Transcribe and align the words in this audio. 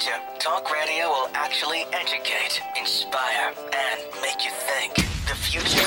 future, 0.00 0.18
talk 0.38 0.72
radio 0.72 1.08
will 1.08 1.28
actually 1.34 1.84
educate, 1.92 2.62
inspire, 2.78 3.52
and 3.72 4.00
make 4.22 4.44
you 4.44 4.50
think. 4.50 4.94
The 5.28 5.34
future 5.34 5.86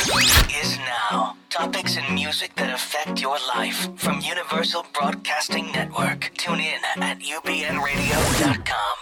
is 0.61 0.77
now. 0.77 1.35
Topics 1.49 1.97
and 1.97 2.13
music 2.13 2.53
that 2.55 2.73
affect 2.73 3.21
your 3.21 3.37
life 3.55 3.89
from 3.95 4.21
Universal 4.21 4.85
Broadcasting 4.93 5.71
Network. 5.71 6.31
Tune 6.37 6.59
in 6.59 6.79
at 7.01 7.19
ubnradio.com. 7.19 8.97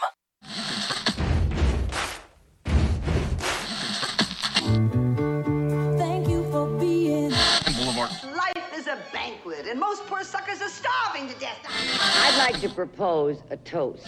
Thank 5.97 6.29
you 6.29 6.49
for 6.51 6.67
being. 6.79 7.33
Boulevard. 7.77 8.11
Life 8.35 8.77
is 8.77 8.87
a 8.87 8.97
banquet, 9.11 9.65
and 9.67 9.79
most 9.79 10.05
poor 10.05 10.23
suckers 10.23 10.61
are 10.61 10.69
starving 10.69 11.27
to 11.27 11.39
death. 11.39 11.59
I'd 11.67 12.37
like 12.37 12.61
to 12.61 12.69
propose 12.69 13.39
a 13.49 13.57
toast. 13.57 14.07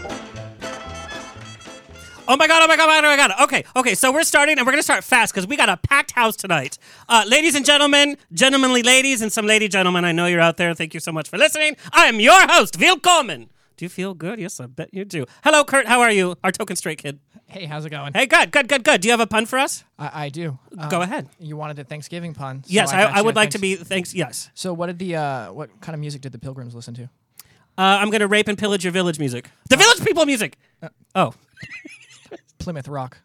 Oh 2.33 2.37
my 2.37 2.47
god! 2.47 2.63
Oh 2.63 2.67
my 2.67 2.77
god! 2.77 2.87
Oh 2.89 3.01
my 3.09 3.17
god! 3.17 3.31
Okay, 3.43 3.65
okay. 3.75 3.93
So 3.93 4.09
we're 4.09 4.23
starting, 4.23 4.57
and 4.57 4.65
we're 4.65 4.71
gonna 4.71 4.83
start 4.83 5.03
fast 5.03 5.33
because 5.33 5.45
we 5.45 5.57
got 5.57 5.67
a 5.67 5.75
packed 5.75 6.11
house 6.11 6.37
tonight. 6.37 6.77
Uh, 7.09 7.25
ladies 7.27 7.55
and 7.55 7.65
gentlemen, 7.65 8.15
gentlemanly 8.31 8.83
ladies, 8.83 9.21
and 9.21 9.33
some 9.33 9.45
lady 9.45 9.67
gentlemen, 9.67 10.05
I 10.05 10.13
know 10.13 10.27
you're 10.27 10.39
out 10.39 10.55
there. 10.55 10.73
Thank 10.73 10.93
you 10.93 11.01
so 11.01 11.11
much 11.11 11.27
for 11.27 11.37
listening. 11.37 11.75
I 11.91 12.05
am 12.05 12.21
your 12.21 12.39
host, 12.47 12.77
Coleman. 13.03 13.49
Do 13.75 13.83
you 13.83 13.89
feel 13.89 14.13
good? 14.13 14.39
Yes, 14.39 14.61
I 14.61 14.67
bet 14.67 14.93
you 14.93 15.03
do. 15.03 15.25
Hello, 15.43 15.65
Kurt. 15.65 15.87
How 15.87 15.99
are 15.99 16.11
you? 16.11 16.37
Our 16.41 16.53
token 16.53 16.77
straight 16.77 16.99
kid. 16.99 17.19
Hey, 17.47 17.65
how's 17.65 17.83
it 17.85 17.89
going? 17.89 18.13
Hey, 18.13 18.27
good, 18.27 18.49
good, 18.53 18.69
good, 18.69 18.85
good. 18.85 19.01
Do 19.01 19.09
you 19.09 19.11
have 19.11 19.19
a 19.19 19.27
pun 19.27 19.45
for 19.45 19.59
us? 19.59 19.83
I, 19.99 20.25
I 20.25 20.29
do. 20.29 20.57
Go 20.89 20.97
Um, 20.97 21.01
ahead. 21.01 21.27
You 21.37 21.57
wanted 21.57 21.79
a 21.79 21.83
Thanksgiving 21.83 22.33
pun. 22.33 22.63
so 22.63 22.69
yes, 22.71 22.93
I, 22.93 23.03
got 23.03 23.13
I 23.13 23.17
you 23.19 23.25
would 23.25 23.35
like 23.35 23.49
to 23.49 23.57
thanks- 23.57 23.79
be. 23.81 23.83
Thanks. 23.83 24.13
Yes. 24.15 24.49
So, 24.53 24.71
what 24.71 24.87
did 24.87 24.99
the 24.99 25.17
uh, 25.17 25.51
what 25.51 25.81
kind 25.81 25.95
of 25.95 25.99
music 25.99 26.21
did 26.21 26.31
the 26.31 26.39
Pilgrims 26.39 26.73
listen 26.73 26.93
to? 26.93 27.03
Uh, 27.77 27.99
I'm 27.99 28.09
gonna 28.09 28.27
rape 28.27 28.47
and 28.47 28.57
pillage 28.57 28.85
your 28.85 28.93
village 28.93 29.19
music. 29.19 29.49
The 29.69 29.75
village 29.75 30.01
people 30.05 30.25
music. 30.25 30.57
Oh. 31.13 31.33
Plymouth 32.61 32.87
Rock. 32.87 33.17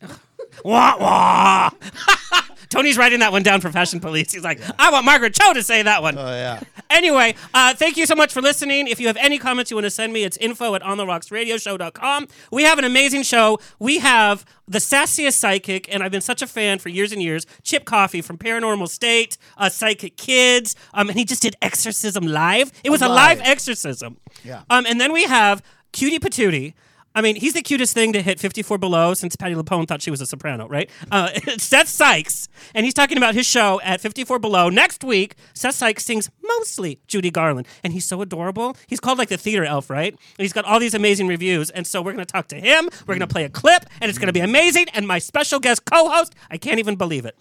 Wah 0.64 0.96
wah. 0.98 1.70
Tony's 2.68 2.96
writing 2.96 3.20
that 3.20 3.30
one 3.32 3.42
down 3.42 3.60
for 3.60 3.70
Fashion 3.70 4.00
Police. 4.00 4.32
He's 4.32 4.42
like, 4.42 4.60
I 4.80 4.90
want 4.90 5.04
Margaret 5.04 5.34
Cho 5.34 5.52
to 5.52 5.62
say 5.62 5.82
that 5.82 6.02
one. 6.02 6.16
Oh 6.18 6.26
yeah. 6.26 6.60
Anyway, 6.90 7.34
uh, 7.52 7.74
thank 7.74 7.96
you 7.96 8.06
so 8.06 8.14
much 8.14 8.32
for 8.32 8.40
listening. 8.40 8.88
If 8.88 9.00
you 9.00 9.06
have 9.08 9.16
any 9.16 9.38
comments 9.38 9.70
you 9.70 9.76
want 9.76 9.84
to 9.84 9.90
send 9.90 10.12
me, 10.12 10.24
it's 10.24 10.36
info 10.38 10.74
at 10.74 10.82
ontherocksradioshow.com. 10.82 12.28
We 12.50 12.64
have 12.64 12.78
an 12.78 12.84
amazing 12.84 13.22
show. 13.22 13.58
We 13.78 13.98
have 13.98 14.44
the 14.66 14.78
sassiest 14.78 15.34
psychic, 15.34 15.92
and 15.92 16.02
I've 16.02 16.12
been 16.12 16.20
such 16.20 16.42
a 16.42 16.46
fan 16.46 16.78
for 16.78 16.88
years 16.88 17.12
and 17.12 17.22
years, 17.22 17.46
Chip 17.62 17.84
Coffee 17.84 18.22
from 18.22 18.38
Paranormal 18.38 18.88
State, 18.88 19.38
uh, 19.56 19.68
Psychic 19.68 20.16
Kids, 20.16 20.74
um, 20.94 21.08
and 21.08 21.18
he 21.18 21.24
just 21.24 21.42
did 21.42 21.56
Exorcism 21.62 22.26
live. 22.26 22.72
It 22.82 22.90
was 22.90 23.02
a 23.02 23.08
live 23.08 23.38
live. 23.38 23.46
exorcism. 23.46 24.16
Yeah. 24.42 24.62
Um, 24.70 24.86
and 24.86 25.00
then 25.00 25.12
we 25.12 25.24
have 25.24 25.62
Cutie 25.92 26.18
Patootie. 26.18 26.74
I 27.14 27.20
mean, 27.20 27.36
he's 27.36 27.52
the 27.52 27.62
cutest 27.62 27.94
thing 27.94 28.12
to 28.12 28.22
hit 28.22 28.40
54 28.40 28.76
below 28.78 29.14
since 29.14 29.36
Patti 29.36 29.54
LuPone 29.54 29.86
thought 29.86 30.02
she 30.02 30.10
was 30.10 30.20
a 30.20 30.26
soprano, 30.26 30.66
right? 30.66 30.90
Uh, 31.12 31.28
Seth 31.58 31.88
Sikes, 31.88 32.48
and 32.74 32.84
he's 32.84 32.94
talking 32.94 33.16
about 33.16 33.34
his 33.34 33.46
show 33.46 33.80
at 33.82 34.00
54 34.00 34.40
below. 34.40 34.68
Next 34.68 35.04
week, 35.04 35.36
Seth 35.54 35.76
Sikes 35.76 36.04
sings 36.04 36.28
mostly 36.42 36.98
Judy 37.06 37.30
Garland, 37.30 37.68
and 37.84 37.92
he's 37.92 38.04
so 38.04 38.20
adorable. 38.20 38.76
He's 38.88 38.98
called 38.98 39.18
like 39.18 39.28
the 39.28 39.36
theater 39.36 39.64
elf, 39.64 39.90
right? 39.90 40.12
And 40.12 40.20
he's 40.38 40.52
got 40.52 40.64
all 40.64 40.80
these 40.80 40.94
amazing 40.94 41.28
reviews, 41.28 41.70
and 41.70 41.86
so 41.86 42.02
we're 42.02 42.12
going 42.12 42.24
to 42.24 42.32
talk 42.32 42.48
to 42.48 42.56
him. 42.60 42.88
We're 43.06 43.14
going 43.14 43.20
to 43.20 43.32
play 43.32 43.44
a 43.44 43.50
clip, 43.50 43.84
and 44.00 44.08
it's 44.08 44.18
going 44.18 44.26
to 44.26 44.32
be 44.32 44.40
amazing. 44.40 44.86
And 44.92 45.06
my 45.06 45.20
special 45.20 45.60
guest 45.60 45.84
co 45.84 46.08
host, 46.08 46.34
I 46.50 46.58
can't 46.58 46.80
even 46.80 46.96
believe 46.96 47.24
it. 47.24 47.36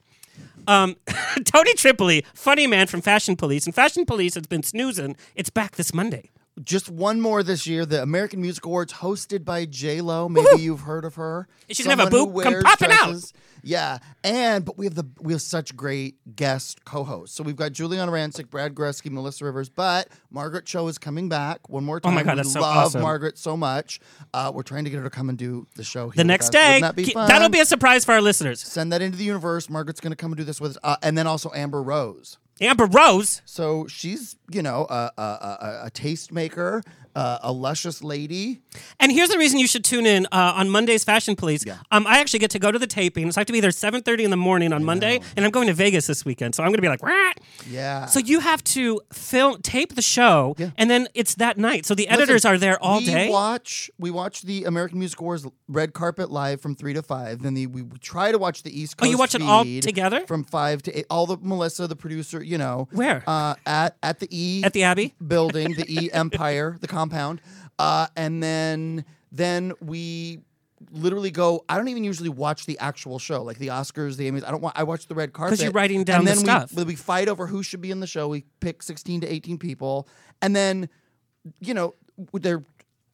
Um, 0.67 0.97
Tony 1.45 1.73
Tripoli, 1.73 2.25
funny 2.33 2.67
man 2.67 2.87
from 2.87 3.01
Fashion 3.01 3.35
Police, 3.35 3.65
and 3.65 3.73
Fashion 3.73 4.05
Police 4.05 4.35
has 4.35 4.45
been 4.45 4.63
snoozing. 4.63 5.15
It's 5.35 5.49
back 5.49 5.77
this 5.77 5.93
Monday. 5.93 6.29
Just 6.63 6.87
one 6.87 7.19
more 7.19 7.41
this 7.41 7.65
year, 7.65 7.83
the 7.83 8.03
American 8.03 8.39
Music 8.39 8.63
Awards, 8.65 8.93
hosted 8.93 9.43
by 9.43 9.65
J 9.65 10.01
Lo. 10.01 10.29
Maybe 10.29 10.61
you've 10.61 10.81
heard 10.81 11.03
of 11.03 11.15
her. 11.15 11.47
She 11.69 11.81
can 11.81 11.97
have 11.97 12.07
a 12.07 12.11
boob 12.11 12.43
come 12.43 12.61
popping 12.61 12.91
out. 12.91 13.31
Yeah, 13.63 13.99
and 14.25 14.63
but 14.65 14.77
we 14.77 14.85
have 14.85 14.93
the 14.93 15.05
we 15.19 15.33
have 15.33 15.41
such 15.41 15.75
great 15.75 16.35
guest 16.35 16.83
co-hosts. 16.85 17.35
So 17.35 17.43
we've 17.43 17.55
got 17.55 17.71
Giuliana 17.71 18.11
Rancic, 18.11 18.49
Brad 18.49 18.75
Goreski, 18.75 19.09
Melissa 19.09 19.45
Rivers, 19.45 19.69
but 19.69 20.09
Margaret 20.29 20.65
Cho 20.65 20.87
is 20.89 20.97
coming 20.97 21.29
back 21.29 21.69
one 21.69 21.83
more 21.85 21.99
time. 21.99 22.11
Oh 22.11 22.15
my 22.15 22.23
God, 22.23 22.33
we 22.33 22.35
that's 22.37 22.53
so 22.53 22.61
love 22.61 22.87
awesome. 22.87 23.01
Margaret 23.01 23.37
so 23.37 23.55
much. 23.55 24.01
Uh, 24.33 24.51
we're 24.53 24.63
trying 24.63 24.83
to 24.83 24.89
get 24.89 24.97
her 24.97 25.03
to 25.03 25.09
come 25.09 25.29
and 25.29 25.37
do 25.37 25.65
the 25.75 25.83
show 25.83 26.09
here 26.09 26.17
The 26.17 26.25
next 26.25 26.49
day, 26.49 26.81
That 26.81 26.95
be? 26.95 27.13
That'll 27.13 27.49
be 27.49 27.61
a 27.61 27.65
surprise 27.65 28.03
for 28.03 28.11
our 28.11 28.21
listeners. 28.21 28.59
Send 28.59 28.91
that 28.91 29.01
into 29.01 29.17
the 29.17 29.23
universe. 29.23 29.69
Margaret's 29.69 30.01
going 30.01 30.11
to 30.11 30.17
come 30.17 30.33
and 30.33 30.37
do 30.37 30.43
this 30.43 30.59
with 30.59 30.71
us, 30.71 30.77
uh, 30.83 30.97
and 31.01 31.17
then 31.17 31.25
also 31.25 31.49
Amber 31.55 31.81
Rose. 31.81 32.37
Amber 32.63 32.85
Rose. 32.85 33.41
So 33.45 33.87
she's, 33.87 34.35
you 34.51 34.61
know, 34.61 34.85
a, 34.89 35.11
a, 35.17 35.21
a, 35.21 35.81
a 35.85 35.91
tastemaker, 35.91 36.81
uh, 37.15 37.37
a 37.43 37.51
luscious 37.51 38.03
lady. 38.03 38.61
And 38.99 39.11
here's 39.11 39.29
the 39.29 39.37
reason 39.37 39.59
you 39.59 39.67
should 39.67 39.83
tune 39.85 40.05
in 40.07 40.25
uh, 40.31 40.53
on 40.55 40.69
Monday's 40.69 41.03
Fashion 41.03 41.35
Police. 41.35 41.63
Yeah. 41.65 41.77
Um, 41.91 42.07
I 42.07 42.19
actually 42.19 42.39
get 42.39 42.49
to 42.51 42.59
go 42.59 42.71
to 42.71 42.79
the 42.79 42.87
taping. 42.87 43.31
So 43.31 43.39
I 43.39 43.41
have 43.41 43.47
to 43.47 43.53
be 43.53 43.59
there 43.59 43.69
7:30 43.69 44.23
in 44.23 44.31
the 44.31 44.37
morning 44.37 44.73
on 44.73 44.83
Monday, 44.83 45.19
and 45.35 45.45
I'm 45.45 45.51
going 45.51 45.67
to 45.67 45.73
Vegas 45.73 46.07
this 46.07 46.25
weekend. 46.25 46.55
So 46.55 46.63
I'm 46.63 46.69
going 46.69 46.77
to 46.77 46.81
be 46.81 46.87
like, 46.89 47.03
Wah! 47.03 47.31
Yeah. 47.69 48.07
so 48.07 48.19
you 48.19 48.39
have 48.39 48.63
to 48.65 49.01
film, 49.11 49.61
tape 49.61 49.93
the 49.95 50.01
show, 50.01 50.55
Yeah. 50.57 50.71
and 50.77 50.89
then 50.89 51.07
it's 51.13 51.35
that 51.35 51.57
night. 51.57 51.85
So 51.85 51.93
the 51.93 52.07
editors 52.07 52.43
Listen, 52.45 52.51
are 52.51 52.57
there 52.57 52.81
all 52.83 52.97
we 52.99 53.05
day. 53.05 53.29
Watch 53.29 53.91
we 53.99 54.09
watch 54.09 54.41
the 54.41 54.63
American 54.65 54.97
Music 54.99 55.19
Awards 55.19 55.45
red 55.67 55.93
carpet 55.93 56.31
live 56.31 56.61
from 56.61 56.75
three 56.75 56.93
to 56.93 57.03
five. 57.03 57.43
Then 57.43 57.53
the, 57.53 57.67
we 57.67 57.83
try 57.99 58.31
to 58.31 58.37
watch 58.39 58.63
the 58.63 58.71
East 58.77 58.97
Coast 58.97 59.07
Oh, 59.07 59.11
you 59.11 59.17
watch 59.19 59.35
it 59.35 59.41
all 59.43 59.63
together? 59.81 60.25
from 60.25 60.43
five 60.43 60.81
to 60.83 60.97
eight. 60.99 61.05
All 61.11 61.27
the 61.27 61.37
Melissa, 61.39 61.85
the 61.87 61.95
producer, 61.95 62.43
you 62.53 62.59
know, 62.59 62.87
Where? 62.91 63.23
uh, 63.25 63.55
at 63.65 63.97
at 64.03 64.19
the 64.19 64.27
E 64.29 64.63
At 64.63 64.73
the 64.73 64.83
Abbey? 64.83 65.15
building, 65.25 65.73
the 65.73 65.85
E 65.89 66.11
Empire, 66.23 66.77
the 66.79 66.87
compound, 66.87 67.41
uh, 67.79 68.05
and 68.15 68.43
then 68.43 69.05
then 69.31 69.73
we 69.81 70.39
literally 70.91 71.31
go. 71.31 71.65
I 71.67 71.77
don't 71.77 71.87
even 71.87 72.03
usually 72.03 72.29
watch 72.29 72.67
the 72.67 72.77
actual 72.77 73.17
show, 73.17 73.41
like 73.41 73.57
the 73.57 73.69
Oscars, 73.69 74.17
the 74.17 74.29
Emmys. 74.29 74.45
I 74.47 74.51
don't 74.51 74.61
want. 74.61 74.77
I 74.77 74.83
watch 74.83 75.07
the 75.07 75.15
red 75.15 75.33
carpet 75.33 75.53
because 75.53 75.63
you're 75.63 75.71
writing 75.71 76.03
down 76.03 76.19
and 76.19 76.27
the 76.27 76.31
then 76.35 76.45
stuff. 76.45 76.73
We, 76.75 76.83
we 76.83 76.95
fight 76.95 77.27
over 77.27 77.47
who 77.47 77.63
should 77.63 77.81
be 77.81 77.89
in 77.89 77.99
the 77.99 78.07
show. 78.07 78.27
We 78.27 78.45
pick 78.59 78.83
sixteen 78.83 79.19
to 79.21 79.27
eighteen 79.27 79.57
people, 79.57 80.07
and 80.41 80.55
then 80.55 80.89
you 81.59 81.73
know 81.73 81.95
they're 82.33 82.63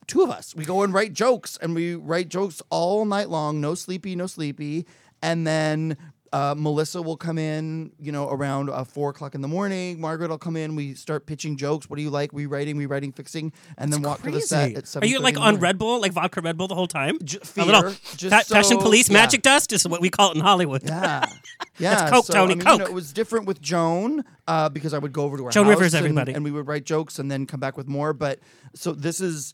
two 0.08 0.22
of 0.22 0.30
us. 0.30 0.54
We 0.54 0.66
go 0.66 0.84
and 0.84 0.94
write 0.94 1.14
jokes, 1.14 1.58
and 1.62 1.74
we 1.74 1.96
write 1.96 2.28
jokes 2.28 2.62
all 2.70 3.06
night 3.06 3.30
long. 3.30 3.62
No 3.62 3.74
sleepy, 3.76 4.16
no 4.18 4.28
sleepy, 4.28 4.86
and 5.22 5.48
then. 5.48 5.96
Uh, 6.32 6.54
Melissa 6.58 7.02
will 7.02 7.18
come 7.18 7.38
in, 7.38 7.92
you 8.00 8.12
know, 8.12 8.30
around 8.30 8.70
uh, 8.70 8.84
four 8.84 9.10
o'clock 9.10 9.34
in 9.36 9.42
the 9.42 9.48
morning. 9.48 10.00
Margaret 10.00 10.30
will 10.30 10.38
come 10.38 10.56
in. 10.56 10.76
We 10.76 10.94
start 10.94 11.26
pitching 11.26 11.58
jokes. 11.58 11.90
What 11.90 11.98
do 11.98 12.04
you 12.04 12.10
like? 12.12 12.32
Rewriting, 12.34 12.78
rewriting, 12.78 13.12
fixing, 13.12 13.52
and 13.78 13.92
then 13.92 14.02
walk 14.04 14.22
to 14.24 14.32
the 14.32 14.42
set 14.42 14.74
Crazy. 14.74 14.98
at 14.98 15.04
Are 15.04 15.08
you 15.08 15.20
like 15.20 15.40
on 15.40 15.60
Red 15.60 15.78
Bull, 15.80 16.00
like 16.00 16.14
vodka 16.14 16.42
Red 16.42 16.58
Bull 16.58 16.68
the 16.68 16.76
whole 16.76 16.88
time? 16.88 17.18
J- 17.24 17.40
a 17.58 17.66
little 17.66 17.82
fear, 17.90 18.18
just 18.18 18.48
fa- 18.48 18.54
fashion 18.54 18.78
so- 18.78 18.82
police 18.82 19.10
yeah. 19.10 19.14
magic 19.14 19.42
dust 19.42 19.74
is 19.74 19.88
what 19.88 20.02
we 20.02 20.10
call 20.10 20.32
it 20.32 20.36
in 20.36 20.42
Hollywood. 20.42 20.84
Yeah, 20.84 21.26
yeah. 21.80 22.10
Coke, 22.10 22.26
so, 22.26 22.34
Tony, 22.34 22.54
I 22.54 22.56
mean, 22.56 22.66
Coke. 22.66 22.74
You 22.74 22.86
know, 22.86 22.92
it 22.92 22.94
was 22.94 23.12
different 23.12 23.46
with 23.48 23.62
Joan 23.62 24.24
uh, 24.48 24.70
because 24.70 24.94
I 24.94 25.00
would 25.00 25.14
go 25.14 25.24
over 25.24 25.38
to 25.38 25.46
her 25.46 25.52
Joan 25.52 25.66
house 25.66 25.76
Rivers, 25.76 25.94
and- 25.96 26.06
everybody. 26.06 26.34
and, 26.34 26.44
we 26.44 26.52
would 26.52 26.68
write 26.68 26.84
jokes 26.86 27.18
and 27.20 27.32
then 27.32 27.46
come 27.48 27.60
back 27.60 27.76
with 27.76 27.88
more. 27.88 28.14
But 28.14 28.40
so 28.76 28.92
this 28.92 29.20
is. 29.22 29.54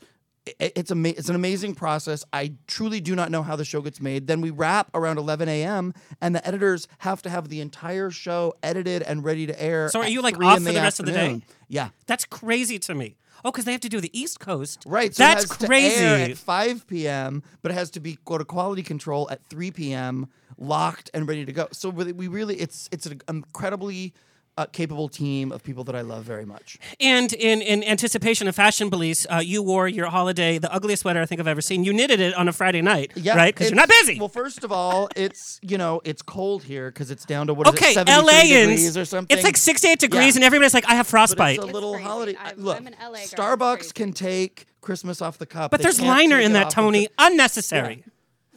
It's 0.59 0.91
ama- 0.91 1.09
It's 1.09 1.29
an 1.29 1.35
amazing 1.35 1.73
process. 1.75 2.23
I 2.31 2.53
truly 2.67 3.01
do 3.01 3.15
not 3.15 3.31
know 3.31 3.41
how 3.41 3.55
the 3.55 3.65
show 3.65 3.81
gets 3.81 3.99
made. 3.99 4.27
Then 4.27 4.41
we 4.41 4.51
wrap 4.51 4.89
around 4.93 5.17
11 5.17 5.49
a.m. 5.49 5.93
and 6.21 6.35
the 6.35 6.47
editors 6.47 6.87
have 6.99 7.21
to 7.23 7.29
have 7.29 7.49
the 7.49 7.61
entire 7.61 8.11
show 8.11 8.53
edited 8.61 9.01
and 9.01 9.23
ready 9.23 9.47
to 9.47 9.59
air. 9.61 9.89
So 9.89 10.01
are 10.01 10.07
you, 10.07 10.21
like, 10.21 10.39
off 10.41 10.59
for 10.59 10.71
the 10.71 10.73
rest 10.75 10.99
of 10.99 11.07
the 11.07 11.11
day? 11.13 11.41
Yeah. 11.67 11.89
That's 12.05 12.25
crazy 12.25 12.77
to 12.79 12.93
me. 12.93 13.15
Oh, 13.43 13.51
because 13.51 13.65
they 13.65 13.71
have 13.73 13.81
to 13.81 13.89
do 13.89 13.99
the 14.01 14.17
East 14.17 14.39
Coast. 14.39 14.83
Right. 14.87 15.13
So 15.13 15.23
That's 15.23 15.45
crazy. 15.45 15.95
To 15.97 16.01
air 16.03 16.29
at 16.31 16.37
5 16.37 16.87
p.m., 16.87 17.43
but 17.61 17.71
it 17.71 17.75
has 17.75 17.89
to 17.91 17.99
be 17.99 18.17
go 18.25 18.37
to 18.37 18.45
quality 18.45 18.81
control 18.81 19.27
at 19.29 19.43
3 19.45 19.71
p.m., 19.71 20.27
locked 20.57 21.11
and 21.13 21.27
ready 21.27 21.45
to 21.45 21.51
go. 21.51 21.67
So 21.71 21.89
we 21.89 22.27
really, 22.27 22.55
it's 22.55 22.87
it's 22.91 23.05
an 23.05 23.21
incredibly 23.27 24.13
uh, 24.57 24.65
capable 24.67 25.09
team 25.09 25.51
of 25.51 25.63
people 25.63 25.83
that 25.83 25.95
I 25.95 26.01
love 26.01 26.23
very 26.23 26.45
much. 26.45 26.77
And 26.99 27.31
in, 27.33 27.61
in 27.61 27.83
anticipation 27.83 28.47
of 28.47 28.55
Fashion 28.55 28.89
Police, 28.89 29.27
uh, 29.29 29.37
you 29.37 29.61
wore 29.61 29.87
your 29.87 30.07
holiday, 30.07 30.57
the 30.57 30.73
ugliest 30.73 31.01
sweater 31.01 31.21
I 31.21 31.25
think 31.25 31.41
I've 31.41 31.47
ever 31.47 31.61
seen. 31.61 31.83
You 31.83 31.91
knitted 31.93 32.19
it 32.21 32.33
on 32.35 32.47
a 32.47 32.53
Friday 32.53 32.81
night, 32.81 33.11
Yeah, 33.15 33.35
right? 33.35 33.53
Because 33.53 33.69
you're 33.69 33.75
not 33.75 33.89
busy. 33.89 34.17
Well, 34.19 34.29
first 34.29 34.63
of 34.63 34.71
all, 34.71 35.09
it's 35.15 35.59
you 35.61 35.77
know 35.77 36.01
it's 36.05 36.21
cold 36.21 36.63
here 36.63 36.89
because 36.89 37.11
it's 37.11 37.25
down 37.25 37.47
to 37.47 37.53
what 37.53 37.67
is 37.67 37.73
okay, 37.73 37.91
it, 37.91 37.93
73 37.95 38.23
LAans, 38.31 38.41
degrees 38.69 38.97
or 38.97 39.05
something. 39.05 39.35
it's 39.37 39.43
like 39.45 39.57
68 39.57 39.99
degrees, 39.99 40.35
Yeah. 40.35 40.37
and 40.37 40.43
everybody's 40.45 40.73
like, 40.73 40.85
I 40.89 40.95
have 40.95 41.05
But 41.05 41.09
frostbite. 41.11 41.55
it's 41.57 41.63
a 41.63 41.67
little 41.67 41.93
crazy. 41.93 42.07
holiday. 42.07 42.35
I'm- 42.35 42.55
Look, 42.57 42.77
I'm 42.77 42.87
an 42.87 42.95
LA 43.01 43.19
Starbucks 43.19 43.93
can 43.93 44.13
take 44.13 44.67
Christmas 44.81 45.21
off 45.21 45.37
the 45.37 45.45
cup, 45.45 45.71
but 45.71 45.79
They 45.79 45.83
there's 45.83 45.99
liner 45.99 46.39
in 46.39 46.53
that, 46.53 46.69
Tony. 46.69 47.07
the- 47.07 47.11
Unnecessary. 47.19 48.03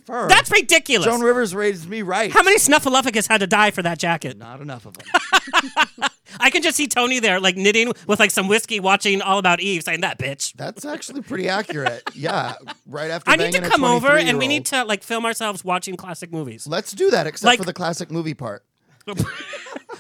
That's 0.09 0.51
ridiculous. 0.51 1.05
Joan 1.07 1.21
Rivers 1.21 1.55
raised 1.55 1.89
me 1.89 2.03
right. 2.03 2.31
How 2.33 2.43
many 2.43 2.59
snuffleupagus 2.59 3.29
had 3.29 3.39
to 3.41 3.47
die 3.47 3.71
for 3.71 3.83
that 3.83 3.99
jacket? 3.99 4.37
Not 4.39 4.61
enough 4.61 4.87
of 4.87 4.97
them. 4.97 5.07
I 6.41 6.51
can 6.51 6.63
just 6.63 6.77
see 6.77 6.87
Tony 6.87 7.21
there, 7.21 7.41
like 7.41 7.57
knitting 7.57 7.93
with 8.07 8.21
like 8.21 8.31
some 8.31 8.49
whiskey, 8.49 8.81
watching 8.81 9.21
All 9.23 9.39
About 9.39 9.61
Eve, 9.61 9.83
saying 9.83 10.03
that 10.03 10.19
bitch. 10.19 10.53
That's 10.55 10.85
actually 10.85 11.23
pretty 11.23 11.49
accurate. 11.49 12.03
Yeah, 12.15 12.55
right 12.87 13.11
after 13.11 13.31
I 13.31 13.37
need 13.37 13.53
to 13.53 13.61
come 13.69 13.83
over 13.85 14.17
and 14.17 14.39
we 14.39 14.47
need 14.47 14.67
to 14.67 14.85
like 14.85 15.03
film 15.03 15.25
ourselves 15.25 15.65
watching 15.65 15.97
classic 15.97 16.33
movies. 16.33 16.67
Let's 16.67 16.93
do 16.93 17.11
that, 17.11 17.27
except 17.27 17.47
Like- 17.47 17.59
for 17.59 17.65
the 17.65 17.73
classic 17.73 18.11
movie 18.11 18.35
part. 18.35 18.65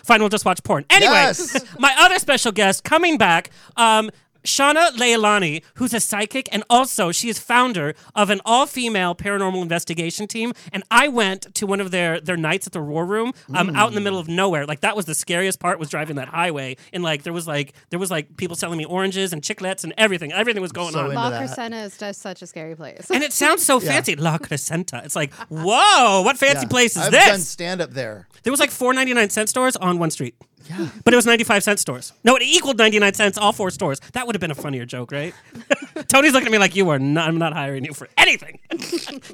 Fine, 0.04 0.20
we'll 0.20 0.28
just 0.28 0.44
watch 0.44 0.62
porn. 0.62 0.84
Anyway, 0.90 1.12
Yes. 1.12 1.64
my 1.78 1.94
other 1.98 2.18
special 2.18 2.52
guest 2.52 2.84
coming 2.84 3.16
back, 3.18 3.50
um, 3.76 4.10
Shana 4.44 4.90
Leilani, 4.92 5.62
who's 5.74 5.92
a 5.94 6.00
psychic, 6.00 6.48
and 6.52 6.62
also 6.70 7.12
she 7.12 7.28
is 7.28 7.38
founder 7.38 7.94
of 8.14 8.30
an 8.30 8.40
all-female 8.44 9.14
paranormal 9.14 9.60
investigation 9.62 10.26
team. 10.26 10.52
And 10.72 10.82
I 10.90 11.08
went 11.08 11.54
to 11.56 11.66
one 11.66 11.80
of 11.80 11.90
their 11.90 12.20
their 12.20 12.36
nights 12.36 12.66
at 12.66 12.72
the 12.72 12.80
Roar 12.80 13.04
Room, 13.04 13.32
um, 13.54 13.70
out 13.76 13.88
in 13.88 13.94
the 13.94 14.00
middle 14.00 14.18
of 14.18 14.28
nowhere. 14.28 14.64
Like 14.66 14.80
that 14.80 14.96
was 14.96 15.06
the 15.06 15.14
scariest 15.14 15.60
part 15.60 15.78
was 15.78 15.88
driving 15.88 16.16
that 16.16 16.28
highway, 16.28 16.76
and 16.92 17.02
like 17.02 17.22
there 17.24 17.32
was 17.32 17.46
like 17.46 17.72
there 17.90 17.98
was 17.98 18.10
like 18.10 18.36
people 18.36 18.56
selling 18.56 18.78
me 18.78 18.84
oranges 18.84 19.32
and 19.32 19.42
chiclets 19.42 19.84
and 19.84 19.92
everything. 19.98 20.32
Everything 20.32 20.62
was 20.62 20.72
going 20.72 20.92
So 20.92 21.00
on. 21.00 21.04
into 21.06 21.16
La. 21.16 21.30
Crescenta 21.32 21.84
is 21.84 21.98
just 21.98 22.20
such 22.20 22.42
a 22.42 22.46
scary 22.46 22.74
place. 22.76 23.10
and 23.10 23.22
it 23.22 23.32
sounds 23.32 23.64
so 23.64 23.80
Yeah. 23.88 23.92
fancy, 23.92 24.16
La 24.16 24.38
Crescenta. 24.38 25.04
It's 25.04 25.16
like, 25.16 25.32
whoa, 25.50 26.22
what 26.22 26.38
fancy 26.38 26.62
Yeah. 26.62 26.68
place 26.68 26.96
is 26.96 26.96
this? 26.96 27.04
I've 27.06 27.12
this? 27.12 27.26
done 27.26 27.40
stand 27.40 27.80
up 27.80 27.90
there. 27.92 28.28
There 28.42 28.52
was 28.52 28.60
like 28.60 28.70
four 28.70 28.92
ninety 28.94 29.14
nine 29.14 29.30
cent 29.30 29.48
stores 29.48 29.76
on 29.76 29.98
one 29.98 30.10
street. 30.10 30.34
Yeah. 30.68 30.88
But 31.04 31.14
it 31.14 31.16
was 31.16 31.26
95 31.26 31.62
cent 31.62 31.80
stores. 31.80 32.12
No, 32.24 32.36
it 32.36 32.42
equaled 32.42 32.78
99 32.78 33.14
cents 33.14 33.38
all 33.38 33.52
four 33.52 33.70
stores. 33.70 34.00
That 34.12 34.26
would 34.26 34.34
have 34.34 34.40
been 34.40 34.50
a 34.50 34.54
funnier 34.54 34.84
joke, 34.84 35.12
right? 35.12 35.34
Tony's 36.08 36.32
looking 36.32 36.46
at 36.48 36.52
me 36.52 36.58
like 36.58 36.76
you 36.76 36.88
are 36.90 36.98
not 36.98 37.28
I'm 37.28 37.38
not 37.38 37.52
hiring 37.52 37.84
you 37.84 37.94
for 37.94 38.08
anything. 38.16 38.58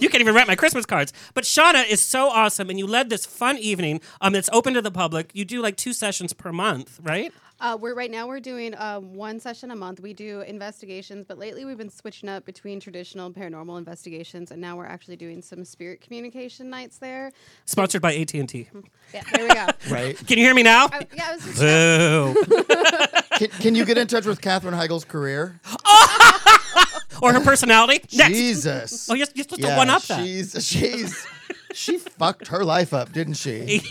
you 0.00 0.08
can't 0.08 0.20
even 0.20 0.34
write 0.34 0.46
my 0.46 0.56
Christmas 0.56 0.86
cards. 0.86 1.12
But 1.34 1.44
Shana 1.44 1.88
is 1.88 2.00
so 2.00 2.28
awesome 2.28 2.70
and 2.70 2.78
you 2.78 2.86
led 2.86 3.10
this 3.10 3.26
fun 3.26 3.58
evening 3.58 4.00
um 4.20 4.32
that's 4.32 4.50
open 4.52 4.74
to 4.74 4.82
the 4.82 4.90
public. 4.90 5.30
You 5.34 5.44
do 5.44 5.60
like 5.60 5.76
two 5.76 5.92
sessions 5.92 6.32
per 6.32 6.52
month, 6.52 7.00
right? 7.02 7.32
Uh, 7.64 7.78
we're 7.80 7.94
right 7.94 8.10
now 8.10 8.26
we're 8.26 8.40
doing 8.40 8.74
um, 8.76 9.14
one 9.14 9.40
session 9.40 9.70
a 9.70 9.74
month. 9.74 9.98
We 9.98 10.12
do 10.12 10.42
investigations, 10.42 11.24
but 11.24 11.38
lately 11.38 11.64
we've 11.64 11.78
been 11.78 11.88
switching 11.88 12.28
up 12.28 12.44
between 12.44 12.78
traditional 12.78 13.24
and 13.24 13.34
paranormal 13.34 13.78
investigations, 13.78 14.50
and 14.50 14.60
now 14.60 14.76
we're 14.76 14.84
actually 14.84 15.16
doing 15.16 15.40
some 15.40 15.64
spirit 15.64 16.02
communication 16.02 16.68
nights 16.68 16.98
there. 16.98 17.32
Sponsored 17.64 18.02
by 18.02 18.16
AT&T. 18.16 18.68
Yeah, 19.14 19.22
there 19.32 19.48
we 19.48 19.54
go. 19.54 19.66
Right? 19.90 20.14
Can 20.26 20.36
you 20.36 20.44
hear 20.44 20.54
me 20.54 20.62
now? 20.62 20.88
I, 20.92 21.06
yeah, 21.14 21.28
I 21.30 21.34
was 21.34 21.44
just 21.44 21.58
Boo. 21.58 23.36
can, 23.38 23.48
can 23.60 23.74
you 23.74 23.86
get 23.86 23.96
in 23.96 24.08
touch 24.08 24.26
with 24.26 24.42
Katherine 24.42 24.74
Heigl's 24.74 25.06
career? 25.06 25.58
or 27.22 27.32
her 27.32 27.40
personality? 27.40 28.04
Next. 28.12 28.34
Jesus. 28.34 29.08
Oh, 29.08 29.14
you're, 29.14 29.26
you're 29.34 29.44
supposed 29.44 29.62
yeah, 29.62 29.70
to 29.70 29.76
one 29.78 29.88
up 29.88 30.02
that. 30.02 30.22
she's 30.22 30.66
she's 30.66 31.26
she 31.72 31.96
fucked 31.96 32.48
her 32.48 32.62
life 32.62 32.92
up, 32.92 33.12
didn't 33.12 33.34
she? 33.34 33.82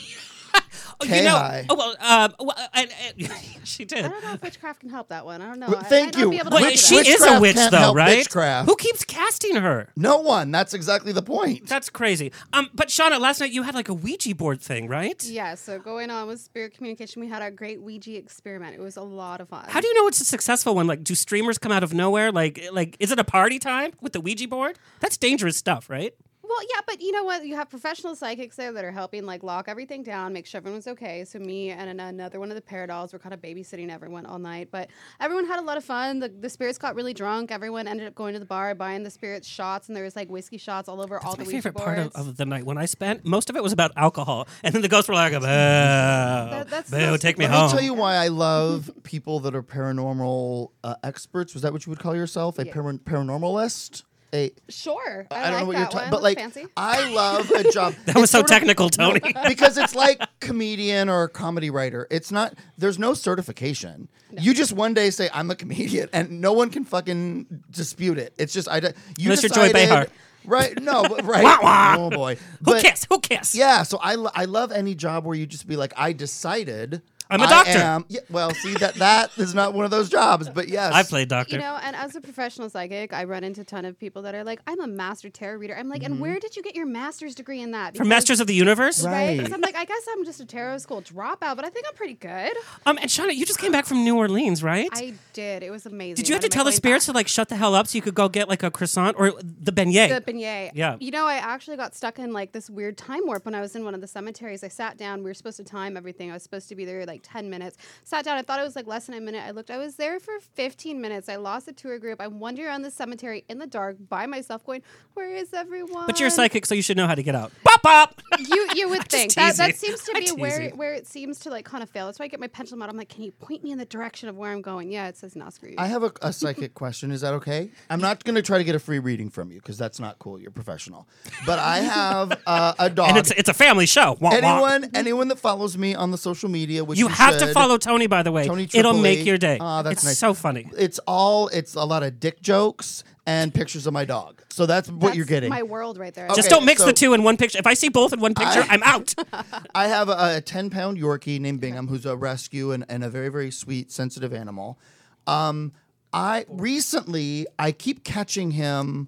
Oh, 1.11 1.15
you 1.15 1.23
know, 1.23 1.33
K-high. 1.37 1.65
oh, 1.69 1.75
well, 1.75 1.95
um, 1.99 2.35
well, 2.39 2.69
and, 2.73 2.89
and, 3.19 3.31
she 3.63 3.85
did. 3.85 4.05
I 4.05 4.09
don't 4.09 4.23
know 4.23 4.33
if 4.33 4.41
witchcraft 4.41 4.79
can 4.79 4.89
help 4.89 5.09
that 5.09 5.25
one. 5.25 5.41
I 5.41 5.47
don't 5.47 5.59
know. 5.59 5.67
Well, 5.69 5.83
thank 5.83 6.15
might 6.15 6.19
you. 6.19 6.25
Not 6.25 6.31
be 6.31 6.37
able 6.39 6.49
to 6.51 6.55
Well, 6.55 6.65
answer 6.65 7.03
she 7.03 7.09
is 7.09 7.25
a 7.25 7.39
witch, 7.39 7.55
can't 7.55 7.71
though, 7.71 7.77
help 7.77 7.97
right? 7.97 8.17
Witchcraft. 8.17 8.67
Who 8.69 8.75
keeps 8.75 9.03
casting 9.03 9.55
her? 9.55 9.89
No 9.95 10.19
one. 10.19 10.51
That's 10.51 10.73
exactly 10.73 11.11
the 11.11 11.21
point. 11.21 11.67
That's 11.67 11.89
crazy. 11.89 12.31
Um, 12.53 12.69
but 12.73 12.89
Shana, 12.89 13.19
last 13.19 13.39
night 13.39 13.51
you 13.51 13.63
had 13.63 13.75
like 13.75 13.89
a 13.89 13.93
Ouija 13.93 14.35
board 14.35 14.61
thing, 14.61 14.87
right? 14.87 15.23
Yeah, 15.25 15.55
so 15.55 15.79
going 15.79 16.09
on 16.09 16.27
with 16.27 16.39
spirit 16.41 16.75
communication, 16.75 17.21
we 17.21 17.27
had 17.27 17.41
our 17.41 17.51
great 17.51 17.81
Ouija 17.81 18.15
experiment. 18.17 18.75
It 18.75 18.81
was 18.81 18.97
a 18.97 19.01
lot 19.03 19.41
of 19.41 19.49
fun. 19.49 19.65
How 19.67 19.81
do 19.81 19.87
you 19.87 19.93
know 19.95 20.07
it's 20.07 20.21
a 20.21 20.25
successful 20.25 20.75
one? 20.75 20.87
Like, 20.87 21.03
do 21.03 21.15
streamers 21.15 21.57
come 21.57 21.71
out 21.71 21.83
of 21.83 21.93
nowhere? 21.93 22.31
Like, 22.31 22.63
like 22.71 22.95
is 22.99 23.11
it 23.11 23.19
a 23.19 23.23
party 23.23 23.59
time 23.59 23.91
with 24.01 24.13
the 24.13 24.21
Ouija 24.21 24.47
board? 24.47 24.77
That's 24.99 25.17
dangerous 25.17 25.57
stuff, 25.57 25.89
right? 25.89 26.13
Well, 26.55 26.67
yeah, 26.71 26.81
but 26.85 27.01
you 27.01 27.11
know 27.11 27.23
what? 27.23 27.45
You 27.47 27.55
have 27.55 27.69
professional 27.69 28.15
psychics 28.15 28.55
there 28.57 28.71
that 28.73 28.85
are 28.85 28.91
helping 28.91 29.25
like 29.25 29.41
lock 29.41 29.67
everything 29.67 30.03
down, 30.03 30.33
make 30.33 30.45
sure 30.45 30.59
everyone's 30.59 30.87
okay. 30.87 31.25
So 31.25 31.39
me 31.39 31.71
and 31.71 31.99
another 31.99 32.39
one 32.39 32.49
of 32.49 32.55
the 32.55 32.61
paradolls 32.61 33.11
were 33.11 33.17
kind 33.19 33.33
of 33.33 33.41
babysitting 33.41 33.89
everyone 33.89 34.25
all 34.27 34.37
night, 34.37 34.69
but 34.71 34.89
everyone 35.19 35.47
had 35.47 35.57
a 35.59 35.63
lot 35.63 35.77
of 35.77 35.83
fun. 35.83 36.19
The, 36.19 36.29
the 36.29 36.49
spirits 36.49 36.77
got 36.77 36.93
really 36.95 37.13
drunk. 37.13 37.51
Everyone 37.51 37.87
ended 37.87 38.05
up 38.07 38.13
going 38.13 38.33
to 38.33 38.39
the 38.39 38.45
bar, 38.45 38.75
buying 38.75 39.01
the 39.01 39.09
spirits 39.09 39.47
shots, 39.47 39.87
and 39.87 39.95
there 39.97 40.03
was 40.03 40.15
like 40.15 40.29
whiskey 40.29 40.57
shots 40.57 40.87
all 40.87 41.01
over 41.01 41.17
all 41.23 41.31
the 41.35 41.39
my 41.39 41.47
Ouija 41.47 41.61
favorite 41.63 41.75
part 41.75 41.97
of, 41.97 42.11
of 42.15 42.37
the 42.37 42.45
night 42.45 42.65
when 42.65 42.77
I 42.77 42.85
spent. 42.85 43.25
Most 43.25 43.49
of 43.49 43.55
it 43.55 43.63
was 43.63 43.73
about 43.73 43.91
alcohol, 43.95 44.47
and 44.63 44.75
then 44.75 44.83
the 44.83 44.87
ghosts 44.89 45.09
were 45.09 45.15
like, 45.15 45.33
"Boo, 45.33 45.39
that's 45.39 46.91
boo, 46.91 46.99
so 46.99 47.17
take 47.17 47.37
me 47.39 47.45
Let 47.45 47.53
home." 47.55 47.65
me 47.67 47.71
tell 47.71 47.81
you 47.83 47.93
why 47.95 48.15
I 48.15 48.27
love 48.27 48.91
people 49.03 49.39
that 49.41 49.55
are 49.55 49.63
paranormal 49.63 50.69
uh, 50.83 50.95
experts. 51.03 51.53
Was 51.53 51.63
that 51.63 51.73
what 51.73 51.85
you 51.85 51.89
would 51.89 51.99
call 51.99 52.15
yourself? 52.15 52.59
A 52.59 52.65
Yeah. 52.65 52.73
par- 52.73 52.83
paranormalist? 52.93 54.03
A 54.33 54.51
sure, 54.67 55.27
I, 55.29 55.43
I 55.47 55.49
don't 55.51 55.59
know 55.59 55.65
what 55.67 55.77
you're 55.77 55.85
talking, 55.85 55.99
one. 56.01 56.09
but 56.11 56.23
like 56.23 56.37
fancy. 56.39 56.65
I 56.75 57.07
love 57.13 57.51
a 57.51 57.69
job. 57.71 57.93
that 58.05 58.15
was 58.15 58.31
so 58.31 58.39
sort 58.39 58.45
of- 58.45 58.49
technical, 58.49 58.89
Tony. 58.89 59.19
because 59.47 59.77
it's 59.77 59.93
like 59.93 60.19
comedian 60.39 61.07
or 61.07 61.23
a 61.23 61.29
comedy 61.29 61.69
writer. 61.69 62.07
It's 62.09 62.31
not. 62.31 62.55
There's 62.77 62.97
no 62.97 63.13
certification. 63.13 64.07
You 64.35 64.55
just 64.55 64.73
one 64.73 64.95
day 64.95 65.11
say 65.11 65.29
I'm 65.33 65.51
a 65.51 65.55
comedian, 65.55 66.09
and 66.13 66.41
no 66.41 66.53
one 66.53 66.71
can 66.71 66.83
fucking 66.83 67.45
dispute 67.69 68.17
it. 68.17 68.33
It's 68.39 68.53
just 68.53 68.67
I. 68.67 68.79
de- 68.79 68.93
You 69.19 69.25
Unless 69.25 69.43
you're 69.43 69.49
Joy 69.51 69.71
Behar. 69.71 70.07
Right? 70.45 70.81
No, 70.81 71.03
but 71.03 71.23
right. 71.23 71.43
Wah, 71.43 71.59
wah. 71.61 71.95
Oh 71.97 72.09
boy. 72.09 72.35
Who 72.35 72.41
But- 72.71 72.83
cares? 72.83 73.05
Who 73.09 73.19
cares? 73.19 73.55
Yeah, 73.55 73.83
so 73.83 73.97
I, 74.01 74.13
I 74.35 74.43
love 74.45 74.71
any 74.73 74.93
job 74.95 75.25
where 75.25 75.35
you 75.37 75.45
just 75.45 75.67
be 75.67 75.75
like, 75.77 75.93
I 75.95 76.11
decided. 76.11 77.01
I'm 77.29 77.41
a 77.41 77.47
doctor. 77.47 77.77
am- 77.79 78.05
yeah, 78.09 78.19
well, 78.29 78.51
see 78.51 78.73
that 78.75 78.95
that 78.95 79.31
is 79.37 79.55
not 79.55 79.73
one 79.73 79.85
of 79.85 79.91
those 79.91 80.09
jobs, 80.09 80.49
but 80.49 80.67
yes, 80.67 80.93
I 80.93 81.03
play 81.03 81.25
doctor. 81.25 81.55
You 81.55 81.61
know, 81.61 81.79
and 81.81 81.95
as 81.95 82.15
a 82.15 82.21
professional 82.21 82.69
psychic, 82.69 83.13
I 83.13 83.23
run 83.23 83.43
into 83.43 83.61
a 83.61 83.63
ton 83.63 83.85
of 83.85 83.99
people 83.99 84.21
that 84.23 84.35
are 84.35 84.43
like, 84.43 84.61
I'm 84.67 84.79
a 84.79 84.87
master 84.87 85.29
tarot 85.29 85.57
reader. 85.57 85.75
I'm 85.75 85.89
like, 85.89 86.03
and 86.03 86.19
where 86.19 86.39
did 86.39 86.55
you 86.55 86.63
get 86.63 86.75
your 86.75 86.85
master's 86.85 87.35
degree 87.35 87.61
in 87.61 87.71
that? 87.71 87.95
From 87.97 88.07
Masters 88.07 88.39
of 88.39 88.47
the 88.47 88.53
Universe. 88.53 89.03
Right. 89.03 89.39
Right. 89.39 89.47
So 89.47 89.53
I'm 89.53 89.61
like, 89.61 89.75
I 89.75 89.85
guess 89.85 90.05
I'm 90.11 90.25
just 90.25 90.39
a 90.39 90.45
tarot 90.45 90.79
school 90.79 91.01
dropout, 91.01 91.55
but 91.55 91.65
I 91.65 91.69
think 91.69 91.85
I'm 91.87 91.95
pretty 91.95 92.13
good. 92.15 92.55
Um, 92.85 92.97
and 92.97 93.09
Shana, 93.09 93.33
you 93.35 93.45
just 93.45 93.59
came 93.59 93.71
back 93.71 93.85
from 93.85 94.03
New 94.03 94.17
Orleans, 94.17 94.61
right? 94.63 94.89
I 94.91 95.13
did. 95.33 95.63
It 95.63 95.71
was 95.71 95.85
amazing. 95.85 96.15
Did 96.15 96.27
you 96.29 96.35
have 96.35 96.43
to 96.43 96.49
tell 96.49 96.65
the 96.65 96.71
spirits 96.71 97.05
back? 97.07 97.13
to 97.13 97.17
like 97.17 97.27
shut 97.27 97.49
the 97.49 97.55
hell 97.55 97.75
up 97.75 97.87
so 97.87 97.95
you 97.95 98.01
could 98.01 98.15
go 98.15 98.29
get 98.29 98.49
like 98.49 98.63
a 98.63 98.69
croissant 98.71 99.15
or 99.17 99.33
the 99.41 99.71
beignet? 99.71 100.09
the 100.23 100.33
beignet. 100.33 100.71
Yeah. 100.73 100.97
You 100.99 101.11
know, 101.11 101.25
I 101.25 101.35
actually 101.35 101.77
got 101.77 101.95
stuck 101.95 102.19
in 102.19 102.33
like 102.33 102.51
this 102.51 102.69
weird 102.69 102.97
time 102.97 103.21
warp 103.25 103.45
when 103.45 103.55
I 103.55 103.61
was 103.61 103.75
in 103.75 103.83
one 103.85 103.95
of 103.95 104.01
the 104.01 104.07
cemeteries. 104.07 104.63
I 104.63 104.67
sat 104.67 104.97
down. 104.97 105.23
We 105.23 105.29
were 105.29 105.33
supposed 105.33 105.57
to 105.57 105.63
time 105.63 105.97
everything. 105.97 106.29
I 106.29 106.33
was 106.33 106.43
supposed 106.43 106.69
to 106.69 106.75
be 106.75 106.85
there 106.85 107.05
like 107.05 107.22
10 107.23 107.49
minutes. 107.49 107.77
Sat 108.03 108.25
down. 108.25 108.37
I 108.37 108.41
thought 108.41 108.59
it 108.59 108.63
was 108.63 108.75
like 108.75 108.87
less 108.87 109.07
than 109.07 109.15
a 109.15 109.21
minute. 109.21 109.43
I 109.45 109.51
looked. 109.51 109.71
I 109.71 109.77
was 109.77 109.95
there 109.95 110.19
for 110.19 110.33
15 110.39 110.99
minutes. 111.01 111.29
I 111.29 111.37
lost 111.37 111.65
the 111.65 111.73
tour 111.73 111.99
group. 111.99 112.21
I'm 112.21 112.39
wandering 112.39 112.67
around 112.67 112.83
the 112.83 112.91
cemetery 112.91 113.45
in 113.49 113.57
the 113.59 113.67
dark 113.67 113.97
by 114.09 114.25
myself, 114.25 114.65
going, 114.65 114.83
"Where 115.13 115.33
is 115.33 115.53
everyone?" 115.53 116.05
but 116.05 116.19
you're 116.19 116.29
psychic, 116.29 116.65
so 116.65 116.75
you 116.75 116.81
should 116.81 116.97
know 116.97 117.07
how 117.07 117.15
to 117.15 117.23
get 117.23 117.35
out. 117.35 117.51
Pop 117.63 117.81
pop. 117.81 118.21
You 118.39 118.67
you 118.75 118.89
would 118.89 119.07
think 119.09 119.33
that 119.35 119.49
tease 119.49 119.57
that 119.57 119.75
seems 119.75 120.01
to 120.03 120.13
be 120.13 120.41
where 120.41 120.61
you. 120.63 120.69
where 120.71 120.93
it 120.93 121.07
seems 121.07 121.39
to 121.39 121.49
like 121.49 121.65
kind 121.65 121.81
of 121.81 121.89
fail. 121.89 122.07
That's 122.07 122.19
why 122.19 122.25
I 122.25 122.27
get 122.27 122.39
my 122.39 122.47
pendulum 122.47 122.81
out. 122.81 122.89
I'm 122.89 122.97
like, 122.97 123.09
can 123.09 123.23
you 123.23 123.31
point 123.31 123.63
me 123.63 123.71
in 123.71 123.77
the 123.77 123.85
direction 123.85 124.27
of 124.27 124.35
where 124.35 124.51
I'm 124.51 124.61
going? 124.61 124.91
Yeah, 124.91 125.07
it 125.07 125.17
says 125.17 125.35
no, 125.35 125.49
screw 125.49 125.69
you. 125.69 125.75
I 125.77 125.87
have 125.87 126.03
a, 126.03 126.11
a 126.21 126.33
psychic 126.33 126.73
question. 126.83 127.11
Is 127.11 127.21
that 127.21 127.33
okay? 127.35 127.69
I'm 127.89 128.01
not 128.01 128.23
going 128.23 128.35
to 128.35 128.41
try 128.41 128.57
to 128.57 128.63
get 128.63 128.75
a 128.75 128.79
free 128.79 128.99
reading 128.99 129.29
from 129.29 129.51
you 129.51 129.59
because 129.59 129.77
that's 129.77 129.99
not 129.99 130.19
cool. 130.19 130.39
You're 130.41 130.51
professional. 130.51 131.07
But 131.45 131.59
I 131.59 131.77
have 131.79 132.41
uh, 132.45 132.73
a 132.79 132.89
dog. 132.89 133.09
And 133.09 133.17
it's 133.17 133.31
it's 133.31 133.49
a 133.49 133.53
family 133.53 133.85
show. 133.85 134.17
Wah, 134.19 134.31
wah. 134.31 134.35
anyone 134.35 134.89
anyone 134.93 135.27
that 135.29 135.39
follows 135.39 135.77
me 135.77 135.95
on 135.95 136.11
the 136.11 136.17
social 136.17 136.49
media, 136.49 136.83
which 136.83 136.99
You 137.03 137.09
you 137.09 137.15
have 137.15 137.37
to 137.39 137.47
follow 137.53 137.77
Tony, 137.77 138.07
by 138.07 138.23
the 138.23 138.31
way. 138.31 138.47
Tony 138.47 138.67
It'll 138.73 138.93
make 138.93 139.25
your 139.25 139.37
day. 139.37 139.57
Ah, 139.59 139.81
that's 139.81 139.97
it's 139.97 140.05
nice. 140.05 140.17
so 140.17 140.33
funny. 140.33 140.69
It's 140.77 140.99
all 140.99 141.47
it's 141.49 141.75
a 141.75 141.83
lot 141.83 142.03
of 142.03 142.19
dick 142.19 142.41
jokes 142.41 143.03
and 143.25 143.53
pictures 143.53 143.87
of 143.87 143.93
my 143.93 144.05
dog. 144.05 144.41
So 144.49 144.65
that's 144.65 144.89
what 144.89 144.99
That's 145.01 145.15
you're 145.15 145.25
getting. 145.25 145.49
My 145.49 145.63
world 145.63 145.97
right 145.97 146.13
there. 146.13 146.25
Okay. 146.25 146.35
Just 146.35 146.49
don't 146.49 146.65
mix 146.65 146.81
so- 146.81 146.87
the 146.87 146.93
two 146.93 147.13
in 147.13 147.23
one 147.23 147.37
picture. 147.37 147.57
If 147.57 147.67
I 147.67 147.73
see 147.73 147.89
both 147.89 148.13
in 148.13 148.19
one 148.19 148.35
picture, 148.35 148.61
I- 148.61 148.67
I, 148.69 148.73
am 148.73 148.83
out. 148.83 149.15
I 149.75 149.87
have 149.87 150.09
a, 150.09 150.37
a 150.37 150.41
10 150.41 150.69
pound 150.69 150.97
Yorkie 150.97 151.39
named 151.39 151.61
Bingham 151.61 151.87
who's 151.87 152.05
a 152.05 152.15
rescue 152.15 152.71
and, 152.71 152.85
and 152.89 153.03
a 153.03 153.09
very, 153.09 153.29
very 153.29 153.51
sweet, 153.51 153.91
sensitive 153.91 154.33
animal. 154.33 154.77
Um, 155.25 155.71
I 156.11 156.45
recently, 156.49 157.47
I 157.57 157.71
keep 157.71 158.03
catching 158.03 158.51
him 158.51 159.07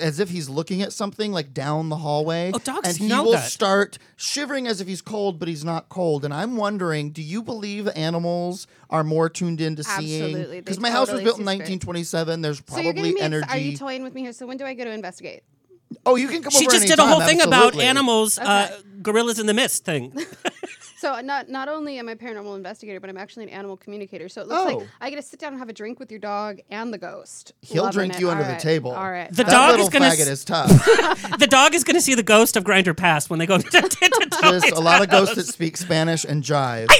as 0.00 0.20
if 0.20 0.30
he's 0.30 0.48
looking 0.48 0.82
at 0.82 0.92
something 0.92 1.32
like 1.32 1.52
down 1.52 1.88
the 1.88 1.96
hallway. 1.96 2.50
Oh, 2.54 2.58
dogs 2.58 2.88
and 2.88 2.96
he 2.96 3.08
know 3.08 3.24
will 3.24 3.32
that. 3.32 3.50
start 3.50 3.98
shivering 4.16 4.66
as 4.66 4.80
if 4.80 4.88
he's 4.88 5.02
cold, 5.02 5.38
but 5.38 5.48
he's 5.48 5.64
not 5.64 5.88
cold. 5.88 6.24
And 6.24 6.32
I'm 6.34 6.56
wondering, 6.56 7.10
do 7.10 7.22
you 7.22 7.42
believe 7.42 7.88
animals 7.94 8.66
are 8.88 9.04
more 9.04 9.28
tuned 9.28 9.60
into 9.60 9.84
seeing? 9.84 10.22
Absolutely. 10.22 10.56
They 10.56 10.60
Because 10.60 10.80
my 10.80 10.90
house 10.90 11.10
was 11.10 11.20
totally 11.20 11.24
built 11.24 11.38
in 11.40 11.46
see 11.46 11.54
spirit. 11.54 11.80
1927. 11.80 12.40
There's 12.40 12.58
so 12.58 12.62
you're 12.76 12.92
probably 12.92 12.92
giving 12.92 13.14
me. 13.14 13.20
energy. 13.20 13.48
Are 13.50 13.58
you 13.58 13.76
toying 13.76 14.02
with 14.02 14.14
me 14.14 14.22
here? 14.22 14.32
So 14.32 14.46
when 14.46 14.56
do 14.56 14.64
I 14.64 14.74
go 14.74 14.84
to 14.84 14.90
investigate? 14.90 15.42
oh, 16.06 16.16
you 16.16 16.28
can 16.28 16.42
come 16.42 16.52
over 16.54 16.58
and 16.58 16.62
investigate. 16.62 16.62
she 16.62 16.66
over 16.66 16.72
just 16.76 16.86
did 16.86 16.98
a 16.98 17.02
anytime, 17.02 17.18
whole 17.20 17.28
thing 17.28 17.40
about 17.40 17.66
absolutely. 17.66 17.84
animals, 17.84 18.38
uh, 18.38 18.80
gorillas 19.02 19.38
in 19.38 19.46
the 19.46 19.54
mist 19.54 19.84
thing. 19.84 20.12
So 21.00 21.18
not 21.22 21.48
not 21.48 21.68
only 21.68 21.98
am 21.98 22.08
I 22.08 22.12
a 22.12 22.16
paranormal 22.16 22.54
investigator, 22.56 23.00
but 23.00 23.08
I'm 23.08 23.16
actually 23.16 23.44
an 23.44 23.48
animal 23.50 23.76
communicator. 23.78 24.28
So 24.28 24.42
it 24.42 24.48
looks 24.48 24.60
Oh. 24.72 24.76
like 24.78 24.88
I 25.00 25.08
get 25.08 25.16
to 25.16 25.22
sit 25.22 25.40
down 25.40 25.52
and 25.54 25.58
have 25.58 25.70
a 25.70 25.72
drink 25.72 25.98
with 25.98 26.10
your 26.10 26.20
dog 26.20 26.60
and 26.70 26.92
the 26.92 26.98
ghost. 26.98 27.54
He'll 27.62 27.84
Loving 27.84 27.96
drink 27.98 28.14
it. 28.16 28.20
you 28.20 28.28
All 28.28 28.32
under 28.36 28.44
the 28.52 28.60
table. 28.60 28.90
All 28.92 29.10
right. 29.10 29.30
The 29.30 29.44
That 29.44 29.50
dog 29.50 29.70
little 29.70 29.86
is 29.86 29.90
gonna 29.92 30.04
faggot 30.10 30.20
s- 30.20 30.28
is 30.28 30.44
tough. 30.44 30.68
the 31.38 31.46
dog 31.48 31.74
is 31.74 31.84
going 31.84 31.94
to 31.96 32.02
see 32.02 32.14
the 32.14 32.22
ghost 32.22 32.54
of 32.56 32.64
Grinder 32.64 32.92
Pass 32.92 33.30
when 33.30 33.38
they 33.38 33.46
go 33.46 33.56
Just 33.58 34.72
a 34.72 34.80
lot 34.80 35.02
of 35.02 35.08
ghosts 35.08 35.36
that 35.36 35.46
speak 35.46 35.76
Spanish 35.78 36.24
and 36.24 36.42
jive. 36.42 36.88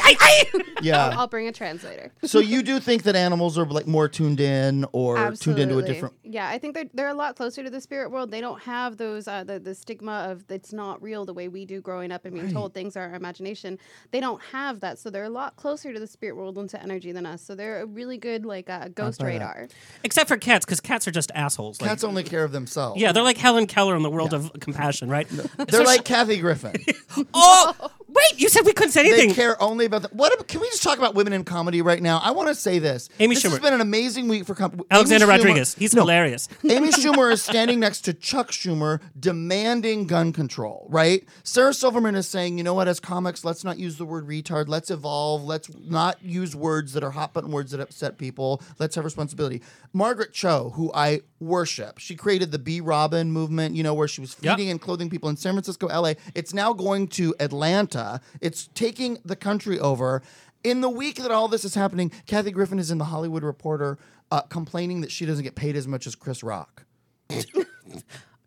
Yeah. 0.83 1.09
I'll 1.15 1.27
bring 1.29 1.47
a 1.47 1.53
translator. 1.53 2.11
so 2.25 2.39
you 2.39 2.63
do 2.63 2.81
think 2.81 3.03
that 3.03 3.15
animals 3.15 3.59
are 3.59 3.67
like 3.67 3.87
more 3.87 4.09
tuned 4.09 4.41
in 4.41 4.87
or 4.93 5.33
tuned 5.33 5.59
into 5.59 5.77
a 5.79 5.83
different? 5.83 6.15
Yeah, 6.23 6.49
I 6.49 6.57
think 6.57 6.73
they're 6.75 6.87
they're 6.95 7.09
a 7.09 7.15
lot 7.15 7.37
closer 7.37 7.63
to 7.63 7.69
the 7.69 7.83
spirit 7.83 8.11
world. 8.11 8.31
They 8.31 8.41
don't 8.41 8.63
have 8.63 8.97
those 8.97 9.29
uh, 9.29 9.45
the 9.45 9.59
the 9.59 9.75
stigma 9.75 10.29
of 10.31 10.45
it's 10.49 10.73
not 10.73 11.03
real 11.03 11.27
the 11.27 11.35
way 11.35 11.49
we 11.49 11.67
do 11.67 11.83
growing 11.83 12.11
up 12.11 12.25
and 12.25 12.33
being 12.33 12.51
told 12.51 12.73
things 12.73 12.97
are 12.97 13.03
our 13.11 13.15
imagination. 13.15 13.79
They 14.11 14.21
don't 14.21 14.41
have 14.53 14.81
that, 14.81 14.99
so 14.99 15.11
they're 15.11 15.25
a 15.25 15.29
lot 15.31 15.57
closer 15.57 15.93
to 15.93 16.01
the 16.01 16.07
spirit 16.07 16.37
world 16.37 16.59
and 16.59 16.69
to 16.71 16.83
energy 16.83 17.13
than 17.13 17.27
us. 17.27 17.43
So 17.43 17.55
they're 17.55 17.83
a 17.83 17.87
really 17.87 18.17
good 18.19 18.45
like 18.45 18.69
uh, 18.69 18.89
ghost 18.89 19.19
buy 19.21 19.27
that. 19.27 19.33
radar. 19.33 19.69
Except 20.05 20.29
for 20.29 20.37
cats, 20.37 20.65
because 20.65 20.81
cats 20.81 21.07
are 21.07 21.11
just 21.13 21.31
assholes. 21.35 21.81
Like- 21.81 21.91
Cats 21.91 22.05
only 22.05 22.23
care 22.25 22.45
of 22.45 22.53
themselves. 22.53 23.01
yeah, 23.01 23.13
they're 23.13 23.23
like 23.23 23.37
Helen 23.39 23.67
Keller 23.67 23.97
in 23.97 24.03
the 24.03 24.11
world 24.11 24.33
of 24.35 24.53
compassion, 24.61 25.09
right? 25.09 25.29
They're 25.69 25.85
like 25.85 26.05
Kathy 26.05 26.39
Griffin. 26.39 26.75
oh, 27.35 27.91
wait! 28.09 28.41
You 28.41 28.49
said 28.49 28.63
we 28.67 28.73
couldn't 28.73 28.93
say 28.93 29.01
anything. 29.01 29.29
They 29.29 29.35
care 29.35 29.61
only 29.63 29.85
about 29.87 30.03
the. 30.03 30.09
What? 30.09 30.39
ab- 30.39 30.47
Can 30.49 30.61
we 30.61 30.69
just 30.69 30.83
talk 30.83 30.99
about 30.99 31.15
women 31.15 31.33
in 31.33 31.45
comedy 31.45 31.83
right 31.83 32.03
now? 32.03 32.19
I 32.23 32.31
want 32.33 32.49
to 32.49 32.55
say 32.55 32.79
this. 32.79 33.09
Amy 33.19 33.35
this 33.35 33.45
has 33.45 33.59
been 33.59 33.75
an 33.75 33.81
amazing 33.81 34.29
week 34.29 34.45
for 34.47 34.55
com- 34.55 34.81
Alexander 34.91 35.25
Amy 35.27 35.33
Schumer- 35.35 35.39
Rodriguez. 35.39 35.75
He's 35.75 35.95
No, 35.95 36.03
hilarious. 36.03 36.49
Amy 36.65 36.89
Schumer 36.91 37.33
is 37.33 37.43
standing 37.43 37.81
next 37.81 38.03
to 38.03 38.15
Chuck 38.15 38.51
Schumer 38.51 39.01
demanding 39.19 40.07
gun 40.07 40.33
control, 40.33 40.87
right? 40.91 41.25
Sarah 41.43 41.75
Silverman 41.75 42.15
is 42.15 42.29
saying, 42.29 42.59
you 42.59 42.65
know 42.65 42.75
what, 42.75 42.89
as 42.89 43.01
comics, 43.01 43.45
let's 43.45 43.65
not 43.65 43.79
use 43.81 43.97
the 43.97 44.05
word 44.05 44.29
retard. 44.29 44.69
Let's 44.69 44.91
evolve. 44.91 45.43
Let's 45.43 45.69
not 45.77 46.23
use 46.23 46.55
words 46.55 46.93
that 46.93 47.03
are 47.03 47.11
hot 47.11 47.33
button 47.33 47.51
words 47.51 47.73
that 47.73 47.81
upset 47.81 48.19
people. 48.19 48.63
Let's 48.79 48.95
have 48.95 49.05
responsibility. 49.05 49.63
Margaret 49.93 50.33
Cho, 50.33 50.71
who 50.77 50.93
I 50.95 51.23
worship, 51.41 51.99
she 51.99 52.15
created 52.15 52.53
the 52.53 52.59
B 52.59 52.81
Robin 52.81 53.33
movement, 53.33 53.75
you 53.75 53.83
know, 53.83 53.95
where 53.95 54.07
she 54.09 54.21
was 54.21 54.37
Yep. 54.41 54.57
feeding 54.57 54.71
and 54.71 54.81
clothing 54.81 55.11
people 55.11 55.29
in 55.29 55.37
San 55.37 55.55
Francisco, 55.55 55.89
LA. 55.89 56.15
It's 56.35 56.55
now 56.55 56.73
going 56.73 57.09
to 57.09 57.35
Atlanta. 57.41 58.21
It's 58.41 58.69
taking 58.75 59.19
the 59.25 59.37
country 59.37 59.81
over. 59.81 60.23
In 60.63 60.83
the 60.83 60.91
week 60.91 61.17
that 61.17 61.31
all 61.31 61.49
this 61.49 61.65
is 61.65 61.75
happening, 61.75 62.13
Kathy 62.27 62.51
Griffin 62.51 62.79
is 62.79 62.91
in 62.91 62.99
the 62.99 63.07
Hollywood 63.07 63.43
Reporter 63.43 63.99
uh, 64.31 64.43
complaining 64.43 65.01
that 65.01 65.11
she 65.11 65.25
doesn't 65.27 65.43
get 65.43 65.55
paid 65.55 65.75
as 65.75 65.89
much 65.89 66.07
as 66.07 66.15
Chris 66.15 66.43
Rock. 66.43 66.85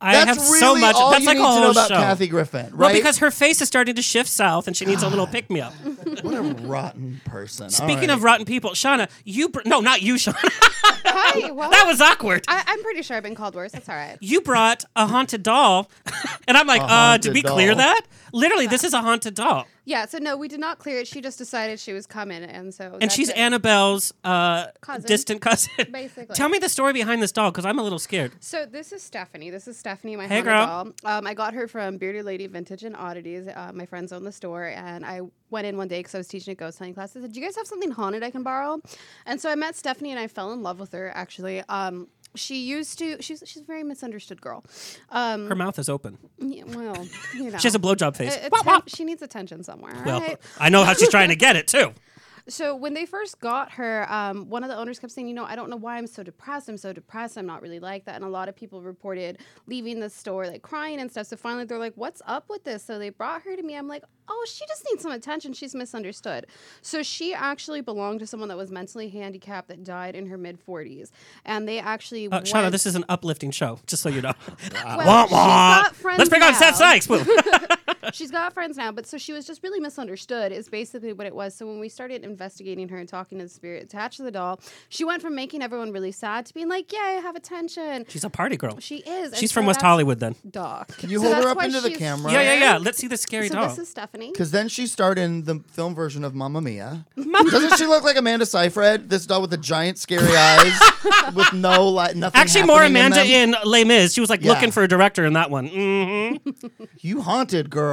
I 0.04 0.12
That's 0.12 0.38
have 0.38 0.50
really 0.50 0.60
so 0.60 0.76
much. 0.76 0.96
all 0.96 1.12
that's 1.12 1.22
you 1.22 1.28
like 1.28 1.38
need 1.38 1.44
a 1.44 1.46
to 1.46 1.50
know 1.50 1.62
whole 1.62 1.72
about 1.72 1.88
show. 1.88 1.96
Kathy 1.96 2.28
Griffin, 2.28 2.66
right? 2.66 2.74
Well, 2.74 2.94
because 2.94 3.20
her 3.20 3.32
face 3.32 3.62
is 3.62 3.70
starting 3.70 3.96
to 3.96 4.02
shift 4.02 4.30
south, 4.30 4.68
and 4.68 4.76
she 4.76 4.84
needs 4.84 5.02
a 5.02 5.08
little 5.08 5.26
pick 5.26 5.50
me 5.50 5.62
up. 5.62 5.74
what 6.22 6.36
a 6.36 6.42
rotten 6.42 7.22
person. 7.24 7.70
Speaking 7.70 8.00
right. 8.00 8.10
of 8.10 8.24
rotten 8.24 8.46
people, 8.46 8.72
Shana, 8.72 9.10
you 9.24 9.48
br- 9.48 9.62
no, 9.66 9.80
not 9.80 10.02
you, 10.02 10.16
Shana. 10.16 10.36
Hi, 11.06 11.52
well, 11.52 11.70
that 11.72 11.86
was 11.88 12.02
awkward. 12.02 12.44
I, 12.50 12.64
I'm 12.68 12.84
pretty 12.84 13.02
sure 13.02 13.16
I've 13.16 13.24
been 13.24 13.34
called 13.34 13.56
worse. 13.56 13.72
That's 13.72 13.88
all 13.88 13.96
right. 13.96 14.18
you 14.20 14.42
brought 14.42 14.84
a 14.98 15.08
haunted 15.08 15.42
doll, 15.42 15.90
and 16.50 16.58
I'm 16.58 16.68
like, 16.68 16.82
uh, 16.82 16.88
haunted 16.88 17.22
did 17.22 17.34
we 17.34 17.42
clear 17.42 17.70
doll. 17.70 17.78
that? 17.78 18.02
Literally, 18.34 18.68
this 18.68 18.84
is 18.84 18.94
a 18.94 19.02
haunted 19.02 19.36
doll, 19.36 19.68
Yeah, 19.86 20.06
so 20.06 20.18
no, 20.18 20.38
we 20.38 20.48
did 20.48 20.62
not 20.62 20.80
clear 20.80 21.00
it. 21.00 21.08
She 21.08 21.20
just 21.20 21.38
decided 21.38 21.78
she 21.80 21.92
was 21.92 22.06
coming, 22.08 22.42
and 22.44 22.74
so 22.74 22.98
and 23.02 23.12
she's 23.12 23.28
it. 23.30 23.38
Annabelle's 23.38 24.14
uh, 24.24 24.68
Cousin. 24.80 25.06
distant 25.08 25.42
cousin. 25.42 25.72
Basically. 25.92 26.34
Tell 26.36 26.48
me 26.48 26.58
the 26.58 26.70
story 26.70 26.94
behind 26.94 27.22
this 27.22 27.34
doll, 27.34 27.52
because 27.52 27.66
I'm 27.66 27.78
a 27.80 27.84
little 27.84 28.00
scared. 28.00 28.32
So 28.40 28.66
this 28.66 28.94
is 28.94 29.04
Stephanie. 29.04 29.50
This 29.50 29.68
is 29.68 29.78
Stephanie, 29.78 30.16
my 30.16 30.28
Hey, 30.28 30.42
girl. 30.42 30.66
doll. 30.66 30.94
Um, 31.04 31.28
I 31.28 31.34
got 31.34 31.54
her 31.54 31.68
from 31.68 31.98
Bearded 31.98 32.24
Lady 32.24 32.48
Vintage 32.48 32.84
and 32.84 32.96
Oddities. 32.96 33.48
Uh, 33.48 33.72
my 33.74 33.86
friends 33.86 34.14
own 34.14 34.24
the 34.24 34.32
store, 34.32 34.68
and 34.68 35.06
I 35.06 35.20
went 35.50 35.68
in 35.68 35.76
one 35.76 35.90
day 35.90 36.00
because 36.00 36.16
I 36.16 36.20
was 36.20 36.28
teaching 36.30 36.54
a 36.54 36.56
ghost 36.56 36.78
hunting 36.80 36.94
class. 36.94 37.16
I 37.18 37.22
said, 37.22 37.34
"Do 37.34 37.40
you 37.42 37.46
guys 37.46 37.58
have 37.58 37.68
something 37.68 37.92
haunted 37.92 38.24
I 38.24 38.32
can 38.32 38.44
borrow?" 38.44 38.82
And 39.26 39.42
so 39.42 39.50
I 39.50 39.56
met 39.56 39.76
Stephanie, 39.76 40.12
and 40.12 40.20
I 40.20 40.28
fell 40.28 40.54
in 40.54 40.64
love 40.64 40.80
with 40.80 40.94
her. 40.94 41.12
Actually, 41.14 41.62
um, 41.68 42.08
she 42.36 42.64
used 42.64 42.98
to. 43.00 43.22
She's 43.22 43.44
she's 43.46 43.62
a 43.62 43.66
very 43.66 43.84
misunderstood 43.84 44.42
girl. 44.42 44.64
Um, 45.10 45.48
Her 45.48 45.56
mouth 45.56 45.78
is 45.80 45.90
open. 45.90 46.18
yeah, 46.40 46.64
well, 46.66 47.06
you 47.36 47.52
know, 47.52 47.58
She 47.60 47.68
has 47.68 47.76
a 47.76 47.80
blowjob 47.80 48.16
face. 48.16 48.36
Atten- 48.38 48.82
She 48.88 49.04
needs 49.04 49.22
attention 49.22 49.64
somewhere. 49.64 49.94
Well, 50.06 50.20
right? 50.22 50.38
I 50.60 50.70
know 50.70 50.84
how 50.84 50.94
she's 50.94 51.10
trying 51.10 51.30
to 51.30 51.36
get 51.48 51.56
it 51.56 51.68
too. 51.68 51.94
So 52.48 52.76
when 52.76 52.94
they 52.94 53.06
first 53.06 53.40
got 53.40 53.72
her, 53.74 54.12
um, 54.12 54.50
one 54.50 54.64
of 54.64 54.70
the 54.70 54.78
owners 54.78 55.00
kept 55.00 55.14
saying, 55.14 55.28
"You 55.28 55.34
know, 55.34 55.46
I 55.46 55.56
don't 55.56 55.70
know 55.70 55.78
why 55.78 55.98
I'm 55.98 56.08
so 56.08 56.24
depressed. 56.24 56.68
I'm 56.68 56.78
so 56.78 56.92
depressed. 56.92 57.38
I'm 57.38 57.46
not 57.46 57.62
really 57.62 57.80
like 57.80 58.06
that." 58.06 58.16
And 58.16 58.26
a 58.26 58.30
lot 58.30 58.50
of 58.50 58.56
people 58.56 58.82
reported 58.82 59.40
leaving 59.68 60.00
the 60.02 60.10
store 60.10 60.46
like 60.48 60.62
crying 60.62 61.00
and 61.00 61.10
stuff. 61.10 61.28
So 61.28 61.38
finally, 61.38 61.64
they're 61.66 61.80
like, 61.80 61.94
"What's 61.96 62.22
up 62.26 62.50
with 62.50 62.64
this?" 62.66 62.84
So 62.84 63.00
they 63.00 63.10
brought 63.10 63.44
her 63.44 63.56
to 63.56 63.64
me. 63.64 63.76
I'm 63.78 63.88
like, 63.88 64.04
"Oh, 64.28 64.46
she 64.50 64.66
just 64.68 64.84
needs 64.92 65.04
some 65.04 65.12
attention. 65.14 65.54
She's 65.54 65.74
misunderstood." 65.74 66.48
So 66.82 67.02
she 67.02 67.34
actually 67.34 67.80
belonged 67.82 68.20
to 68.20 68.28
someone 68.28 68.50
that 68.50 68.58
was 68.58 68.72
mentally 68.72 69.10
handicapped 69.10 69.70
that 69.70 69.84
died 69.84 70.16
in 70.16 70.28
her 70.28 70.38
mid 70.38 70.60
40s, 70.66 71.12
and 71.46 71.68
they 71.68 71.80
actually. 71.80 72.28
Uh, 72.28 72.42
Shauna, 72.42 72.72
this 72.72 72.86
is 72.86 72.96
an 72.96 73.06
uplifting 73.08 73.52
show, 73.52 73.80
just 73.88 74.02
so 74.02 74.10
you 74.10 74.22
know. 74.22 74.34
well, 74.74 74.98
Wah, 74.98 75.28
wah. 75.32 75.90
Let's 76.18 76.30
bring 76.30 76.44
on 76.44 76.54
Seth 76.56 76.80
now. 76.80 77.00
Sikes. 77.00 77.08
Woo. 78.04 78.10
She's 78.14 78.32
got 78.32 78.54
friends 78.54 78.78
now, 78.78 78.92
but 78.92 79.06
so 79.08 79.18
she 79.18 79.34
was 79.34 79.46
just 79.48 79.64
really 79.64 79.80
misunderstood, 79.80 80.52
is 80.52 80.70
basically 80.70 81.14
what 81.14 81.28
it 81.28 81.36
was. 81.36 81.56
So 81.56 81.66
when 81.66 81.80
we 81.80 81.90
started 81.90 82.24
investigating 82.24 82.90
her 82.90 82.98
and 82.98 83.08
talking 83.08 83.38
to 83.40 83.46
the 83.46 83.50
spirit 83.50 83.84
attached 83.84 84.18
to 84.18 84.24
the 84.24 84.32
doll, 84.32 84.60
she 84.90 85.04
went 85.04 85.22
from 85.22 85.36
making 85.36 85.62
everyone 85.62 85.92
really 85.92 86.12
sad 86.12 86.46
to 86.48 86.54
being 86.54 86.70
like, 86.70 86.92
Yay, 86.92 87.00
I 87.00 87.12
have 87.22 87.36
attention. 87.36 88.06
She's 88.10 88.24
a 88.24 88.30
party 88.30 88.58
girl. 88.58 88.80
She 88.80 88.98
is. 88.98 89.32
and 89.32 89.38
She's 89.38 89.52
so 89.52 89.56
from 89.56 89.66
West 89.68 89.82
Hollywood 89.82 90.20
then. 90.20 90.36
Doc. 90.50 90.98
Can 90.98 91.10
you 91.10 91.20
So 91.20 91.32
hold 91.34 91.44
her 91.46 91.50
up 91.52 91.64
into 91.64 91.82
the 91.82 91.92
camera? 91.92 92.32
Yeah, 92.32 92.42
yeah, 92.42 92.54
yeah. 92.60 92.78
Let's 92.78 92.98
see 92.98 93.08
the 93.08 93.18
scary 93.18 93.48
So 93.48 93.56
doll. 93.56 93.70
this 93.70 93.80
is 93.80 93.90
Stephanie. 93.90 94.32
Because 94.32 94.52
then 94.52 94.68
she 94.70 94.88
starred 94.88 95.18
in 95.18 95.44
the 95.44 95.62
film 95.72 95.96
version 95.96 96.24
of 96.24 96.34
Mamma 96.36 96.62
Mia. 96.62 97.06
Doesn't 97.16 97.78
she 97.78 97.86
look 97.86 98.04
like 98.04 98.18
Amanda 98.18 98.46
Seyfried? 98.46 99.10
This 99.10 99.26
doll 99.26 99.42
with 99.42 99.50
the 99.52 99.58
giant 99.58 99.98
scary 99.98 100.36
eyes, 100.36 100.80
with 101.36 101.54
no 101.54 101.88
like 101.90 102.16
nothing. 102.16 102.40
Actually, 102.42 102.64
more 102.66 102.84
Amanda 102.84 103.24
in, 103.24 103.52
them. 103.52 103.62
in 103.64 103.70
Les 103.70 103.84
Mis. 103.86 104.14
She 104.14 104.22
was 104.22 104.30
like 104.30 104.42
Yeah. 104.44 104.52
looking 104.54 104.72
for 104.72 104.84
a 104.84 104.88
director 104.88 105.26
in 105.26 105.34
that 105.34 105.50
one. 105.50 105.68
hmm 105.68 106.36
You 107.00 107.22
haunted 107.22 107.70
girl. 107.70 107.93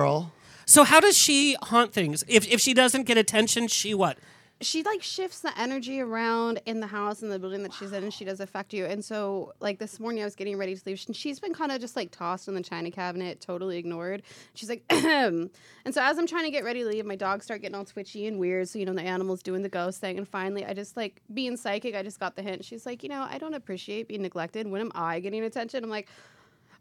So 0.66 0.84
how 0.84 1.00
does 1.00 1.18
she 1.18 1.56
haunt 1.62 1.92
things? 1.92 2.24
If 2.28 2.46
if 2.46 2.60
she 2.60 2.74
doesn't 2.74 3.04
get 3.04 3.18
attention, 3.18 3.68
she 3.68 3.94
what? 3.94 4.18
she 4.62 4.82
like 4.82 5.02
shifts 5.02 5.40
the 5.40 5.58
energy 5.58 6.00
around 6.00 6.60
in 6.66 6.80
the 6.80 6.86
house 6.86 7.22
and 7.22 7.32
the 7.32 7.38
building 7.38 7.62
that 7.62 7.72
she's 7.72 7.92
in 7.92 8.02
and 8.02 8.12
she 8.12 8.26
does 8.26 8.40
affect 8.40 8.74
you. 8.74 8.84
And 8.84 9.02
so 9.02 9.54
like 9.60 9.78
this 9.78 9.98
morning 9.98 10.22
i 10.22 10.26
was 10.26 10.36
getting 10.36 10.58
ready 10.58 10.76
to 10.76 10.82
leave 10.84 11.02
and 11.06 11.16
she's 11.16 11.40
been 11.40 11.54
kind 11.54 11.72
of 11.72 11.80
just 11.80 11.96
like 11.96 12.10
tossed 12.10 12.46
in 12.46 12.54
the 12.54 12.62
china 12.62 12.90
cabinet 12.90 13.40
totally 13.40 13.78
ignored. 13.78 14.22
She's 14.54 14.68
like 14.68 14.84
and 14.90 15.50
so 15.90 16.02
as 16.02 16.18
i'm 16.18 16.26
trying 16.26 16.44
to 16.44 16.50
get 16.50 16.64
ready 16.64 16.82
to 16.82 16.88
leave 16.88 17.06
my 17.06 17.16
dogs 17.16 17.46
start 17.46 17.62
getting 17.62 17.74
all 17.74 17.84
twitchy 17.84 18.26
and 18.26 18.38
weird 18.38 18.68
so 18.68 18.78
you 18.78 18.84
know 18.84 18.92
the 18.92 19.02
animal's 19.02 19.42
doing 19.42 19.62
the 19.62 19.68
ghost 19.68 20.00
thing. 20.00 20.18
And 20.18 20.28
finally 20.28 20.66
i 20.66 20.74
just 20.74 20.96
like 20.96 21.22
being 21.32 21.56
psychic 21.56 21.94
i 21.94 22.02
just 22.02 22.20
got 22.20 22.36
the 22.36 22.42
hint. 22.42 22.64
She's 22.64 22.84
like 22.84 23.02
you 23.02 23.08
know 23.08 23.26
i 23.30 23.38
don't 23.38 23.54
appreciate 23.54 24.08
being 24.08 24.22
neglected. 24.22 24.66
When 24.66 24.82
am 24.82 24.92
i 24.94 25.20
getting 25.20 25.42
attention? 25.42 25.82
I'm 25.82 25.90
like 25.90 26.08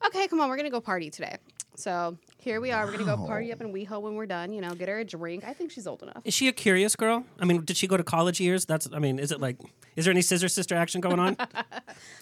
okay 0.06 0.28
come 0.28 0.40
on 0.42 0.50
we're 0.50 0.58
gonna 0.58 0.70
go 0.70 0.82
party 0.82 1.10
today 1.10 1.38
so 1.76 2.18
here 2.40 2.60
we 2.62 2.72
are 2.72 2.86
we're 2.86 2.92
gonna 2.92 3.06
go 3.06 3.18
party 3.26 3.52
up 3.54 3.62
in 3.62 3.72
weho 3.74 4.02
when 4.02 4.16
we're 4.16 4.26
done 4.26 4.52
you 4.52 4.60
know 4.62 4.74
get 4.74 4.90
her 4.90 5.00
a 5.00 5.06
drink 5.06 5.44
i 5.46 5.54
think 5.54 5.72
she's 5.72 5.88
old 5.88 6.02
enough 6.04 6.22
Is 6.26 6.34
she 6.34 6.48
a 6.48 6.52
curious 6.54 6.96
girl? 6.96 7.24
I 7.40 7.46
mean, 7.46 7.64
did 7.64 7.78
she 7.78 7.88
go 7.88 7.96
to 7.98 8.04
college 8.04 8.40
years? 8.42 8.66
That's. 8.66 8.88
I 8.94 9.00
mean, 9.00 9.20
is 9.20 9.32
it 9.32 9.40
like? 9.40 9.58
Is 9.96 10.06
there 10.06 10.12
any 10.12 10.22
scissor 10.22 10.48
sister 10.50 10.76
action 10.76 11.02
going 11.02 11.20
on? 11.20 11.36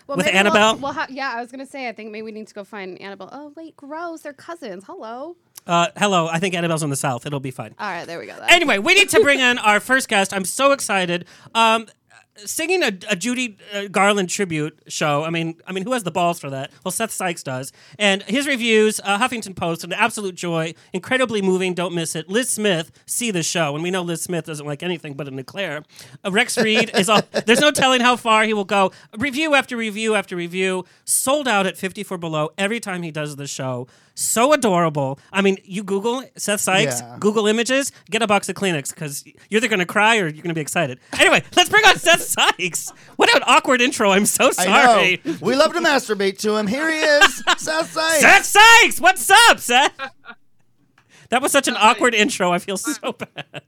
Well, 0.08 0.16
With 0.18 0.26
maybe 0.28 0.38
Annabelle? 0.38 0.74
We'll, 0.74 0.84
we'll 0.84 0.94
ha- 0.94 1.08
yeah, 1.10 1.34
I 1.36 1.42
was 1.42 1.52
gonna 1.52 1.66
say. 1.66 1.90
I 1.90 1.92
think 1.92 2.12
maybe 2.12 2.24
we 2.24 2.32
need 2.32 2.48
to 2.48 2.54
go 2.54 2.64
find 2.64 3.00
Annabelle. 3.02 3.30
Oh 3.32 3.52
wait, 3.56 3.76
gross. 3.76 4.22
They're 4.22 4.32
cousins. 4.34 4.84
Hello. 4.86 5.36
uh, 5.68 5.88
hello, 5.98 6.28
I 6.28 6.40
think 6.40 6.56
Annabelle's 6.56 6.82
in 6.84 6.90
the 6.90 6.96
south. 6.96 7.26
It'll 7.26 7.40
be 7.42 7.52
fine. 7.52 7.76
All 7.80 7.90
right, 7.92 8.06
there 8.08 8.20
we 8.20 8.26
go. 8.26 8.36
then. 8.40 8.50
Anyway, 8.50 8.78
we 8.78 8.94
need 8.96 9.10
to 9.10 9.20
bring 9.22 9.40
in 9.40 9.58
our 9.58 9.80
first 9.82 10.08
guest. 10.08 10.34
I'm 10.34 10.46
so 10.46 10.72
excited. 10.72 11.26
Um, 11.54 11.88
singing 12.46 12.84
a, 12.84 12.92
a 13.10 13.16
Judy 13.16 13.58
uh, 13.74 13.88
Garland 13.90 14.30
tribute 14.30 14.78
show. 14.88 15.24
I 15.24 15.30
mean, 15.30 15.56
I 15.66 15.72
mean, 15.72 15.84
who 15.84 15.94
has 15.94 16.04
the 16.04 16.12
balls 16.12 16.40
for 16.40 16.50
that? 16.50 16.72
Well, 16.84 16.92
Seth 16.92 17.12
Sikes 17.12 17.44
does. 17.44 17.72
And 17.98 18.24
his 18.24 18.48
reviews, 18.48 19.00
uh, 19.04 19.18
Huffington 19.20 19.56
Post, 19.56 19.84
an 19.84 19.94
absolute 19.94 20.36
joy, 20.36 20.74
incredibly 20.94 21.42
moving. 21.42 21.74
Don't 21.74 21.94
miss 21.94 22.16
it. 22.16 22.30
Liz 22.30 22.50
Smith, 22.50 22.92
see 23.06 23.32
the 23.32 23.44
show, 23.44 23.74
and 23.76 23.84
we 23.84 23.92
know 23.92 24.02
Liz 24.02 24.22
Smith 24.22 24.46
doesn't 24.46 24.66
like 24.66 24.84
anything 24.84 25.14
but 25.14 25.28
an 25.28 25.40
eclair. 25.40 25.84
Uh, 26.26 26.32
Rex 26.32 26.58
Reed 26.58 26.92
is 26.96 27.10
all. 27.10 27.22
There's 27.46 27.62
no 27.62 27.72
telling 27.72 28.02
how 28.02 28.16
far 28.16 28.44
he 28.44 28.54
will 28.54 28.66
go. 28.66 28.92
Review 29.18 29.56
after 29.56 29.76
review 29.78 30.16
after 30.16 30.36
review, 30.36 30.86
sold 31.06 31.48
out 31.48 31.66
at 31.66 31.78
54 31.78 32.18
below 32.18 32.50
every 32.58 32.80
time 32.80 33.04
he 33.04 33.12
does 33.12 33.36
the 33.36 33.48
show. 33.48 33.88
So 34.20 34.52
adorable. 34.52 35.20
I 35.32 35.44
mean, 35.44 35.58
you 35.64 35.84
Google 35.84 36.24
Seth 36.38 36.62
Sikes, 36.62 37.02
Yeah. 37.02 37.18
Google 37.20 37.46
Images, 37.46 37.92
get 38.10 38.24
a 38.24 38.28
box 38.28 38.50
of 38.50 38.56
Kleenex 38.56 38.90
because 38.92 39.24
you're 39.50 39.60
either 39.60 39.68
going 39.68 39.78
to 39.80 39.86
cry 39.86 40.16
or 40.18 40.22
you're 40.24 40.32
going 40.42 40.48
to 40.48 40.56
be 40.56 40.62
excited. 40.62 41.00
Anyway, 41.20 41.44
let's 41.56 41.70
bring 41.70 41.86
on 41.86 41.98
Seth 42.00 42.22
Sikes. 42.28 42.92
What 43.16 43.34
an 43.36 43.44
awkward 43.46 43.82
intro. 43.82 44.12
I'm 44.12 44.26
so 44.26 44.52
sorry. 44.52 44.70
I 44.70 45.20
know. 45.26 45.38
We 45.42 45.56
love 45.56 45.74
to 45.74 45.80
masturbate 45.80 46.38
to 46.40 46.56
him. 46.56 46.68
Here 46.68 46.92
he 46.92 47.00
is, 47.00 47.44
South 47.58 47.92
Side. 47.92 48.20
Seth 48.22 48.46
Sikes, 48.46 49.00
what's 49.00 49.30
up, 49.30 49.60
Seth? 49.60 49.94
That 51.30 51.42
was 51.42 51.52
such 51.52 51.68
an 51.68 51.76
awkward 51.78 52.14
intro. 52.14 52.52
I 52.52 52.60
feel 52.60 52.78
so 52.78 53.14
bad. 53.14 53.64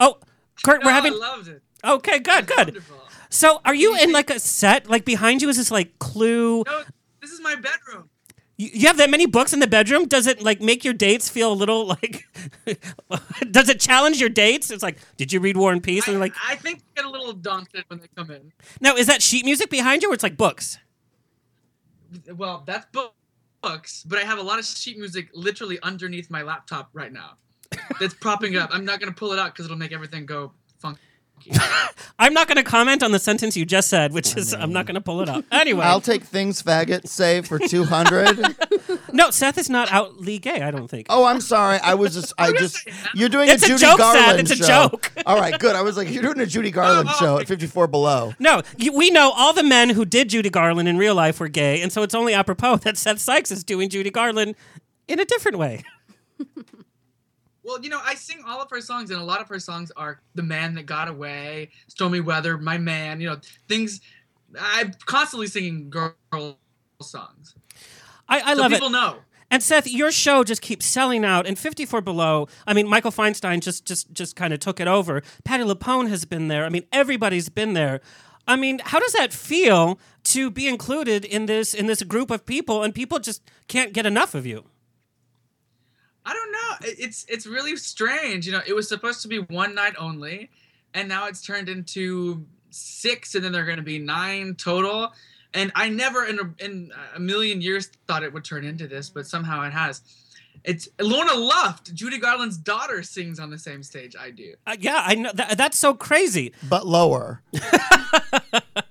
oh, 0.00 0.18
Kurt, 0.64 0.84
we're 0.84 0.92
having. 0.92 1.12
I 1.14 1.16
loved 1.16 1.48
it. 1.48 1.62
Okay, 1.84 2.18
good, 2.18 2.46
good. 2.46 2.66
Wonderful. 2.68 2.96
So, 3.30 3.60
are 3.64 3.74
you 3.74 3.96
in 3.96 4.12
like 4.12 4.30
a 4.30 4.38
set? 4.38 4.88
Like 4.88 5.04
behind 5.04 5.42
you 5.42 5.48
is 5.48 5.56
this 5.56 5.70
like 5.70 5.98
clue? 5.98 6.62
No, 6.66 6.82
this 7.20 7.30
is 7.30 7.40
my 7.40 7.54
bedroom. 7.54 8.10
You 8.58 8.86
have 8.86 8.96
that 8.96 9.10
many 9.10 9.26
books 9.26 9.52
in 9.52 9.60
the 9.60 9.66
bedroom? 9.66 10.06
Does 10.06 10.26
it 10.26 10.42
like 10.42 10.62
make 10.62 10.82
your 10.82 10.94
dates 10.94 11.28
feel 11.28 11.52
a 11.52 11.54
little 11.54 11.86
like? 11.86 12.26
does 13.50 13.68
it 13.68 13.78
challenge 13.78 14.18
your 14.18 14.30
dates? 14.30 14.70
It's 14.70 14.82
like, 14.82 14.96
did 15.18 15.30
you 15.30 15.40
read 15.40 15.58
War 15.58 15.72
and 15.72 15.82
Peace? 15.82 16.06
And 16.06 16.14
they're 16.14 16.20
like, 16.20 16.34
I 16.46 16.56
think 16.56 16.78
I 16.78 17.02
get 17.02 17.04
a 17.04 17.10
little 17.10 17.34
daunted 17.34 17.84
when 17.88 18.00
they 18.00 18.06
come 18.16 18.30
in. 18.30 18.52
now 18.80 18.96
is 18.96 19.06
that 19.08 19.20
sheet 19.20 19.44
music 19.44 19.68
behind 19.68 20.02
you, 20.02 20.10
or 20.10 20.14
it's 20.14 20.22
like 20.22 20.38
books? 20.38 20.78
Well, 22.34 22.62
that's 22.66 22.86
book- 22.92 23.14
books, 23.60 24.04
but 24.06 24.18
I 24.18 24.22
have 24.22 24.38
a 24.38 24.42
lot 24.42 24.58
of 24.58 24.64
sheet 24.64 24.98
music 24.98 25.28
literally 25.34 25.78
underneath 25.82 26.30
my 26.30 26.42
laptop 26.42 26.88
right 26.92 27.12
now. 27.12 27.36
That's 28.00 28.14
propping 28.14 28.54
it 28.54 28.58
up. 28.58 28.70
I'm 28.72 28.84
not 28.84 29.00
gonna 29.00 29.12
pull 29.12 29.32
it 29.32 29.38
out 29.38 29.52
because 29.52 29.66
it'll 29.66 29.76
make 29.76 29.92
everything 29.92 30.24
go 30.24 30.52
funky. 30.78 31.00
I'm 32.18 32.32
not 32.32 32.48
going 32.48 32.56
to 32.56 32.62
comment 32.64 33.02
on 33.02 33.12
the 33.12 33.18
sentence 33.18 33.56
you 33.56 33.64
just 33.64 33.88
said, 33.88 34.12
which 34.12 34.36
is 34.36 34.52
I'm 34.52 34.72
not 34.72 34.86
going 34.86 34.94
to 34.94 35.00
pull 35.00 35.20
it 35.20 35.28
up. 35.28 35.44
Anyway, 35.52 35.84
I'll 35.84 36.00
take 36.00 36.22
things 36.24 36.62
faggot 36.62 37.08
say 37.08 37.40
for 37.40 37.58
200. 37.58 38.56
no, 39.12 39.30
Seth 39.30 39.58
is 39.58 39.70
not 39.70 39.90
outly 39.90 40.38
gay. 40.38 40.60
I 40.62 40.70
don't 40.70 40.86
think. 40.88 41.06
oh, 41.08 41.24
I'm 41.24 41.40
sorry. 41.40 41.78
I 41.78 41.94
was 41.94 42.14
just, 42.14 42.32
I 42.38 42.52
just, 42.52 42.86
you're 43.14 43.28
doing 43.28 43.48
It's 43.48 43.62
a 43.62 43.66
a 43.66 43.68
Judy 43.70 43.80
joke, 43.80 43.98
Seth. 43.98 44.14
Garland 44.14 44.40
It's 44.40 44.50
a 44.52 44.56
show. 44.56 44.88
joke. 44.88 45.12
All 45.24 45.38
right, 45.38 45.58
good. 45.58 45.74
I 45.74 45.82
was 45.82 45.96
like, 45.96 46.10
you're 46.10 46.22
doing 46.22 46.40
a 46.40 46.46
Judy 46.46 46.70
Garland 46.70 47.08
oh, 47.10 47.16
show 47.18 47.38
at 47.38 47.48
54 47.48 47.86
Below. 47.86 48.34
No, 48.38 48.62
you, 48.76 48.92
we 48.92 49.10
know 49.10 49.32
all 49.34 49.52
the 49.52 49.62
men 49.64 49.90
who 49.90 50.04
did 50.04 50.28
Judy 50.28 50.50
Garland 50.50 50.88
in 50.88 50.98
real 50.98 51.14
life 51.14 51.40
were 51.40 51.48
gay, 51.48 51.80
and 51.80 51.92
so 51.92 52.02
it's 52.02 52.14
only 52.14 52.34
apropos 52.34 52.76
that 52.78 52.96
Seth 52.96 53.18
Sikes 53.18 53.50
is 53.50 53.64
doing 53.64 53.88
Judy 53.88 54.10
Garland 54.10 54.54
in 55.08 55.18
a 55.18 55.24
different 55.24 55.58
way. 55.58 55.82
Well, 57.66 57.80
you 57.82 57.90
know, 57.90 58.00
I 58.04 58.14
sing 58.14 58.42
all 58.46 58.62
of 58.62 58.70
her 58.70 58.80
songs, 58.80 59.10
and 59.10 59.20
a 59.20 59.24
lot 59.24 59.40
of 59.40 59.48
her 59.48 59.58
songs 59.58 59.90
are 59.96 60.20
"The 60.36 60.42
Man 60.42 60.74
That 60.76 60.86
Got 60.86 61.08
Away," 61.08 61.70
"Stormy 61.88 62.20
Weather," 62.20 62.56
"My 62.56 62.78
Man." 62.78 63.20
You 63.20 63.30
know, 63.30 63.40
things. 63.68 64.00
I'm 64.58 64.92
constantly 65.04 65.48
singing 65.48 65.90
girl 65.90 66.14
songs. 67.02 67.56
I, 68.28 68.40
I 68.40 68.54
so 68.54 68.60
love 68.60 68.70
people 68.70 68.88
it. 68.88 68.92
know. 68.92 69.16
And 69.50 69.62
Seth, 69.62 69.88
your 69.88 70.12
show 70.12 70.44
just 70.44 70.62
keeps 70.62 70.86
selling 70.86 71.24
out. 71.24 71.46
And 71.46 71.58
54 71.58 72.00
Below, 72.00 72.48
I 72.66 72.72
mean, 72.72 72.88
Michael 72.88 73.10
Feinstein 73.10 73.60
just 73.60 73.84
just 73.84 74.12
just 74.12 74.36
kind 74.36 74.52
of 74.52 74.60
took 74.60 74.78
it 74.78 74.86
over. 74.86 75.22
Patti 75.44 75.64
LuPone 75.64 76.08
has 76.08 76.24
been 76.24 76.46
there. 76.46 76.64
I 76.64 76.68
mean, 76.68 76.84
everybody's 76.92 77.48
been 77.48 77.72
there. 77.72 78.00
I 78.46 78.54
mean, 78.54 78.80
how 78.84 79.00
does 79.00 79.12
that 79.14 79.32
feel 79.32 79.98
to 80.24 80.52
be 80.52 80.68
included 80.68 81.24
in 81.24 81.46
this 81.46 81.74
in 81.74 81.86
this 81.86 82.04
group 82.04 82.30
of 82.30 82.46
people 82.46 82.84
and 82.84 82.94
people 82.94 83.18
just 83.18 83.42
can't 83.66 83.92
get 83.92 84.06
enough 84.06 84.36
of 84.36 84.46
you? 84.46 84.66
I 86.26 86.32
don't 86.32 86.52
know. 86.52 86.94
It's 86.98 87.24
it's 87.28 87.46
really 87.46 87.76
strange. 87.76 88.46
You 88.46 88.52
know, 88.52 88.62
it 88.66 88.74
was 88.74 88.88
supposed 88.88 89.22
to 89.22 89.28
be 89.28 89.38
one 89.38 89.74
night 89.76 89.94
only, 89.96 90.50
and 90.92 91.08
now 91.08 91.28
it's 91.28 91.40
turned 91.40 91.68
into 91.68 92.44
six, 92.70 93.36
and 93.36 93.44
then 93.44 93.52
there 93.52 93.62
are 93.62 93.66
going 93.66 93.78
to 93.78 93.84
be 93.84 94.00
nine 94.00 94.56
total. 94.56 95.12
And 95.54 95.70
I 95.76 95.88
never 95.88 96.26
in 96.26 96.40
a, 96.40 96.64
in 96.64 96.92
a 97.14 97.20
million 97.20 97.62
years 97.62 97.90
thought 98.08 98.24
it 98.24 98.32
would 98.32 98.44
turn 98.44 98.64
into 98.64 98.88
this, 98.88 99.08
but 99.08 99.26
somehow 99.26 99.62
it 99.62 99.72
has. 99.72 100.02
It's 100.64 100.88
Lorna 101.00 101.34
Luft, 101.34 101.94
Judy 101.94 102.18
Garland's 102.18 102.56
daughter, 102.56 103.04
sings 103.04 103.38
on 103.38 103.50
the 103.50 103.58
same 103.58 103.84
stage 103.84 104.16
I 104.18 104.32
do. 104.32 104.54
Uh, 104.66 104.76
yeah, 104.80 105.02
I 105.04 105.14
know 105.14 105.30
that, 105.32 105.56
that's 105.56 105.78
so 105.78 105.94
crazy. 105.94 106.52
But 106.68 106.86
lower. 106.86 107.40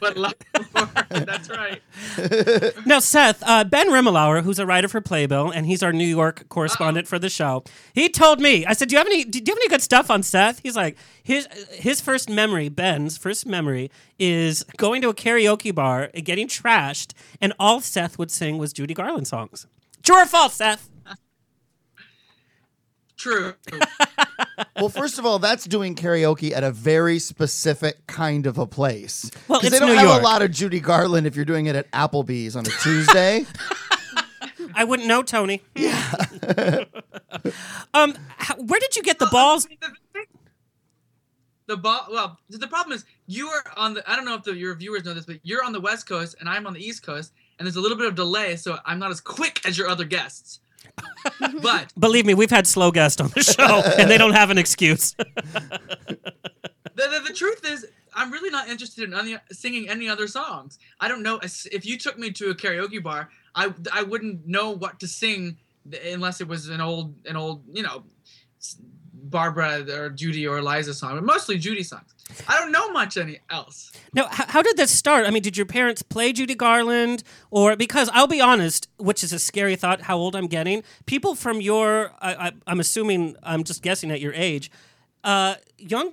But 0.00 0.16
Luft, 0.16 0.44
that's 1.10 1.50
right. 1.50 1.82
Now, 2.86 3.00
Seth, 3.00 3.42
uh, 3.46 3.64
Ben 3.64 3.88
Rimalower, 3.88 4.42
who's 4.42 4.58
a 4.58 4.66
writer 4.66 4.88
for 4.88 5.00
Playbill, 5.00 5.50
and 5.50 5.66
he's 5.66 5.82
our 5.82 5.92
New 5.92 6.06
York 6.06 6.48
correspondent 6.48 7.06
for 7.06 7.18
the 7.18 7.28
show, 7.28 7.64
he 7.92 8.08
told 8.08 8.40
me, 8.40 8.64
I 8.64 8.72
said, 8.72 8.88
"Do 8.88 8.94
you 8.94 8.98
have 8.98 9.06
any? 9.06 9.24
Do 9.24 9.38
you 9.38 9.44
have 9.46 9.58
any 9.58 9.68
good 9.68 9.82
stuff 9.82 10.10
on 10.10 10.22
Seth?" 10.22 10.60
He's 10.62 10.76
like, 10.76 10.96
his 11.22 11.46
his 11.72 12.00
first 12.00 12.30
memory, 12.30 12.68
Ben's 12.68 13.18
first 13.18 13.46
memory, 13.46 13.90
is 14.18 14.64
going 14.76 15.02
to 15.02 15.08
a 15.08 15.14
karaoke 15.14 15.74
bar 15.74 16.10
and 16.14 16.24
getting 16.24 16.48
trashed, 16.48 17.12
and 17.40 17.52
all 17.58 17.80
Seth 17.80 18.18
would 18.18 18.30
sing 18.30 18.58
was 18.58 18.72
Judy 18.72 18.94
Garland 18.94 19.28
songs. 19.28 19.66
True 20.02 20.22
or 20.22 20.26
false, 20.26 20.54
Seth? 20.54 20.88
True. 23.18 23.54
Well, 24.76 24.88
first 24.88 25.18
of 25.18 25.26
all, 25.26 25.38
that's 25.40 25.64
doing 25.64 25.94
karaoke 25.96 26.52
at 26.52 26.62
a 26.62 26.70
very 26.70 27.18
specific 27.18 28.06
kind 28.06 28.46
of 28.46 28.58
a 28.58 28.66
place. 28.66 29.28
Well, 29.48 29.58
'Cause 29.60 29.66
it's 29.68 29.74
they 29.74 29.80
don't 29.80 29.90
New 29.90 29.96
have 29.96 30.06
York. 30.06 30.20
a 30.20 30.24
lot 30.24 30.40
of 30.42 30.52
Judy 30.52 30.78
Garland 30.80 31.26
if 31.26 31.34
you're 31.36 31.44
doing 31.44 31.66
it 31.66 31.74
at 31.74 31.90
Applebee's 31.90 32.54
on 32.54 32.64
a 32.64 32.70
Tuesday. 32.82 33.44
I 34.74 34.84
wouldn't 34.84 35.08
know, 35.08 35.22
Tony. 35.24 35.62
Yeah. 35.74 36.84
um, 37.94 38.14
how, 38.36 38.54
where 38.56 38.78
did 38.80 38.94
you 38.94 39.02
get 39.02 39.18
the 39.18 39.26
balls? 39.26 39.66
The 41.66 41.76
ball. 41.76 42.06
Well, 42.10 42.38
the 42.48 42.66
problem 42.68 42.94
is 42.96 43.04
you 43.26 43.48
are 43.48 43.64
on 43.76 43.94
the. 43.94 44.10
I 44.10 44.14
don't 44.16 44.24
know 44.24 44.34
if 44.36 44.44
the, 44.44 44.54
your 44.56 44.74
viewers 44.76 45.04
know 45.04 45.12
this, 45.12 45.26
but 45.26 45.40
you're 45.42 45.64
on 45.64 45.72
the 45.72 45.80
West 45.80 46.06
Coast 46.08 46.36
and 46.40 46.48
I'm 46.48 46.66
on 46.66 46.72
the 46.72 46.80
East 46.84 47.02
Coast, 47.02 47.32
and 47.58 47.66
there's 47.66 47.76
a 47.76 47.80
little 47.80 47.98
bit 47.98 48.06
of 48.06 48.14
delay, 48.14 48.56
so 48.56 48.78
I'm 48.86 48.98
not 48.98 49.10
as 49.10 49.20
quick 49.20 49.60
as 49.66 49.76
your 49.76 49.88
other 49.88 50.04
guests. 50.04 50.60
but 51.62 51.92
Believe 51.98 52.26
me, 52.26 52.34
we've 52.34 52.50
had 52.50 52.66
slow 52.66 52.90
guests 52.90 53.20
on 53.20 53.28
the 53.28 53.42
show, 53.42 53.82
and 53.98 54.10
they 54.10 54.18
don't 54.18 54.34
have 54.34 54.50
an 54.50 54.58
excuse. 54.58 55.12
the, 55.14 56.18
the, 56.94 57.24
the 57.28 57.34
truth 57.34 57.64
is, 57.64 57.86
I'm 58.14 58.32
really 58.32 58.50
not 58.50 58.68
interested 58.68 59.04
in 59.04 59.14
any, 59.14 59.36
singing 59.50 59.88
any 59.88 60.08
other 60.08 60.26
songs. 60.26 60.78
I 61.00 61.08
don't 61.08 61.22
know 61.22 61.40
if 61.42 61.86
you 61.86 61.98
took 61.98 62.18
me 62.18 62.30
to 62.32 62.50
a 62.50 62.54
karaoke 62.54 63.02
bar, 63.02 63.30
I 63.54 63.72
I 63.92 64.02
wouldn't 64.02 64.46
know 64.46 64.70
what 64.70 65.00
to 65.00 65.08
sing 65.08 65.56
unless 66.06 66.40
it 66.40 66.48
was 66.48 66.68
an 66.68 66.80
old 66.80 67.14
an 67.26 67.36
old 67.36 67.64
you 67.72 67.82
know 67.82 68.04
Barbara 69.24 69.84
or 69.90 70.10
Judy 70.10 70.46
or 70.46 70.58
Eliza 70.58 70.94
song, 70.94 71.14
but 71.14 71.24
mostly 71.24 71.58
Judy 71.58 71.82
songs. 71.82 72.14
I 72.46 72.58
don't 72.58 72.72
know 72.72 72.90
much 72.92 73.16
any 73.16 73.38
else. 73.50 73.90
Now, 74.12 74.26
h- 74.26 74.48
how 74.48 74.62
did 74.62 74.76
this 74.76 74.90
start? 74.90 75.26
I 75.26 75.30
mean, 75.30 75.42
did 75.42 75.56
your 75.56 75.66
parents 75.66 76.02
play 76.02 76.32
Judy 76.32 76.54
Garland, 76.54 77.22
or 77.50 77.74
because 77.76 78.10
I'll 78.12 78.26
be 78.26 78.40
honest, 78.40 78.88
which 78.98 79.24
is 79.24 79.32
a 79.32 79.38
scary 79.38 79.76
thought, 79.76 80.02
how 80.02 80.18
old 80.18 80.36
I'm 80.36 80.46
getting. 80.46 80.82
People 81.06 81.34
from 81.34 81.60
your, 81.60 82.12
I, 82.20 82.48
I, 82.48 82.52
I'm 82.66 82.80
assuming, 82.80 83.36
I'm 83.42 83.64
just 83.64 83.82
guessing 83.82 84.10
at 84.10 84.20
your 84.20 84.34
age, 84.34 84.70
uh, 85.24 85.54
young 85.78 86.12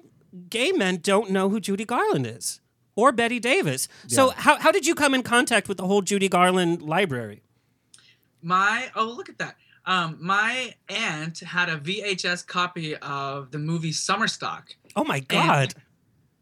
gay 0.50 0.72
men 0.72 0.98
don't 1.02 1.32
know 1.32 1.50
who 1.50 1.60
Judy 1.60 1.86
Garland 1.86 2.26
is 2.26 2.62
or 2.96 3.12
Bette 3.12 3.40
Davis. 3.40 3.88
So, 4.08 4.30
how 4.30 4.58
how 4.60 4.72
did 4.72 4.86
you 4.86 4.96
come 4.96 5.14
in 5.14 5.22
contact 5.24 5.68
with 5.68 5.78
the 5.78 5.86
whole 5.86 6.02
Judy 6.02 6.30
Garland 6.30 6.82
library? 6.82 7.42
My 8.42 8.90
oh 8.96 9.06
look 9.06 9.30
at 9.30 9.38
that. 9.40 9.56
Um, 9.86 10.18
my 10.20 10.74
aunt 10.90 11.40
had 11.40 11.70
a 11.70 11.78
VHS 11.78 12.46
copy 12.48 12.96
of 12.98 13.52
the 13.52 13.60
movie 13.60 13.92
Summer 13.92 14.28
Stock. 14.28 14.76
Oh 14.96 15.04
my 15.04 15.20
God! 15.20 15.74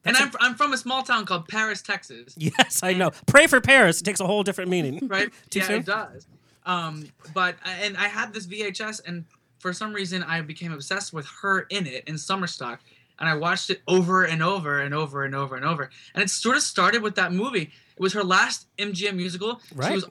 And 0.05 0.17
I'm, 0.17 0.31
I'm 0.39 0.55
from 0.55 0.73
a 0.73 0.77
small 0.77 1.03
town 1.03 1.25
called 1.25 1.47
Paris, 1.47 1.81
Texas. 1.81 2.33
yes, 2.37 2.83
I 2.83 2.93
know. 2.93 3.11
Pray 3.25 3.47
for 3.47 3.61
Paris. 3.61 4.01
It 4.01 4.03
takes 4.03 4.19
a 4.19 4.25
whole 4.25 4.43
different 4.43 4.69
meaning. 4.69 5.07
Right? 5.13 5.29
Yeah, 5.51 5.63
soon? 5.63 5.79
it 5.81 5.85
does. 5.85 6.27
Um, 6.65 7.07
but 7.33 7.55
and 7.65 7.97
I 7.97 8.07
had 8.07 8.33
this 8.33 8.47
VHS, 8.47 9.01
and 9.05 9.25
for 9.59 9.73
some 9.73 9.93
reason 9.93 10.23
I 10.23 10.41
became 10.41 10.71
obsessed 10.71 11.13
with 11.13 11.27
her 11.41 11.61
in 11.69 11.85
it 11.85 12.05
in 12.07 12.17
Summer 12.17 12.47
Stock, 12.47 12.79
and 13.19 13.29
I 13.29 13.35
watched 13.35 13.69
it 13.69 13.81
over 13.87 14.23
and 14.23 14.41
over 14.41 14.79
and 14.79 14.93
over 14.93 15.23
and 15.23 15.35
over 15.35 15.55
and 15.55 15.65
over. 15.65 15.89
And 16.15 16.23
it 16.23 16.29
sort 16.29 16.55
of 16.55 16.63
started 16.63 17.01
with 17.01 17.15
that 17.15 17.33
movie. 17.33 17.71
It 17.95 17.99
was 18.01 18.13
her 18.13 18.23
last 18.23 18.67
MGM 18.77 19.15
musical. 19.15 19.61
Right. 19.75 19.89
She 19.89 19.95
was 19.95 20.05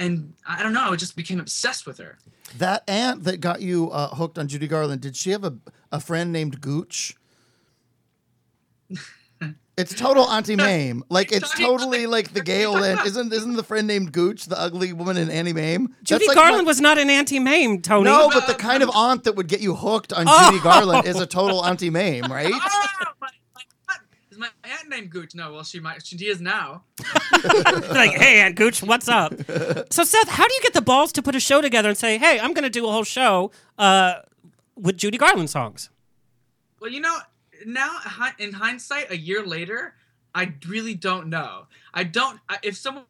and 0.00 0.34
I 0.48 0.62
don't 0.62 0.72
know, 0.72 0.90
I 0.92 0.96
just 0.96 1.14
became 1.14 1.38
obsessed 1.38 1.86
with 1.86 1.98
her. 1.98 2.18
that 2.58 2.82
aunt 2.88 3.22
that 3.24 3.40
got 3.40 3.60
you 3.62 3.90
uh, 3.90 4.08
hooked 4.08 4.38
on 4.38 4.48
Judy 4.48 4.66
Garland, 4.66 5.00
did 5.00 5.14
she 5.14 5.30
have 5.30 5.44
a, 5.44 5.54
a 5.92 6.00
friend 6.00 6.32
named 6.32 6.60
Gooch? 6.60 7.14
It's 9.78 9.94
total 9.94 10.24
Auntie 10.24 10.56
Mame. 10.56 11.04
Like 11.08 11.32
it's 11.32 11.56
totally 11.56 12.06
like 12.06 12.34
the 12.34 12.42
gay 12.42 12.66
old 12.66 12.82
aunt. 12.82 13.06
Isn't 13.06 13.32
isn't 13.32 13.54
the 13.54 13.62
friend 13.62 13.86
named 13.86 14.12
Gooch 14.12 14.44
the 14.44 14.60
ugly 14.60 14.92
woman 14.92 15.16
in 15.16 15.30
Auntie 15.30 15.54
Mame? 15.54 15.94
Judy 16.02 16.26
like 16.28 16.34
Garland 16.36 16.64
my- 16.64 16.68
was 16.68 16.82
not 16.82 16.98
an 16.98 17.08
Auntie 17.08 17.38
Mame, 17.38 17.80
Tony. 17.80 18.04
No, 18.04 18.28
but 18.28 18.46
the 18.46 18.52
kind 18.52 18.82
of 18.82 18.90
aunt 18.94 19.24
that 19.24 19.36
would 19.36 19.46
get 19.48 19.60
you 19.60 19.74
hooked 19.74 20.12
on 20.12 20.26
Oh. 20.28 20.46
Judy 20.50 20.62
Garland 20.62 21.06
is 21.06 21.18
a 21.18 21.24
total 21.26 21.64
Auntie 21.64 21.88
Mame, 21.88 22.24
right? 22.30 22.52
Oh, 22.62 23.12
my, 23.22 23.28
my 23.54 23.62
aunt, 23.88 24.02
is 24.30 24.36
my 24.36 24.48
aunt 24.64 24.79
named 24.90 25.10
Gooch? 25.10 25.34
No, 25.34 25.52
well, 25.52 25.64
she 25.64 25.80
might. 25.80 26.04
She 26.04 26.16
is 26.26 26.40
now. 26.40 26.84
like, 27.90 28.10
hey, 28.12 28.40
Aunt 28.40 28.56
Gooch, 28.56 28.82
what's 28.82 29.08
up? 29.08 29.32
so, 29.90 30.04
Seth, 30.04 30.28
how 30.28 30.46
do 30.46 30.54
you 30.54 30.60
get 30.62 30.74
the 30.74 30.82
balls 30.82 31.12
to 31.12 31.22
put 31.22 31.34
a 31.34 31.40
show 31.40 31.60
together 31.60 31.88
and 31.88 31.96
say, 31.96 32.18
hey, 32.18 32.38
I'm 32.38 32.52
going 32.52 32.64
to 32.64 32.70
do 32.70 32.86
a 32.86 32.92
whole 32.92 33.04
show 33.04 33.50
uh, 33.78 34.16
with 34.76 34.96
Judy 34.96 35.16
Garland 35.16 35.48
songs? 35.48 35.90
Well, 36.80 36.90
you 36.90 37.00
know, 37.00 37.16
now 37.64 37.98
in 38.38 38.52
hindsight, 38.52 39.10
a 39.10 39.16
year 39.16 39.44
later, 39.44 39.94
I 40.34 40.52
really 40.68 40.94
don't 40.94 41.28
know. 41.28 41.66
I 41.94 42.04
don't. 42.04 42.40
If 42.62 42.76
someone 42.76 43.04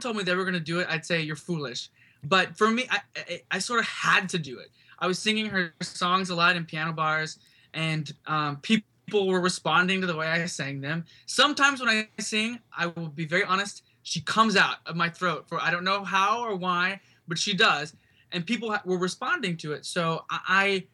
told 0.00 0.16
me 0.16 0.22
they 0.22 0.34
were 0.34 0.44
going 0.44 0.54
to 0.54 0.60
do 0.60 0.80
it, 0.80 0.86
I'd 0.90 1.04
say 1.04 1.22
you're 1.22 1.36
foolish. 1.36 1.90
But 2.22 2.56
for 2.56 2.70
me, 2.70 2.86
I, 2.90 3.00
I, 3.16 3.42
I 3.52 3.58
sort 3.58 3.80
of 3.80 3.86
had 3.86 4.28
to 4.30 4.38
do 4.38 4.58
it. 4.58 4.70
I 4.98 5.06
was 5.06 5.18
singing 5.18 5.46
her 5.46 5.74
songs 5.82 6.30
a 6.30 6.34
lot 6.34 6.56
in 6.56 6.64
piano 6.64 6.92
bars, 6.92 7.38
and 7.74 8.12
um, 8.26 8.56
people 8.58 8.88
were 9.12 9.40
responding 9.40 10.00
to 10.00 10.06
the 10.06 10.16
way 10.16 10.26
I 10.26 10.46
sang 10.46 10.80
them. 10.80 11.04
Sometimes 11.26 11.80
when 11.80 11.88
I 11.88 12.08
sing, 12.18 12.58
I 12.76 12.86
will 12.86 13.08
be 13.08 13.26
very 13.26 13.44
honest, 13.44 13.82
she 14.02 14.20
comes 14.20 14.56
out 14.56 14.76
of 14.86 14.96
my 14.96 15.08
throat 15.08 15.48
for 15.48 15.60
I 15.60 15.70
don't 15.70 15.84
know 15.84 16.04
how 16.04 16.42
or 16.42 16.56
why, 16.56 17.00
but 17.26 17.38
she 17.38 17.54
does, 17.54 17.94
and 18.32 18.46
people 18.46 18.76
were 18.84 18.98
responding 18.98 19.56
to 19.58 19.72
it. 19.72 19.86
So 19.86 20.24
I, 20.30 20.84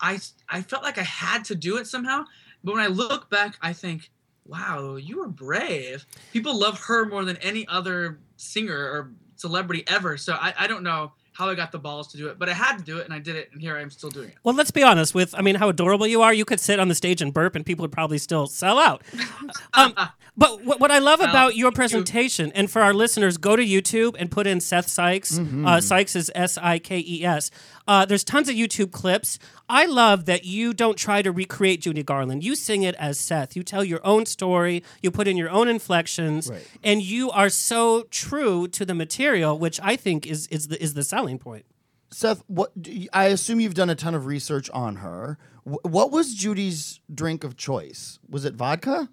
I, 0.00 0.18
I 0.48 0.62
felt 0.62 0.82
like 0.82 0.98
I 0.98 1.02
had 1.02 1.44
to 1.46 1.54
do 1.54 1.76
it 1.76 1.86
somehow. 1.86 2.24
But 2.64 2.74
when 2.74 2.82
I 2.82 2.88
look 2.88 3.30
back, 3.30 3.56
I 3.62 3.72
think, 3.72 4.10
wow, 4.44 4.96
you 4.96 5.18
were 5.18 5.28
brave. 5.28 6.06
People 6.32 6.58
love 6.58 6.78
her 6.80 7.06
more 7.06 7.24
than 7.24 7.36
any 7.38 7.66
other 7.68 8.20
singer 8.36 8.76
or 8.76 9.12
celebrity 9.36 9.84
ever. 9.86 10.16
So 10.16 10.34
I, 10.34 10.54
I 10.58 10.66
don't 10.66 10.82
know 10.82 11.12
how 11.40 11.48
I 11.48 11.54
got 11.56 11.72
the 11.72 11.78
balls 11.78 12.06
to 12.08 12.16
do 12.16 12.28
it, 12.28 12.38
but 12.38 12.48
I 12.48 12.52
had 12.52 12.76
to 12.78 12.84
do 12.84 12.98
it, 12.98 13.04
and 13.06 13.12
I 13.12 13.18
did 13.18 13.34
it, 13.34 13.48
and 13.52 13.60
here 13.60 13.76
I 13.76 13.80
am 13.80 13.90
still 13.90 14.10
doing 14.10 14.28
it. 14.28 14.34
Well, 14.44 14.54
let's 14.54 14.70
be 14.70 14.82
honest. 14.84 15.14
With 15.14 15.34
I 15.36 15.40
mean, 15.42 15.56
how 15.56 15.68
adorable 15.68 16.06
you 16.06 16.22
are, 16.22 16.32
you 16.32 16.44
could 16.44 16.60
sit 16.60 16.78
on 16.78 16.86
the 16.88 16.94
stage 16.94 17.20
and 17.20 17.34
burp, 17.34 17.56
and 17.56 17.66
people 17.66 17.82
would 17.82 17.92
probably 17.92 18.18
still 18.18 18.46
sell 18.46 18.78
out. 18.78 19.02
um, 19.74 19.94
but 20.36 20.62
what, 20.64 20.78
what 20.78 20.90
I 20.90 20.98
love 20.98 21.18
Well, 21.20 21.28
about 21.30 21.56
your 21.56 21.70
thank 21.70 21.74
you. 21.74 21.76
presentation, 21.76 22.52
and 22.54 22.70
for 22.70 22.82
our 22.82 22.94
listeners, 22.94 23.36
go 23.38 23.56
to 23.56 23.62
YouTube 23.64 24.14
and 24.18 24.30
put 24.30 24.46
in 24.46 24.60
Seth 24.60 24.86
Sikes. 24.88 25.38
Uh, 25.38 25.80
Sikes 25.80 26.14
is 26.14 26.30
S 26.34 26.56
I 26.58 26.78
K 26.78 26.98
E 27.04 27.24
S. 27.24 27.50
Uh, 27.88 28.04
there's 28.04 28.22
tons 28.24 28.48
of 28.48 28.54
YouTube 28.54 28.92
clips. 28.92 29.38
I 29.68 29.86
love 29.86 30.26
that 30.26 30.44
you 30.44 30.72
don't 30.72 30.96
try 30.96 31.22
to 31.22 31.32
recreate 31.32 31.80
Judy 31.82 32.02
Garland. 32.02 32.44
You 32.44 32.54
sing 32.54 32.82
it 32.82 32.94
as 32.96 33.18
Seth. 33.18 33.56
You 33.56 33.62
tell 33.62 33.82
your 33.84 34.00
own 34.04 34.26
story. 34.26 34.82
You 35.02 35.10
put 35.10 35.26
in 35.26 35.36
your 35.36 35.50
own 35.50 35.66
inflections, 35.68 36.48
Right. 36.50 36.66
and 36.84 37.02
you 37.02 37.30
are 37.30 37.48
so 37.48 38.04
true 38.10 38.68
to 38.68 38.84
the 38.84 38.94
material, 38.94 39.58
which 39.58 39.80
I 39.82 39.96
think 39.96 40.26
is 40.26 40.46
is 40.48 40.68
the 40.68 40.80
is 40.82 40.94
the 40.94 41.02
selling 41.04 41.38
point. 41.38 41.64
Seth, 42.12 42.42
what 42.48 42.70
do 42.80 42.92
you- 42.92 43.08
I 43.12 43.26
assume 43.26 43.60
you've 43.60 43.74
done 43.74 43.90
a 43.90 43.94
ton 43.94 44.14
of 44.14 44.26
research 44.26 44.68
on 44.70 44.96
her. 44.96 45.38
Wh- 45.64 45.84
What 45.84 46.10
was 46.10 46.34
Judy's 46.34 47.00
drink 47.12 47.44
of 47.44 47.56
choice? 47.56 48.18
Was 48.28 48.44
it 48.44 48.54
vodka? 48.54 49.08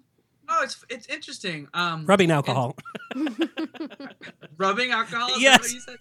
Oh, 0.48 0.62
it's 0.64 0.84
it's 0.88 1.06
interesting. 1.08 1.68
Um, 1.74 2.06
Rubbing 2.06 2.30
alcohol. 2.30 2.76
rubbing 4.56 4.90
alcohol. 4.90 5.28
Is 5.28 5.34
that 5.34 5.40
Yes. 5.40 5.60
what 5.60 5.72
you 5.72 5.80
said? 5.80 5.98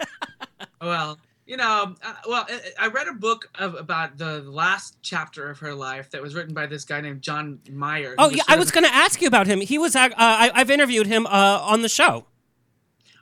well, 0.81 1.19
you 1.47 1.57
know, 1.57 1.95
uh, 2.03 2.13
well, 2.27 2.45
I, 2.47 2.85
I 2.85 2.87
read 2.87 3.07
a 3.07 3.13
book 3.13 3.49
of 3.55 3.75
about 3.75 4.17
the 4.17 4.41
last 4.41 4.97
chapter 5.01 5.49
of 5.49 5.59
her 5.59 5.73
life 5.73 6.11
that 6.11 6.21
was 6.21 6.35
written 6.35 6.53
by 6.53 6.67
this 6.67 6.83
guy 6.83 7.01
named 7.01 7.21
John 7.21 7.59
Meyer. 7.71 8.15
Oh 8.17 8.29
yeah, 8.29 8.43
I 8.47 8.57
was 8.57 8.69
going 8.69 8.83
to 8.83 8.93
ask 8.93 9.21
you 9.21 9.27
about 9.27 9.47
him. 9.47 9.61
He 9.61 9.77
was, 9.77 9.95
uh, 9.95 10.09
I, 10.17 10.51
I've 10.53 10.69
interviewed 10.69 11.07
him 11.07 11.25
uh, 11.25 11.29
on 11.63 11.81
the 11.81 11.89
show. 11.89 12.25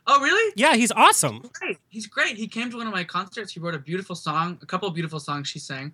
Oh, 0.08 0.22
really? 0.22 0.54
Yeah, 0.56 0.76
he's 0.76 0.92
awesome. 0.92 1.50
Great. 1.54 1.78
He's 1.88 2.08
great. 2.08 2.38
He 2.38 2.48
came 2.48 2.70
to 2.72 2.78
one 2.78 2.88
of 2.88 2.94
my 2.94 3.04
concerts. 3.04 3.54
He 3.54 3.60
wrote 3.60 3.74
a 3.74 3.80
beautiful 3.80 4.16
song, 4.16 4.60
a 4.62 4.66
couple 4.66 4.88
of 4.88 4.94
beautiful 4.94 5.20
songs 5.20 5.48
she 5.48 5.60
sang. 5.60 5.94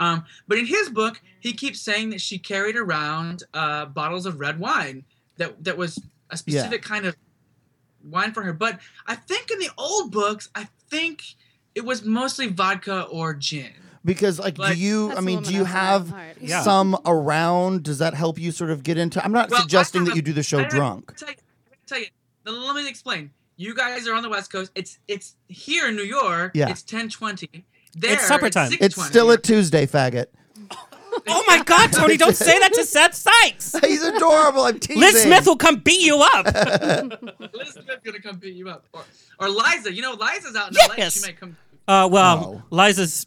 Um, 0.00 0.24
but 0.48 0.58
in 0.58 0.66
his 0.66 0.88
book, 0.90 1.20
he 1.40 1.52
keeps 1.52 1.80
saying 1.80 2.10
that 2.10 2.20
she 2.20 2.38
carried 2.38 2.76
around 2.76 3.44
uh, 3.52 3.86
bottles 3.86 4.26
of 4.26 4.40
red 4.40 4.58
wine 4.58 5.04
that 5.36 5.62
that 5.62 5.76
was 5.76 6.00
a 6.30 6.36
specific 6.36 6.82
kind 6.82 7.06
of 7.06 7.16
wine 8.04 8.32
for 8.32 8.42
her. 8.42 8.52
But 8.52 8.80
I 9.06 9.14
think 9.14 9.52
in 9.52 9.58
the 9.60 9.70
old 9.78 10.10
books, 10.10 10.48
I 10.54 10.68
think 10.90 11.22
it 11.74 11.84
was 11.84 12.04
mostly 12.04 12.48
vodka 12.48 13.02
or 13.04 13.34
gin. 13.34 13.70
Because 14.04 14.38
like, 14.38 14.58
Like- 14.58 14.74
do 14.74 14.80
you? 14.80 15.12
I 15.12 15.20
mean, 15.20 15.42
do 15.42 15.52
you 15.54 15.64
have. 15.64 16.14
Yeah. 16.40 16.62
some 16.62 16.96
around? 17.06 17.84
Does 17.84 17.98
that 17.98 18.12
help 18.12 18.38
you 18.38 18.52
sort 18.52 18.70
of 18.70 18.82
get 18.82 18.98
into? 18.98 19.24
I'm 19.24 19.32
not 19.32 19.48
Well, 19.50 19.62
suggesting 19.62 20.04
that 20.04 20.12
a- 20.12 20.16
you 20.16 20.22
do 20.22 20.32
the 20.34 20.42
show 20.42 20.58
I 20.60 20.64
drunk. 20.64 21.16
Tell 21.16 21.28
you, 21.30 21.34
tell 21.86 21.98
you. 22.00 22.06
Let 22.44 22.76
me 22.76 22.86
explain. 22.88 23.30
You 23.56 23.74
guys 23.74 24.06
are 24.06 24.14
on 24.14 24.22
the 24.22 24.28
West 24.28 24.52
Coast. 24.52 24.72
It's 24.74 24.98
it's 25.08 25.36
here 25.48 25.88
in 25.88 25.96
New 25.96 26.02
York. 26.02 26.52
Yeah. 26.54 26.68
It's 26.68 26.82
ten 26.82 27.08
twenty. 27.08 27.64
There, 27.96 28.12
it's 28.14 28.26
supper 28.26 28.50
time. 28.50 28.72
It's 28.80 28.96
6:20. 28.96 29.06
still 29.06 29.30
a 29.30 29.38
Tuesday, 29.38 29.86
faggot. 29.86 30.26
Oh 31.28 31.44
my 31.46 31.62
God, 31.62 31.92
Tony! 31.92 32.16
Don't 32.16 32.34
say 32.34 32.58
that 32.58 32.72
to 32.72 32.84
Seth 32.84 33.14
Sikes. 33.14 33.76
He's 33.86 34.02
adorable. 34.02 34.62
I'm 34.62 34.80
teasing. 34.80 35.00
Liz 35.00 35.22
Smith 35.22 35.46
will 35.46 35.56
come 35.56 35.76
beat 35.76 36.00
you 36.00 36.18
up. 36.20 36.44
Liz 37.54 37.70
Smith's 37.70 38.00
gonna 38.04 38.20
come 38.20 38.36
beat 38.38 38.54
you 38.56 38.68
up, 38.68 38.84
or, 38.92 39.02
or 39.38 39.48
Liza. 39.48 39.92
You 39.92 40.02
know, 40.02 40.14
Liza's 40.14 40.56
out 40.56 40.70
in 40.70 40.74
LA. 40.76 40.94
Yes. 40.98 41.14
She 41.14 41.20
might 41.24 41.38
come. 41.38 41.56
Uh, 41.86 42.08
well, 42.10 42.62
Liza's 42.70 43.26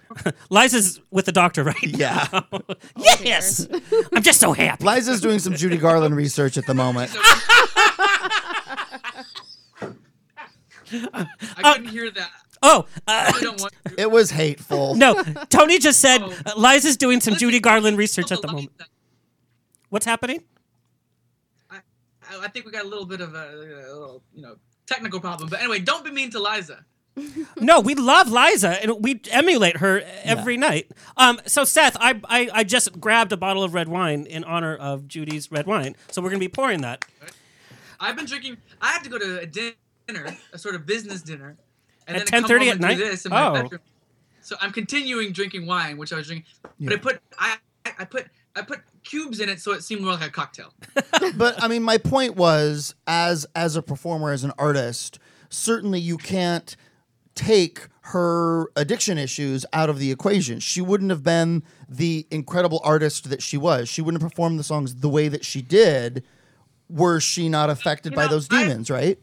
Liza's 0.50 1.00
with 1.10 1.26
the 1.26 1.32
doctor, 1.32 1.62
right? 1.64 1.76
Yeah. 1.82 2.26
yes. 3.20 3.66
I'm 4.14 4.22
just 4.22 4.40
so 4.40 4.52
happy. 4.52 4.84
Liza's 4.84 5.20
doing 5.20 5.38
some 5.38 5.54
Judy 5.54 5.76
Garland 5.76 6.16
research 6.16 6.56
at 6.56 6.66
the 6.66 6.74
moment. 6.74 7.10
I 10.90 11.26
Uh, 11.62 11.72
couldn't 11.74 11.88
hear 11.88 12.10
that. 12.10 12.30
Oh, 12.62 12.86
uh, 13.06 13.32
I 13.34 13.40
don't 13.40 13.60
want 13.60 13.72
to. 13.86 14.00
It 14.00 14.10
was 14.10 14.30
hateful. 14.30 14.94
no. 14.96 15.22
Tony 15.50 15.78
just 15.78 16.00
said 16.00 16.22
Oh. 16.22 16.32
uh, 16.46 16.52
Liza's 16.56 16.96
doing 16.96 17.20
some 17.20 17.34
Judy 17.34 17.60
Garland 17.60 17.96
research 17.98 18.32
at 18.32 18.40
the 18.42 18.48
moment. 18.48 18.72
What's 19.90 20.06
happening? 20.06 20.42
I, 21.70 21.80
I 22.42 22.48
think 22.48 22.64
we 22.66 22.72
got 22.72 22.84
a 22.84 22.88
little 22.88 23.06
bit 23.06 23.20
of 23.20 23.34
a, 23.34 23.50
a 23.50 23.56
little, 23.56 24.22
you 24.34 24.42
know, 24.42 24.56
technical 24.86 25.20
problem. 25.20 25.48
But 25.50 25.60
anyway, 25.60 25.78
don't 25.80 26.04
be 26.04 26.10
mean 26.10 26.30
to 26.30 26.40
Liza. 26.40 26.84
No, 27.60 27.80
we 27.80 27.94
love 27.94 28.30
Liza 28.30 28.82
and 28.82 29.02
we 29.02 29.20
emulate 29.30 29.78
her 29.78 30.02
every 30.24 30.56
night. 30.56 30.90
Um, 31.16 31.40
so 31.46 31.64
Seth, 31.64 31.96
I, 32.00 32.20
I 32.24 32.48
I 32.52 32.64
just 32.64 33.00
grabbed 33.00 33.32
a 33.32 33.36
bottle 33.36 33.62
of 33.64 33.74
red 33.74 33.88
wine 33.88 34.26
in 34.26 34.44
honor 34.44 34.74
of 34.76 35.08
Judy's 35.08 35.50
red 35.50 35.66
wine. 35.66 35.96
So 36.10 36.22
we're 36.22 36.30
gonna 36.30 36.38
be 36.40 36.48
pouring 36.48 36.80
that. 36.82 37.04
I've 38.00 38.16
been 38.16 38.26
drinking. 38.26 38.58
I 38.80 38.88
had 38.92 39.02
to 39.04 39.10
go 39.10 39.18
to 39.18 39.40
a 39.40 39.46
dinner, 39.46 40.36
a 40.52 40.58
sort 40.58 40.74
of 40.76 40.86
business 40.86 41.20
dinner, 41.22 41.56
and 42.06 42.16
At 42.16 42.26
then 42.26 42.42
come 42.42 42.50
10:30 42.50 42.66
at 42.66 42.72
and 42.72 42.80
night? 42.80 42.98
this 42.98 43.26
in 43.26 43.30
my 43.30 43.46
Oh. 43.48 43.52
bedroom. 43.54 43.80
So 44.40 44.56
I'm 44.60 44.72
continuing 44.72 45.32
drinking 45.32 45.66
wine, 45.66 45.96
which 45.98 46.12
I 46.12 46.16
was 46.16 46.26
drinking, 46.28 46.46
but 46.62 46.70
Yeah. 46.78 46.94
I 46.94 46.96
put 46.96 47.20
I 47.38 47.56
I 47.98 48.04
put 48.04 48.26
I 48.56 48.62
put 48.62 48.80
cubes 49.04 49.40
in 49.40 49.48
it 49.48 49.60
so 49.60 49.72
it 49.72 49.82
seemed 49.82 50.02
more 50.02 50.12
like 50.14 50.26
a 50.26 50.30
cocktail. 50.30 50.72
but 51.36 51.62
I 51.62 51.68
mean, 51.68 51.82
my 51.82 51.98
point 51.98 52.36
was, 52.36 52.94
as 53.06 53.46
as 53.54 53.76
a 53.76 53.82
performer, 53.82 54.30
as 54.32 54.44
an 54.44 54.52
artist, 54.58 55.18
certainly 55.50 56.00
you 56.00 56.16
can't 56.18 56.76
take 57.38 57.86
her 58.00 58.70
addiction 58.74 59.16
issues 59.18 59.64
out 59.72 59.88
of 59.88 59.98
the 59.98 60.10
equation. 60.10 60.58
She 60.60 60.80
wouldn't 60.80 61.10
have 61.10 61.22
been 61.22 61.62
the 61.88 62.26
incredible 62.30 62.80
artist 62.82 63.28
that 63.30 63.42
she 63.42 63.56
was. 63.56 63.88
She 63.88 64.02
wouldn't 64.02 64.20
have 64.22 64.30
performed 64.30 64.58
the 64.58 64.64
songs 64.64 64.96
the 64.96 65.08
way 65.08 65.28
that 65.28 65.44
she 65.44 65.62
did 65.62 66.24
were 66.88 67.20
she 67.20 67.48
not 67.48 67.70
affected 67.70 68.12
You 68.12 68.16
by 68.16 68.24
know, 68.24 68.30
those 68.32 68.48
I- 68.50 68.62
demons, 68.64 68.90
right? 68.90 69.18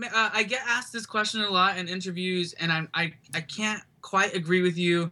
Uh, 0.00 0.30
I 0.32 0.42
get 0.44 0.60
asked 0.66 0.92
this 0.92 1.06
question 1.06 1.40
a 1.42 1.50
lot 1.50 1.76
in 1.76 1.88
interviews, 1.88 2.52
and 2.60 2.70
I'm 2.70 2.88
I 2.94 3.14
I 3.34 3.40
can't 3.40 3.82
quite 4.00 4.32
agree 4.34 4.62
with 4.62 4.78
you. 4.78 5.10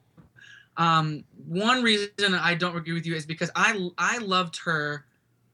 Um, 0.76 1.24
one 1.48 1.82
reason 1.82 2.34
I 2.34 2.54
don't 2.54 2.76
agree 2.76 2.92
with 2.92 3.06
you 3.06 3.16
is 3.16 3.26
because 3.26 3.50
I 3.56 3.88
I 3.98 4.18
loved 4.18 4.58
her 4.64 5.06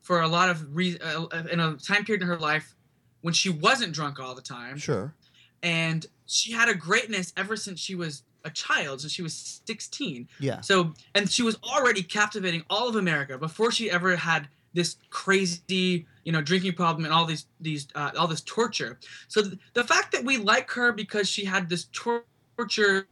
for 0.03 0.21
a 0.21 0.29
lot 0.29 0.51
of 0.51 0.77
re- 0.77 0.99
uh, 0.99 1.27
in 1.51 1.61
a 1.61 1.77
time 1.77 2.05
period 2.05 2.21
in 2.21 2.29
her 2.29 2.37
life 2.39 2.75
when 3.23 3.33
she 3.33 3.49
wasn't 3.49 3.93
drunk 3.95 4.19
all 4.21 4.35
the 4.35 4.43
time, 4.43 4.77
Sure. 4.77 5.15
and 5.63 6.05
she 6.33 6.53
had 6.53 6.69
a 6.69 6.75
greatness 6.75 7.33
ever 7.37 7.57
since 7.57 7.79
she 7.81 7.95
was 7.95 8.23
a 8.45 8.51
child, 8.51 9.01
since 9.01 9.13
she 9.13 9.23
was 9.23 9.63
16. 9.67 10.29
Yeah. 10.41 10.61
So, 10.61 10.95
and 11.15 11.31
she 11.31 11.43
was 11.43 11.59
already 11.63 12.03
captivating 12.03 12.65
all 12.71 12.89
of 12.89 12.97
America 12.97 13.39
before 13.39 13.71
she 13.71 13.91
ever 13.91 14.17
had 14.17 14.49
this 14.75 14.97
crazy, 15.11 16.07
you 16.25 16.33
know, 16.33 16.41
drinking 16.41 16.73
problem 16.73 17.05
and 17.05 17.13
all 17.13 17.27
these 17.27 17.47
these 17.61 17.87
uh, 17.95 18.11
all 18.19 18.27
this 18.27 18.41
torture. 18.41 18.99
So 19.29 19.43
th- 19.43 19.59
the 19.75 19.85
fact 19.85 20.13
that 20.13 20.25
we 20.25 20.39
like 20.39 20.71
her 20.71 20.93
because 20.93 21.29
she 21.29 21.45
had 21.45 21.69
this 21.69 21.89
tor- 21.93 22.25
torture 22.57 23.07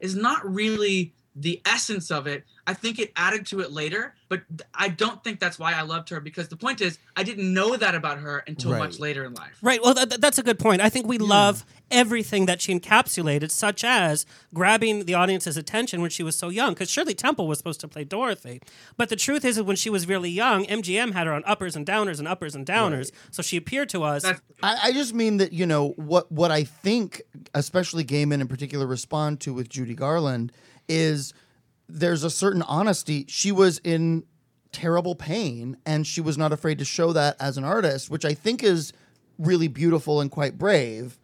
is 0.00 0.14
not 0.14 0.48
really 0.48 1.12
the 1.38 1.60
essence 1.66 2.10
of 2.10 2.26
it. 2.26 2.44
I 2.66 2.72
think 2.74 2.98
it 2.98 3.12
added 3.14 3.46
to 3.48 3.60
it 3.60 3.70
later, 3.70 4.14
but 4.28 4.40
I 4.74 4.88
don't 4.88 5.22
think 5.22 5.38
that's 5.38 5.58
why 5.58 5.74
I 5.74 5.82
loved 5.82 6.08
her 6.08 6.18
because 6.18 6.48
the 6.48 6.56
point 6.56 6.80
is 6.80 6.98
I 7.14 7.22
didn't 7.22 7.52
know 7.52 7.76
that 7.76 7.94
about 7.94 8.18
her 8.18 8.42
until 8.46 8.72
Right. 8.72 8.78
much 8.78 8.98
later 8.98 9.24
in 9.24 9.34
life. 9.34 9.56
Right. 9.62 9.80
Well, 9.82 9.94
th- 9.94 10.08
th- 10.08 10.20
that's 10.20 10.38
a 10.38 10.42
good 10.42 10.58
point. 10.58 10.80
I 10.80 10.88
think 10.88 11.06
we 11.06 11.18
love 11.18 11.64
everything 11.92 12.46
that 12.46 12.60
she 12.60 12.74
encapsulated, 12.76 13.50
such 13.52 13.84
as 13.84 14.26
grabbing 14.52 15.04
the 15.04 15.14
audience's 15.14 15.56
attention 15.56 16.00
when 16.00 16.10
she 16.10 16.22
was 16.24 16.34
so 16.34 16.48
young. 16.48 16.72
Because 16.72 16.90
Shirley 16.90 17.14
Temple 17.14 17.46
was 17.46 17.58
supposed 17.58 17.78
to 17.80 17.88
play 17.88 18.02
Dorothy, 18.02 18.60
but 18.96 19.10
the 19.10 19.16
truth 19.16 19.44
is 19.44 19.56
that 19.56 19.64
when 19.64 19.76
she 19.76 19.90
was 19.90 20.08
really 20.08 20.30
young, 20.30 20.64
MGM 20.64 21.12
had 21.12 21.26
her 21.28 21.32
on 21.34 21.44
uppers 21.46 21.76
and 21.76 21.86
downers 21.86 22.18
and 22.18 22.26
uppers 22.26 22.54
and 22.56 22.66
downers. 22.66 23.12
So 23.30 23.42
she 23.42 23.56
appeared 23.56 23.90
to 23.90 24.02
us. 24.02 24.24
I, 24.24 24.34
I 24.62 24.92
just 24.92 25.14
mean 25.14 25.36
that 25.36 25.52
you 25.52 25.66
know 25.66 25.90
what 25.90 26.32
what 26.32 26.50
I 26.50 26.64
think, 26.64 27.22
especially 27.54 28.02
gay 28.02 28.24
men 28.24 28.40
in 28.40 28.48
particular, 28.48 28.86
respond 28.86 29.38
to 29.42 29.52
with 29.54 29.68
Judy 29.68 29.94
Garland 29.94 30.50
is 30.88 31.32
there's 31.88 32.24
a 32.24 32.30
certain 32.30 32.62
honesty. 32.62 33.24
She 33.28 33.52
was 33.52 33.78
in 33.84 34.24
terrible 34.72 35.14
pain, 35.14 35.76
and 35.86 36.06
she 36.06 36.20
was 36.20 36.36
not 36.36 36.52
afraid 36.52 36.78
to 36.78 36.84
show 36.84 37.12
that 37.12 37.36
as 37.40 37.56
an 37.56 37.64
artist, 37.64 38.10
which 38.10 38.24
I 38.24 38.34
think 38.34 38.62
is 38.62 38.92
really 39.38 39.68
beautiful 39.68 40.20
and 40.20 40.30
quite 40.30 40.58
brave. 40.58 41.18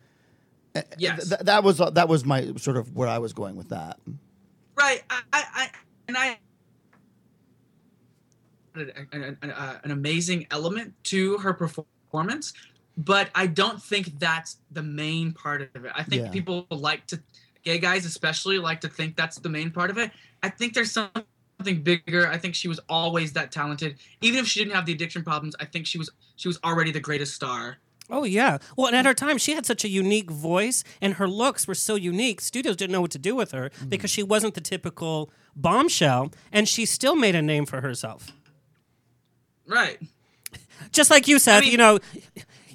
Uh, 0.74 0.82
Yes. 0.96 1.28
th- 1.28 1.40
that 1.42 1.62
was 1.64 1.78
that 1.78 2.08
was 2.08 2.24
my 2.24 2.52
sort 2.56 2.76
of 2.76 2.94
where 2.96 3.08
I 3.08 3.18
was 3.18 3.32
going 3.32 3.56
with 3.56 3.68
that. 3.70 3.98
Right. 4.74 5.02
I, 5.10 5.20
I, 5.32 5.70
and 6.08 6.16
I 6.16 6.38
an, 8.74 8.90
an, 9.12 9.36
an, 9.42 9.50
uh, 9.50 9.78
an 9.84 9.90
amazing 9.90 10.46
element 10.50 10.94
to 11.04 11.36
her 11.38 11.52
performance, 11.52 12.54
but 12.96 13.28
I 13.34 13.46
don't 13.46 13.82
think 13.82 14.18
that's 14.18 14.56
the 14.70 14.82
main 14.82 15.32
part 15.32 15.60
of 15.74 15.84
it. 15.84 15.92
I 15.94 16.02
think 16.04 16.22
Yeah. 16.22 16.30
people 16.30 16.66
like 16.70 17.06
to, 17.08 17.20
gay 17.62 17.78
guys 17.78 18.04
especially, 18.04 18.58
like 18.58 18.80
to 18.82 18.88
think 18.88 19.16
that's 19.16 19.38
the 19.38 19.48
main 19.48 19.70
part 19.70 19.90
of 19.90 19.98
it. 19.98 20.10
I 20.42 20.48
think 20.48 20.74
there's 20.74 20.92
something 20.92 21.82
bigger. 21.82 22.28
I 22.28 22.38
think 22.38 22.54
she 22.54 22.68
was 22.68 22.80
always 22.88 23.32
that 23.34 23.52
talented, 23.52 23.96
even 24.20 24.40
if 24.40 24.46
she 24.46 24.60
didn't 24.60 24.74
have 24.74 24.86
the 24.86 24.92
addiction 24.92 25.22
problems. 25.22 25.54
I 25.60 25.64
think 25.64 25.86
she 25.86 25.98
was 25.98 26.10
she 26.36 26.48
was 26.48 26.58
already 26.64 26.90
the 26.90 27.00
greatest 27.00 27.34
star. 27.34 27.78
Oh 28.10 28.24
yeah. 28.24 28.58
Well, 28.76 28.88
and 28.88 28.96
at 28.96 29.06
her 29.06 29.14
time, 29.14 29.38
she 29.38 29.54
had 29.54 29.64
such 29.64 29.84
a 29.84 29.88
unique 29.88 30.30
voice, 30.30 30.84
and 31.00 31.14
her 31.14 31.28
looks 31.28 31.66
were 31.66 31.74
so 31.74 31.94
unique. 31.94 32.40
Studios 32.40 32.76
didn't 32.76 32.92
know 32.92 33.00
what 33.00 33.12
to 33.12 33.18
do 33.18 33.34
with 33.34 33.52
her 33.52 33.70
mm-hmm. 33.70 33.88
because 33.88 34.10
she 34.10 34.22
wasn't 34.22 34.54
the 34.54 34.60
typical 34.60 35.30
bombshell, 35.56 36.32
and 36.52 36.68
she 36.68 36.84
still 36.84 37.16
made 37.16 37.34
a 37.34 37.42
name 37.42 37.64
for 37.64 37.80
herself. 37.80 38.32
Right. 39.66 39.98
Just 40.90 41.10
like 41.10 41.28
you 41.28 41.38
said, 41.38 41.60
mean- 41.60 41.72
you 41.72 41.78
know, 41.78 42.00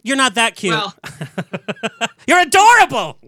you're 0.02 0.18
not 0.18 0.36
that 0.36 0.56
cute. 0.56 0.74
Well, 0.74 0.96
you're 2.28 2.40
adorable. 2.40 3.20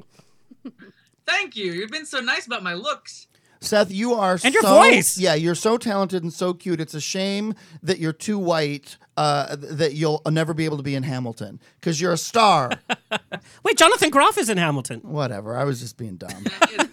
Thank 1.30 1.56
you. 1.56 1.72
You've 1.74 1.92
been 1.92 2.06
so 2.06 2.20
nice 2.20 2.48
about 2.48 2.63
my 2.63 2.74
looks. 2.74 3.28
Seth, 3.62 3.92
you 3.92 4.13
are 4.13 4.39
And 4.44 4.54
your 4.54 4.63
so, 4.63 4.74
voice. 4.74 5.18
Yeah, 5.18 5.34
you're 5.34 5.54
so 5.56 5.78
talented 5.78 6.24
and 6.24 6.32
so 6.32 6.54
cute. 6.54 6.80
It's 6.80 6.94
a 6.94 7.02
shame 7.02 7.54
that 7.84 8.00
you're 8.00 8.13
too 8.13 8.39
white. 8.39 8.98
Uh, 9.18 9.58
that 9.58 9.96
you'll 9.96 10.22
never 10.30 10.54
be 10.54 10.63
able 10.63 10.78
to 10.78 10.84
be 10.84 10.96
in 10.96 11.04
Hamilton 11.04 11.60
because 11.80 12.00
you're 12.00 12.13
a 12.13 12.18
star. 12.18 12.72
Wait, 13.63 13.78
Jonathan 13.78 14.10
Groff 14.10 14.38
is 14.38 14.50
in 14.50 14.58
Hamilton. 14.58 15.02
Whatever. 15.02 15.58
I 15.58 15.65
was 15.65 15.82
just 15.82 15.98
being 15.98 16.15
dumb. 16.15 16.46
But, 16.62 16.89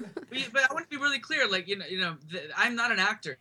but 0.52 0.68
I 0.68 0.74
want 0.74 0.84
to 0.84 0.90
be 0.90 1.00
really 1.00 1.20
clear. 1.20 1.48
Like 1.48 1.68
you 1.68 1.76
know, 1.78 1.86
you 1.86 2.00
know, 2.00 2.16
I'm 2.56 2.74
not 2.74 2.90
an 2.90 2.98
actor, 2.98 3.38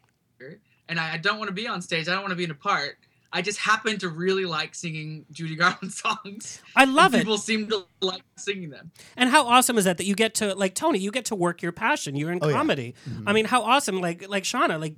and 0.87 0.99
I, 0.99 1.13
I 1.13 1.17
don't 1.17 1.39
want 1.39 1.47
to 1.47 1.53
be 1.53 1.67
on 1.67 1.81
stage. 1.81 2.07
I 2.07 2.11
don't 2.11 2.21
want 2.21 2.31
to 2.33 2.35
be 2.35 2.43
in 2.43 2.51
a 2.51 2.55
part. 2.55 2.97
I 3.33 3.41
just 3.41 3.59
happen 3.59 3.97
to 3.99 4.09
really 4.09 4.45
like 4.45 4.75
singing 4.75 5.25
Judy 5.31 5.55
Garland 5.61 5.91
songs. 5.93 6.61
I 6.75 6.85
love 6.85 7.13
and 7.13 7.21
it. 7.21 7.25
People 7.25 7.37
seem 7.37 7.67
to 7.67 7.85
like 8.01 8.21
singing 8.37 8.69
them. 8.69 8.91
And 9.17 9.29
how 9.29 9.45
awesome 9.45 9.77
is 9.77 9.83
that 9.85 9.97
that 9.97 10.05
you 10.05 10.15
get 10.15 10.33
to 10.35 10.55
like 10.55 10.73
Tony, 10.75 10.99
you 10.99 11.11
get 11.11 11.25
to 11.25 11.35
work 11.35 11.61
your 11.61 11.71
passion. 11.71 12.15
You're 12.15 12.31
in 12.31 12.39
Oh, 12.41 12.47
yeah. 12.47 12.53
comedy. 12.53 12.95
I 13.27 13.33
mean, 13.33 13.45
how 13.45 13.61
awesome 13.63 13.99
like 13.99 14.27
like 14.29 14.43
Shana, 14.43 14.79
like 14.79 14.95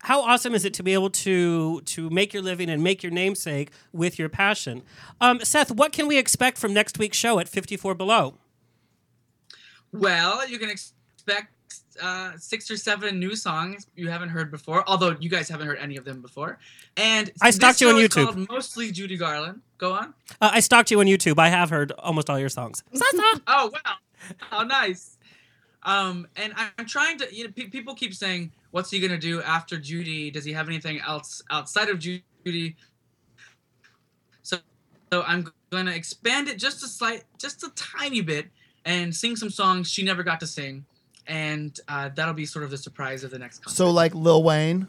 how 0.00 0.20
awesome 0.20 0.54
is 0.54 0.64
it 0.64 0.74
to 0.74 0.82
be 0.82 0.94
able 0.94 1.10
to 1.10 1.80
to 1.82 2.10
make 2.10 2.32
your 2.34 2.42
living 2.42 2.68
and 2.70 2.82
make 2.82 3.02
your 3.02 3.12
namesake 3.12 3.70
with 3.92 4.18
your 4.18 4.28
passion? 4.28 4.82
Um, 5.20 5.40
Seth, 5.44 5.70
what 5.70 5.92
can 5.92 6.06
we 6.08 6.18
expect 6.18 6.58
from 6.58 6.72
next 6.74 6.98
week's 6.98 7.16
show 7.16 7.38
at 7.38 7.48
54 7.48 7.94
Below? 7.94 8.34
Well, 9.92 10.48
you 10.48 10.58
can 10.58 10.70
expect 10.70 11.52
uh, 12.02 12.32
six 12.38 12.70
or 12.70 12.76
seven 12.76 13.18
new 13.18 13.34
songs 13.36 13.86
you 13.96 14.08
haven't 14.08 14.28
heard 14.30 14.50
before, 14.50 14.84
although 14.88 15.16
you 15.20 15.28
guys 15.30 15.48
haven't 15.48 15.66
heard 15.66 15.78
any 15.78 15.96
of 15.96 16.04
them 16.04 16.20
before. 16.20 16.58
And 16.96 17.30
I 17.40 17.50
stalked 17.50 17.80
you 17.80 17.88
on 17.88 17.94
YouTube. 17.96 18.24
Called 18.34 18.48
mostly 18.50 18.90
Judy 18.92 19.16
Garland. 19.16 19.60
Go 19.78 19.92
on. 19.92 20.14
Uh, 20.40 20.50
I 20.54 20.60
stalked 20.60 20.90
you 20.90 21.00
on 21.00 21.06
YouTube. 21.06 21.38
I 21.38 21.48
have 21.48 21.70
heard 21.70 21.92
almost 21.92 22.28
all 22.30 22.38
your 22.38 22.48
songs. 22.48 22.82
Oh 23.48 23.70
wow, 23.72 23.94
how 24.38 24.62
nice. 24.62 25.18
Um, 25.82 26.26
and 26.36 26.52
I- 26.56 26.70
I'm 26.78 26.86
trying 26.86 27.18
to. 27.18 27.34
You 27.34 27.44
know, 27.44 27.50
pe- 27.54 27.68
people 27.68 27.94
keep 27.94 28.12
saying, 28.14 28.52
"What's 28.72 28.90
he 28.90 28.98
gonna 29.00 29.18
do 29.18 29.40
after 29.42 29.78
Judy? 29.78 30.30
Does 30.30 30.44
he 30.44 30.52
have 30.52 30.68
anything 30.68 31.00
else 31.00 31.42
outside 31.50 31.88
of 31.88 31.98
Judy?" 31.98 32.74
So, 34.42 34.58
so 35.12 35.22
I'm 35.22 35.52
gonna 35.70 35.92
expand 35.92 36.48
it 36.48 36.58
just 36.58 36.82
a 36.82 36.88
slight, 36.88 37.24
just 37.38 37.62
a 37.62 37.70
tiny 37.76 38.20
bit, 38.20 38.46
and 38.84 39.14
sing 39.14 39.36
some 39.36 39.50
songs 39.50 39.90
she 39.90 40.02
never 40.02 40.22
got 40.22 40.40
to 40.40 40.46
sing, 40.46 40.84
and 41.26 41.78
uh, 41.88 42.08
that'll 42.14 42.34
be 42.34 42.46
sort 42.46 42.64
of 42.64 42.70
the 42.70 42.78
surprise 42.78 43.24
of 43.24 43.30
the 43.30 43.38
next. 43.38 43.58
Concert. 43.60 43.76
so, 43.76 43.90
like 43.90 44.14
Lil 44.14 44.42
Wayne. 44.42 44.88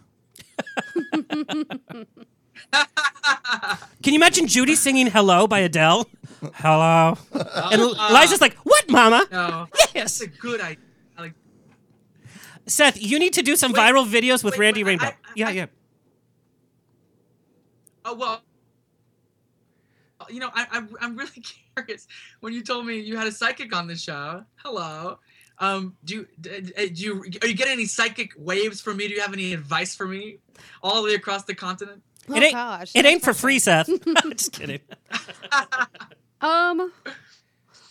Can 4.04 4.14
you 4.14 4.16
imagine 4.16 4.48
Judy 4.48 4.76
singing 4.76 5.08
Hello 5.08 5.48
by 5.48 5.60
Adele? 5.60 6.08
Hello. 6.56 7.18
And 7.34 7.82
Uh, 7.82 8.10
Liza's 8.14 8.42
like, 8.42 8.56
What, 8.58 8.90
mama? 8.90 9.26
no, 9.32 9.68
Yes. 9.94 10.20
that's 10.20 10.22
a 10.22 10.28
good 10.28 10.62
idea. 10.62 10.84
Like, 11.18 11.34
Seth, 12.66 13.02
you 13.02 13.20
need 13.20 13.34
to 13.34 13.42
do 13.42 13.56
some 13.56 13.72
Wait, 13.74 13.80
viral 13.82 14.08
videos 14.08 14.44
with 14.44 14.54
wait, 14.54 14.60
Randy 14.60 14.84
wait, 14.84 15.02
I- 15.02 15.06
Rainbow. 15.06 15.18
I- 15.26 15.32
yeah, 15.36 15.48
I- 15.48 15.52
yeah. 15.52 15.66
Oh 18.06 18.16
well, 18.16 18.42
you 20.30 20.40
know, 20.40 20.50
I, 20.54 20.66
I'm 20.72 20.90
I'm 21.02 21.18
really 21.18 21.44
curious. 21.76 22.08
When 22.40 22.54
you 22.54 22.64
told 22.64 22.86
me 22.86 23.00
you 23.00 23.18
had 23.18 23.28
a 23.28 23.32
psychic 23.32 23.76
on 23.76 23.88
the 23.88 23.96
show, 23.98 24.44
hello. 24.64 25.20
Um, 25.60 25.96
do 26.04 26.14
you 26.16 26.28
d- 26.40 26.62
d- 26.62 26.90
do 26.90 27.04
you 27.04 27.22
are 27.42 27.48
you 27.48 27.56
getting 27.56 27.74
any 27.74 27.86
psychic 27.86 28.32
waves 28.38 28.80
from 28.80 28.98
me? 28.98 29.08
Do 29.08 29.14
you 29.14 29.22
have 29.22 29.34
any 29.34 29.54
advice 29.54 29.96
for 29.96 30.06
me, 30.08 30.38
all 30.84 31.02
the 31.02 31.10
way 31.10 31.16
across 31.16 31.44
the 31.46 31.56
continent? 31.56 32.04
Oh 32.30 32.36
it 32.36 32.44
ain't, 32.44 32.54
gosh. 32.54 32.92
it 32.94 33.06
ain't 33.06 33.24
for 33.24 33.34
free, 33.34 33.58
Seth. 33.58 33.90
I'm 34.24 34.32
just 34.32 34.52
kidding. 34.54 34.82
Um. 36.40 36.80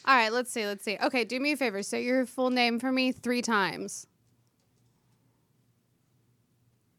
All 0.04 0.14
right, 0.14 0.32
let's 0.32 0.52
see. 0.52 0.64
Let's 0.64 0.84
see. 0.84 0.96
Okay, 1.02 1.24
do 1.24 1.40
me 1.40 1.50
a 1.50 1.56
favor. 1.56 1.82
Say 1.82 2.04
your 2.04 2.26
full 2.26 2.50
name 2.50 2.78
for 2.78 2.92
me 2.92 3.10
three 3.10 3.42
times. 3.42 4.06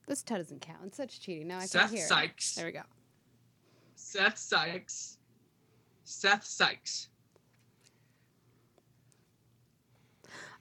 This 0.10 0.24
t- 0.24 0.36
doesn't 0.36 0.60
count. 0.60 0.80
It's 0.88 0.98
such 0.98 1.22
cheating. 1.22 1.48
Now 1.48 1.60
I 1.60 1.66
Seth 1.66 1.84
can't 1.84 1.94
hear. 1.94 2.06
Sikes. 2.06 2.56
There 2.56 2.66
we 2.66 2.74
go. 2.74 2.82
Seth 3.96 4.38
Sikes. 4.38 5.18
Seth 6.04 6.44
Sikes. 6.44 7.08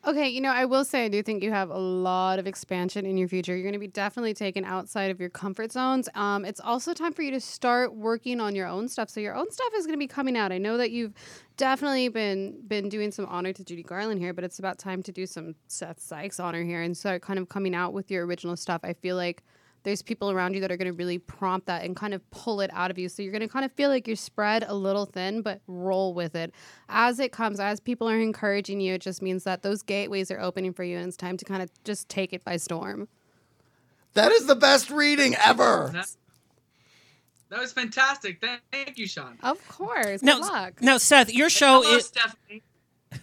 Okay, 0.06 0.28
you 0.28 0.40
know, 0.40 0.52
I 0.52 0.66
will 0.66 0.84
say 0.84 1.04
I 1.04 1.08
do 1.08 1.20
think 1.20 1.42
you 1.42 1.50
have 1.50 1.68
a 1.68 1.78
lot 1.78 2.38
of 2.38 2.46
expansion 2.46 3.04
in 3.04 3.16
your 3.16 3.26
future. 3.26 3.56
You're 3.56 3.64
going 3.64 3.72
to 3.72 3.80
be 3.80 3.88
definitely 3.88 4.34
taken 4.34 4.64
outside 4.64 5.10
of 5.10 5.18
your 5.18 5.30
comfort 5.30 5.72
zones. 5.72 6.08
Um, 6.14 6.44
it's 6.44 6.60
also 6.60 6.94
time 6.94 7.12
for 7.12 7.22
you 7.22 7.32
to 7.32 7.40
start 7.40 7.92
working 7.92 8.38
on 8.38 8.54
your 8.54 8.68
own 8.68 8.88
stuff. 8.88 9.10
So 9.10 9.18
your 9.18 9.34
own 9.34 9.50
stuff 9.50 9.72
is 9.74 9.84
going 9.84 9.94
to 9.94 9.98
be 9.98 10.06
coming 10.06 10.36
out. 10.36 10.52
I 10.52 10.58
know 10.58 10.76
that 10.76 10.92
you've 10.92 11.12
definitely 11.56 12.08
been 12.08 12.62
been 12.68 12.88
doing 12.88 13.10
some 13.10 13.26
honor 13.26 13.52
to 13.52 13.64
Judy 13.64 13.82
Garland 13.82 14.20
here, 14.20 14.32
but 14.32 14.44
it's 14.44 14.60
about 14.60 14.78
time 14.78 15.02
to 15.02 15.10
do 15.10 15.26
some 15.26 15.56
Seth 15.66 15.98
Sikes 15.98 16.38
honor 16.38 16.62
here 16.62 16.82
and 16.82 16.96
start 16.96 17.20
kind 17.22 17.40
of 17.40 17.48
coming 17.48 17.74
out 17.74 17.92
with 17.92 18.08
your 18.08 18.26
original 18.26 18.56
stuff. 18.56 18.82
I 18.84 18.92
feel 18.92 19.16
like 19.16 19.42
there's 19.86 20.02
people 20.02 20.32
around 20.32 20.52
you 20.52 20.60
that 20.60 20.72
are 20.72 20.76
going 20.76 20.90
to 20.90 20.92
really 20.92 21.16
prompt 21.18 21.68
that 21.68 21.84
and 21.84 21.94
kind 21.94 22.12
of 22.12 22.28
pull 22.32 22.60
it 22.60 22.70
out 22.74 22.90
of 22.90 22.98
you. 22.98 23.08
So 23.08 23.22
you're 23.22 23.30
going 23.30 23.40
to 23.40 23.46
kind 23.48 23.64
of 23.64 23.70
feel 23.70 23.88
like 23.88 24.08
you're 24.08 24.16
spread 24.16 24.64
a 24.66 24.74
little 24.74 25.06
thin, 25.06 25.42
but 25.42 25.60
roll 25.68 26.12
with 26.12 26.34
it. 26.34 26.52
As 26.88 27.20
it 27.20 27.30
comes, 27.30 27.60
as 27.60 27.78
people 27.78 28.08
are 28.08 28.18
encouraging 28.18 28.80
you, 28.80 28.94
it 28.94 29.00
just 29.00 29.22
means 29.22 29.44
that 29.44 29.62
those 29.62 29.82
gateways 29.82 30.28
are 30.32 30.40
opening 30.40 30.72
for 30.72 30.82
you 30.82 30.98
and 30.98 31.06
it's 31.06 31.16
time 31.16 31.36
to 31.36 31.44
kind 31.44 31.62
of 31.62 31.70
just 31.84 32.08
take 32.08 32.32
it 32.32 32.44
by 32.44 32.56
storm. 32.56 33.06
That 34.14 34.32
is 34.32 34.46
the 34.48 34.56
best 34.56 34.90
reading 34.90 35.36
ever. 35.36 35.90
That, 35.92 36.10
that 37.50 37.60
was 37.60 37.72
fantastic. 37.72 38.44
Thank 38.72 38.98
you, 38.98 39.06
Sean. 39.06 39.38
Of 39.40 39.66
course. 39.68 40.20
Good 40.20 40.26
Now, 40.26 40.40
luck. 40.40 40.82
now, 40.82 40.98
Seth, 40.98 41.32
your 41.32 41.48
show 41.48 41.82
Hello, 41.82 41.96
is 41.96 42.06
Stephanie. 42.06 42.62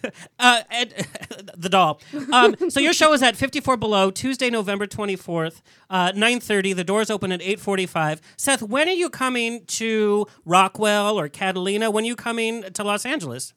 uh, 0.38 0.62
Ed, 0.70 1.06
the 1.56 1.68
doll. 1.68 2.00
Um, 2.32 2.56
so 2.68 2.80
your 2.80 2.92
show 2.92 3.12
is 3.12 3.22
at 3.22 3.36
54 3.36 3.76
Below 3.76 4.10
Tuesday, 4.10 4.50
November 4.50 4.86
24th, 4.86 5.60
uh, 5.90 6.12
9:30. 6.12 6.74
The 6.76 6.84
doors 6.84 7.10
open 7.10 7.32
at 7.32 7.40
8:45. 7.40 8.20
Seth, 8.36 8.62
when 8.62 8.88
are 8.88 8.92
you 8.92 9.10
coming 9.10 9.64
to 9.66 10.26
Rockwell 10.44 11.18
or 11.18 11.28
Catalina? 11.28 11.90
When 11.90 12.04
are 12.04 12.06
you 12.08 12.16
coming 12.16 12.62
to 12.62 12.84
Los 12.84 13.04
Angeles? 13.06 13.54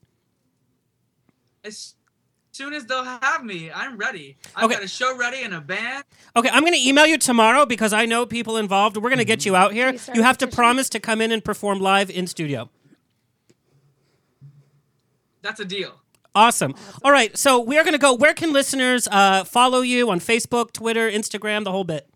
As 1.63 1.95
soon 2.51 2.73
as 2.73 2.85
they'll 2.85 3.03
have 3.03 3.43
me, 3.43 3.69
I'm 3.71 3.97
ready. 3.97 4.37
I've 4.55 4.65
Okay. 4.65 4.75
got 4.75 4.83
a 4.83 4.87
show 4.87 5.15
ready 5.15 5.41
and 5.43 5.53
a 5.53 5.61
band. 5.61 6.03
Okay, 6.35 6.49
I'm 6.49 6.61
going 6.61 6.73
to 6.73 6.87
email 6.87 7.05
you 7.05 7.17
tomorrow 7.17 7.65
because 7.65 7.93
I 7.93 8.05
know 8.05 8.25
people 8.25 8.57
involved. 8.57 8.97
We're 8.97 9.09
going 9.09 9.19
to 9.19 9.25
get 9.25 9.45
you 9.45 9.55
out 9.55 9.73
here. 9.73 9.91
you 9.91 9.99
You 10.15 10.23
have 10.23 10.37
to 10.39 10.47
petition? 10.47 10.55
promise 10.55 10.89
to 10.89 10.99
come 10.99 11.21
in 11.21 11.31
and 11.31 11.43
perform 11.43 11.79
live 11.79 12.09
in 12.09 12.25
studio. 12.25 12.69
That's 15.41 15.59
a 15.59 15.65
deal. 15.65 16.01
Awesome. 16.35 16.75
All 17.03 17.11
right, 17.11 17.35
so 17.37 17.59
we 17.59 17.77
are 17.77 17.83
going 17.83 17.93
to 17.93 17.99
go. 17.99 18.13
Where 18.13 18.33
can 18.33 18.53
listeners 18.53 19.07
uh, 19.09 19.43
follow 19.43 19.81
you 19.81 20.09
on 20.09 20.19
Facebook, 20.19 20.71
Twitter, 20.71 21.09
Instagram, 21.09 21.63
the 21.63 21.71
whole 21.71 21.83
bit? 21.83 22.07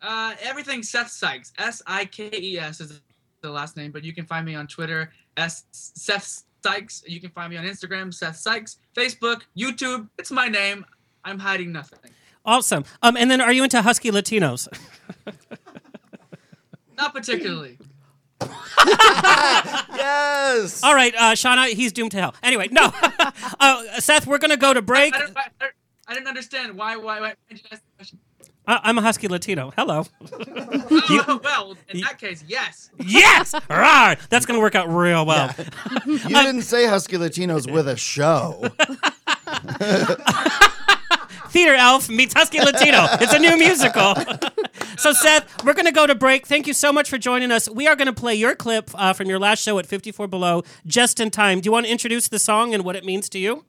Uh, 0.00 0.34
everything 0.42 0.82
Seth 0.82 1.10
Sikes. 1.10 1.52
S 1.58 1.82
I 1.86 2.04
K 2.04 2.30
E 2.32 2.58
S 2.58 2.80
is 2.80 3.00
the 3.42 3.50
last 3.50 3.76
name, 3.76 3.90
but 3.90 4.04
you 4.04 4.12
can 4.12 4.24
find 4.24 4.46
me 4.46 4.54
on 4.54 4.66
Twitter, 4.66 5.10
S 5.36 5.64
Seth 5.72 6.44
Sikes. 6.64 7.02
You 7.06 7.20
can 7.20 7.30
find 7.30 7.50
me 7.50 7.56
on 7.56 7.64
Instagram, 7.64 8.14
Seth 8.14 8.36
Sikes, 8.36 8.78
Facebook, 8.94 9.42
YouTube. 9.56 10.08
It's 10.18 10.30
my 10.30 10.48
name. 10.48 10.84
I'm 11.24 11.38
hiding 11.38 11.72
nothing. 11.72 12.10
Awesome. 12.44 12.84
Um, 13.02 13.16
and 13.16 13.30
then 13.30 13.40
are 13.40 13.52
you 13.52 13.64
into 13.64 13.82
Husky 13.82 14.10
Latinos? 14.12 14.68
Not 16.96 17.12
particularly. 17.12 17.78
Yes. 19.96 20.82
All 20.82 20.94
right, 20.94 21.14
uh, 21.16 21.32
Shana, 21.32 21.68
he's 21.68 21.92
doomed 21.92 22.12
to 22.12 22.18
hell. 22.18 22.34
Anyway, 22.42 22.68
no. 22.70 22.92
uh, 23.60 24.00
Seth, 24.00 24.26
we're 24.26 24.38
going 24.38 24.50
to 24.50 24.56
go 24.56 24.72
to 24.72 24.80
break. 24.82 25.14
I, 25.14 25.18
don't, 25.18 25.36
I, 25.36 25.42
I- 25.60 25.68
I 26.08 26.14
didn't 26.14 26.28
understand 26.28 26.76
why. 26.76 26.96
Why? 26.96 27.20
Why 27.20 27.34
did 27.48 27.58
you 27.58 27.64
ask 27.72 27.82
the 27.82 27.90
question? 27.96 28.18
I- 28.68 28.80
I'm 28.84 28.96
a 28.98 29.02
Husky 29.02 29.26
Latino. 29.26 29.72
Hello. 29.76 30.04
Oh, 30.22 31.40
well, 31.42 31.76
in 31.88 32.00
that 32.02 32.18
case, 32.20 32.44
yes. 32.46 32.90
yes! 33.04 33.52
Rawr! 33.68 34.16
That's 34.28 34.46
going 34.46 34.56
to 34.56 34.62
work 34.62 34.76
out 34.76 34.88
real 34.88 35.26
well. 35.26 35.52
You 36.06 36.18
didn't 36.18 36.62
say 36.62 36.86
Husky 36.86 37.16
Latinos 37.16 37.70
with 37.70 37.88
a 37.88 37.96
show. 37.96 38.62
Theater 41.50 41.74
Elf 41.74 42.08
meets 42.08 42.34
Husky 42.34 42.60
Latino. 42.60 43.06
It's 43.20 43.32
a 43.32 43.38
new 43.38 43.56
musical. 43.56 44.14
So, 44.98 45.12
Seth, 45.12 45.64
we're 45.64 45.74
going 45.74 45.86
to 45.86 45.92
go 45.92 46.06
to 46.06 46.14
break. 46.14 46.46
Thank 46.46 46.66
you 46.66 46.72
so 46.72 46.92
much 46.92 47.10
for 47.10 47.18
joining 47.18 47.50
us. 47.50 47.68
We 47.68 47.86
are 47.86 47.96
going 47.96 48.06
to 48.06 48.12
play 48.12 48.34
your 48.34 48.54
clip 48.54 48.90
uh, 48.94 49.12
from 49.12 49.28
your 49.28 49.38
last 49.38 49.62
show 49.62 49.78
at 49.78 49.86
54 49.86 50.26
Below 50.28 50.62
just 50.86 51.20
in 51.20 51.30
time. 51.30 51.60
Do 51.60 51.68
you 51.68 51.72
want 51.72 51.86
to 51.86 51.92
introduce 51.92 52.28
the 52.28 52.38
song 52.38 52.74
and 52.74 52.84
what 52.84 52.96
it 52.96 53.04
means 53.04 53.28
to 53.30 53.38
you? 53.38 53.64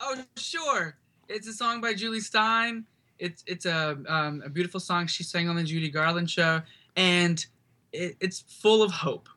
Oh, 0.00 0.22
sure. 0.36 0.96
It's 1.28 1.46
a 1.48 1.52
song 1.52 1.80
by 1.80 1.94
Jule 1.94 2.20
Styne. 2.20 2.84
It's 3.18 3.44
it's 3.46 3.64
a 3.64 3.96
um, 4.08 4.42
a 4.44 4.48
beautiful 4.48 4.80
song 4.80 5.06
she 5.06 5.22
sang 5.22 5.48
on 5.48 5.56
the 5.56 5.62
Judy 5.62 5.88
Garland 5.88 6.28
show, 6.28 6.60
and 6.96 7.44
it, 7.92 8.16
it's 8.20 8.40
full 8.40 8.82
of 8.82 8.90
hope. 8.90 9.28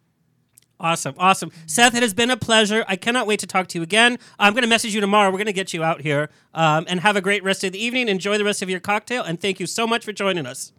Awesome, 0.79 1.15
awesome. 1.17 1.51
Seth, 1.65 1.95
it 1.95 2.03
has 2.03 2.13
been 2.13 2.29
a 2.29 2.37
pleasure. 2.37 2.85
I 2.87 2.95
cannot 2.97 3.25
wait 3.25 3.39
to 3.39 3.47
talk 3.47 3.67
to 3.69 3.79
you 3.79 3.83
again. 3.83 4.19
I'm 4.37 4.53
going 4.53 4.61
to 4.61 4.69
message 4.69 4.93
you 4.93 5.01
tomorrow. 5.01 5.31
We're 5.31 5.37
going 5.37 5.47
to 5.47 5.53
get 5.53 5.73
you 5.73 5.83
out 5.83 6.01
here 6.01 6.29
um, 6.53 6.85
and 6.87 6.99
have 6.99 7.15
a 7.15 7.21
great 7.21 7.43
rest 7.43 7.63
of 7.63 7.71
the 7.71 7.83
evening. 7.83 8.07
Enjoy 8.07 8.37
the 8.37 8.43
rest 8.43 8.61
of 8.61 8.69
your 8.69 8.79
cocktail, 8.79 9.23
and 9.23 9.41
thank 9.41 9.59
you 9.59 9.65
so 9.65 9.87
much 9.87 10.05
for 10.05 10.13
joining 10.13 10.45
us. 10.45 10.73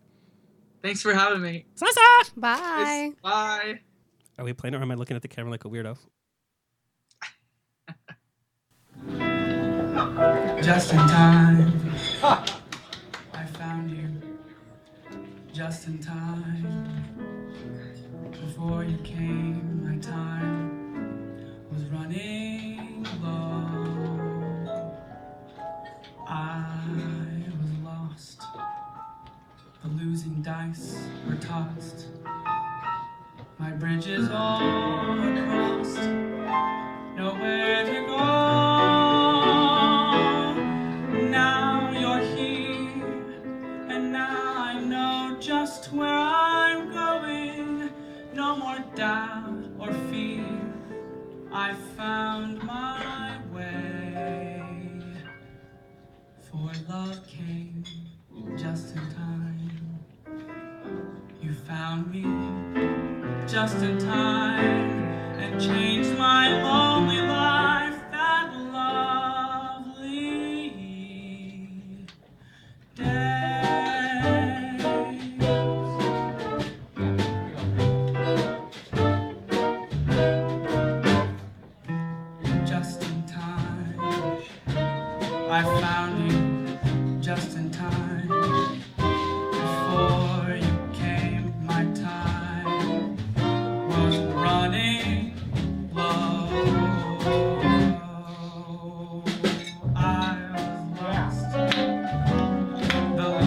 Thanks 0.82 1.02
for 1.02 1.12
having 1.12 1.42
me. 1.42 1.66
Sasa! 1.74 2.30
Bye. 2.36 3.12
Bye. 3.22 3.80
Are 4.38 4.44
we 4.44 4.52
playing 4.52 4.76
or 4.76 4.82
am 4.82 4.90
I 4.92 4.94
looking 4.94 5.16
at 5.16 5.22
the 5.22 5.28
camera 5.28 5.50
like 5.50 5.64
a 5.64 5.68
weirdo? 5.68 5.98
just 10.62 10.92
in 10.92 10.98
time. 10.98 11.92
I 12.22 13.44
found 13.54 13.90
you 13.90 14.08
just 15.52 15.88
in 15.88 15.98
time. 15.98 17.07
Before 18.44 18.84
you 18.84 18.96
came, 18.98 19.84
my 19.84 19.98
time 19.98 21.34
was 21.72 21.84
running 21.86 23.06
low. 23.22 24.92
I 26.26 27.44
was 27.60 27.72
lost. 27.84 28.42
The 29.82 29.88
losing 29.88 30.42
dice 30.42 30.98
were 31.28 31.36
tossed. 31.36 32.06
My 33.58 33.70
bridges 33.70 34.28
all 34.30 35.16
crossed. 35.46 36.02
Nowhere 37.16 37.84
to 37.86 38.06
go. 38.06 38.47
Love 56.88 57.20
came 57.26 57.84
just 58.56 58.96
in 58.96 59.02
time. 59.14 59.70
You 61.40 61.52
found 61.52 62.10
me 62.10 62.22
just 63.46 63.76
in 63.82 63.98
time 63.98 65.02
and 65.38 65.60
changed 65.60 66.16
my 66.16 66.62
life 66.62 66.87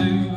The 0.02 0.31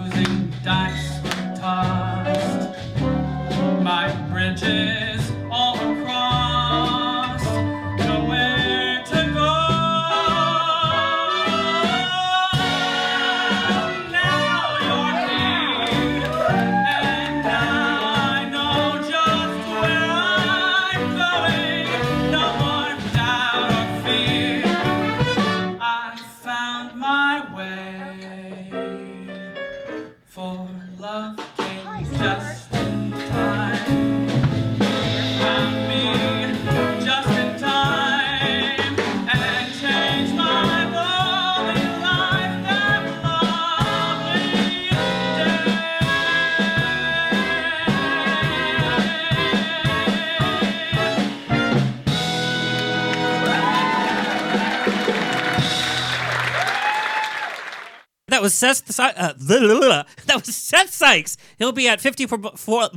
Seth. 58.56 59.00
Uh, 59.00 59.34
that 59.38 60.06
was 60.36 60.56
Seth 60.56 60.92
Sikes. 60.94 61.38
He'll 61.58 61.72
be 61.72 61.88
at 61.88 62.02
54. 62.02 62.38
bu- 62.38 62.50
For, 62.56 62.90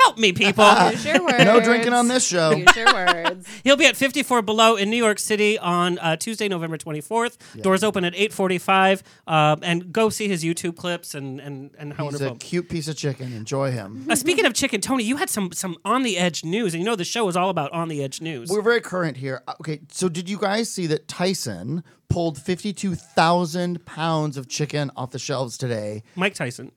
help 0.00 0.18
me, 0.18 0.32
people. 0.32 0.64
Use 0.90 1.04
your 1.04 1.22
words. 1.24 1.44
No 1.44 1.60
drinking 1.60 1.92
on 1.92 2.08
this 2.08 2.26
show. 2.26 2.50
Use 2.52 2.74
your 2.76 2.92
words. 2.92 3.46
He'll 3.64 3.76
be 3.76 3.86
at 3.86 3.96
54 3.96 4.42
Below 4.42 4.76
in 4.76 4.90
New 4.90 4.96
York 4.96 5.18
City 5.18 5.58
on 5.58 5.98
uh, 5.98 6.16
Tuesday, 6.16 6.48
November 6.48 6.78
24th. 6.78 7.36
Doors 7.62 7.84
open 7.84 8.04
at 8.04 8.14
8:45. 8.14 9.02
Uh, 9.26 9.56
and 9.62 9.92
go 9.92 10.08
see 10.08 10.28
his 10.28 10.42
YouTube 10.44 10.76
clips 10.76 11.14
and 11.14 11.40
and 11.40 11.70
and 11.78 11.92
how 11.92 12.08
He's 12.08 12.20
a 12.20 12.34
cute 12.36 12.68
piece 12.68 12.88
of 12.88 12.96
chicken. 12.96 13.32
Enjoy 13.32 13.70
him. 13.70 14.06
Uh, 14.08 14.14
speaking 14.14 14.46
of 14.46 14.54
chicken, 14.54 14.80
Tony, 14.80 15.04
you 15.04 15.16
had 15.16 15.28
some 15.30 15.52
some 15.52 15.76
on 15.84 16.02
the 16.02 16.16
edge 16.18 16.44
news, 16.44 16.72
and 16.74 16.82
you 16.82 16.88
know 16.88 16.96
the 16.96 17.04
show 17.04 17.28
is 17.28 17.36
all 17.36 17.50
about 17.50 17.70
on 17.72 17.88
the 17.88 18.02
edge 18.02 18.20
news. 18.20 18.48
We're 18.50 18.62
very 18.62 18.80
current 18.80 19.16
here. 19.18 19.42
Uh, 19.46 19.54
Okay, 19.60 19.80
so 19.90 20.08
did 20.08 20.28
you 20.28 20.36
guys 20.38 20.70
see 20.70 20.86
that 20.88 21.08
Tyson 21.08 21.82
pulled 22.16 22.38
52,000 22.38 23.84
pounds 23.84 24.38
of 24.38 24.48
chicken 24.48 24.90
off 24.96 25.10
the 25.10 25.18
shelves 25.18 25.58
today? 25.58 26.02
Mike 26.14 26.32
Tyson. 26.32 26.72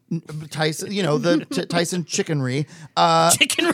Tyson, 0.50 0.92
you 0.92 1.02
know, 1.02 1.18
the 1.18 1.46
t- 1.46 1.66
Tyson 1.66 2.04
chickenry. 2.16 2.68
Uh, 2.98 3.32
Chicken. 3.32 3.72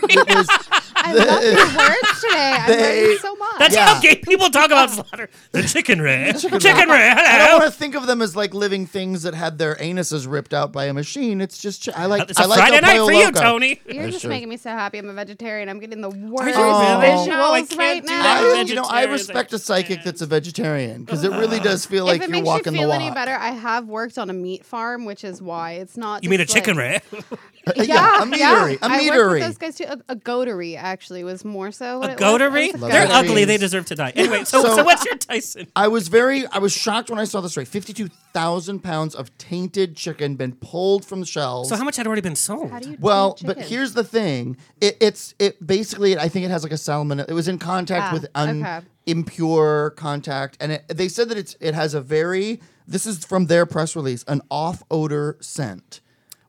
It 1.12 1.15
was, 1.15 1.28
I 1.28 1.34
love 1.34 1.44
your 1.44 1.56
words 1.78 2.22
today. 2.22 2.56
I'm 2.60 2.68
They- 2.68 3.02
learning 3.04 3.18
so 3.20 3.36
much. 3.36 3.60
That's 3.60 3.76
Yeah. 3.76 3.86
how 3.94 4.02
gay 4.02 4.15
people 4.15 4.50
talk 4.50 4.65
about 4.68 4.89
oh. 4.89 4.94
slaughter. 4.94 5.30
The 5.52 5.63
chicken 5.63 6.02
ray. 6.02 6.34
chicken, 6.38 6.60
chicken 6.60 6.89
ray. 6.89 7.10
I 7.10 7.38
don't 7.48 7.60
want 7.62 7.72
to 7.74 7.78
think 7.78 7.96
of 7.96 8.08
them 8.08 8.22
as 8.22 8.36
like 8.36 8.54
living 8.54 8.86
things 8.86 9.24
that 9.24 9.34
had 9.34 9.58
their 9.58 9.76
anuses 9.76 10.30
ripped 10.30 10.54
out 10.54 10.72
by 10.72 10.86
a 10.86 10.94
machine. 10.94 11.41
It's 11.41 11.58
just 11.58 11.86
chi- 11.86 11.94
I 11.96 12.06
like. 12.08 12.30
It's 12.30 12.39
a 12.39 12.44
I 12.44 12.46
like 12.46 12.60
Friday 12.60 12.76
El 12.78 12.82
night 12.82 12.98
Pollo 12.98 13.06
for 13.08 13.13
you, 13.13 13.32
Tony. 13.32 13.82
You're 13.86 14.04
That's 14.04 14.13
just 14.13 14.22
true. 14.22 14.30
making 14.30 14.50
me 14.50 14.58
so 14.58 14.70
happy. 14.72 14.98
I'm 14.98 15.10
a 15.10 15.13
vegetarian. 15.13 15.70
I'm 15.70 15.80
getting 15.80 16.02
the 16.02 16.10
worst 16.10 16.48
you 16.48 16.63
oh. 16.63 17.00
visuals 17.04 17.28
No, 17.28 17.78
right 17.78 18.04
now. 18.04 18.56
I, 18.56 18.62
you 18.62 18.76
know, 18.76 18.84
I 18.84 19.06
respect 19.06 19.54
a 19.54 19.60
psychic 19.60 20.04
that's 20.04 20.22
a 20.22 20.26
vegetarian 20.26 21.04
because 21.04 21.24
it 21.24 21.32
really 21.32 21.60
does 21.60 21.86
feel 21.86 22.06
like 22.06 22.18
if 22.18 22.24
it 22.24 22.30
you're 22.30 22.38
makes 22.38 22.46
walking 22.48 22.74
you 22.74 22.80
feel 22.82 22.91
any 22.91 23.12
better, 23.12 23.34
I 23.34 23.50
have 23.52 23.88
worked 23.88 24.18
on 24.18 24.30
a 24.30 24.34
meat 24.34 24.65
farm, 24.65 25.06
which 25.06 25.24
is 25.24 25.41
why 25.41 25.74
it's 25.74 25.98
not. 25.98 26.24
You 26.24 26.30
mean 26.30 26.39
a 26.39 26.44
like- 26.44 26.50
chicken 26.50 26.78
ray? 26.78 27.00
yeah, 27.76 27.84
Yeah, 27.84 28.22
a 28.24 28.26
meatery, 28.26 28.38
yeah. 28.38 28.48
a 28.50 28.65
I 28.82 28.98
worked 28.98 29.12
meatery. 29.12 29.32
with 29.32 29.41
those 29.41 29.58
guys 29.58 29.76
too. 29.78 29.86
A, 29.86 30.13
a 30.13 30.15
goatery 30.15 30.78
actually 30.78 30.94
was 31.23 31.43
more 31.45 31.71
so. 31.71 31.99
What 31.99 32.10
A 32.10 32.13
it 32.13 32.19
goatery? 32.19 32.73
Was 32.73 32.81
a 32.84 32.86
They're 32.88 33.08
goatery. 33.08 33.10
ugly. 33.29 33.45
They 33.45 33.58
deserve 33.58 33.86
to 33.88 33.95
die. 33.95 34.12
Anyway, 34.15 34.43
so, 34.43 34.62
so, 34.62 34.75
So- 34.77 34.84
what's 34.84 35.05
your 35.05 35.15
Tyson? 35.17 35.67
I 35.75 35.88
was 35.88 36.08
very, 36.08 36.45
I 36.47 36.60
was 36.60 36.73
shocked 36.73 37.10
when 37.10 37.19
I 37.19 37.23
saw 37.25 37.41
this 37.41 37.58
rate. 37.58 37.67
Fifty-two 37.67 38.10
thousand 38.34 38.79
pounds 38.79 39.15
of 39.15 39.36
tainted 39.38 39.95
chicken 39.95 40.36
been 40.36 40.53
pulled 40.55 41.05
from 41.05 41.19
the 41.19 41.25
shelves. 41.25 41.69
So 41.69 41.75
how 41.75 41.84
much 41.84 41.95
had 41.97 42.05
already 42.08 42.21
been 42.21 42.36
sold? 42.36 42.71
How 42.71 42.79
do 42.79 42.91
you 42.91 42.97
well, 42.99 43.38
but 43.45 43.58
here's 43.60 43.93
the 43.93 44.03
thing. 44.03 44.58
It, 44.81 44.97
it's 44.99 45.34
it 45.39 45.65
basically. 45.65 46.17
I 46.17 46.27
think 46.29 46.45
it 46.45 46.51
has 46.51 46.63
like 46.63 46.71
a 46.71 46.75
salmonella. 46.75 47.29
It 47.29 47.34
was 47.34 47.47
in 47.47 47.58
contact 47.60 48.12
Ah, 48.12 48.13
with 48.13 48.27
un, 48.36 48.62
okay. 48.65 48.81
impure 49.05 49.91
contact, 49.91 50.58
and 50.60 50.73
it, 50.73 50.88
they 50.89 51.08
said 51.08 51.29
that 51.29 51.38
it's 51.38 51.55
it 51.60 51.73
has 51.73 51.93
a 51.93 52.01
very. 52.01 52.62
This 52.88 53.05
is 53.08 53.25
from 53.25 53.47
their 53.47 53.65
press 53.65 53.95
release, 53.95 54.23
an 54.27 54.41
off 54.51 54.84
odor 54.91 55.38
scent. 55.41 56.01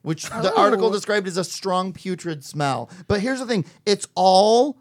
Which 0.07 0.31
the 0.31 0.55
article 0.55 0.87
Oh. 0.87 0.93
described 0.93 1.27
as 1.27 1.37
a 1.37 1.43
strong 1.43 1.93
putrid 1.93 2.45
smell. 2.45 2.89
But 3.09 3.19
here's 3.23 3.41
the 3.41 3.45
thing 3.47 3.65
it's 3.85 4.07
all 4.15 4.77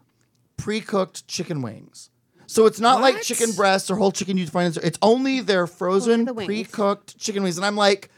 pre 0.56 0.80
cooked 0.80 1.26
chicken 1.26 1.62
wings. 1.62 2.10
So 2.46 2.64
it's 2.66 2.78
not 2.78 3.00
like 3.00 3.22
chicken 3.22 3.50
breasts 3.50 3.90
or 3.90 3.96
whole 3.96 4.12
chicken 4.12 4.36
you'd 4.36 4.52
find. 4.52 4.76
in- 4.76 4.84
It's 4.84 4.98
only 5.02 5.40
their 5.40 5.66
frozen, 5.66 6.26
pre 6.32 6.62
cooked 6.62 7.18
chicken 7.18 7.42
wings. 7.42 7.56
And 7.56 7.66
I'm 7.66 7.74
like, 7.74 8.08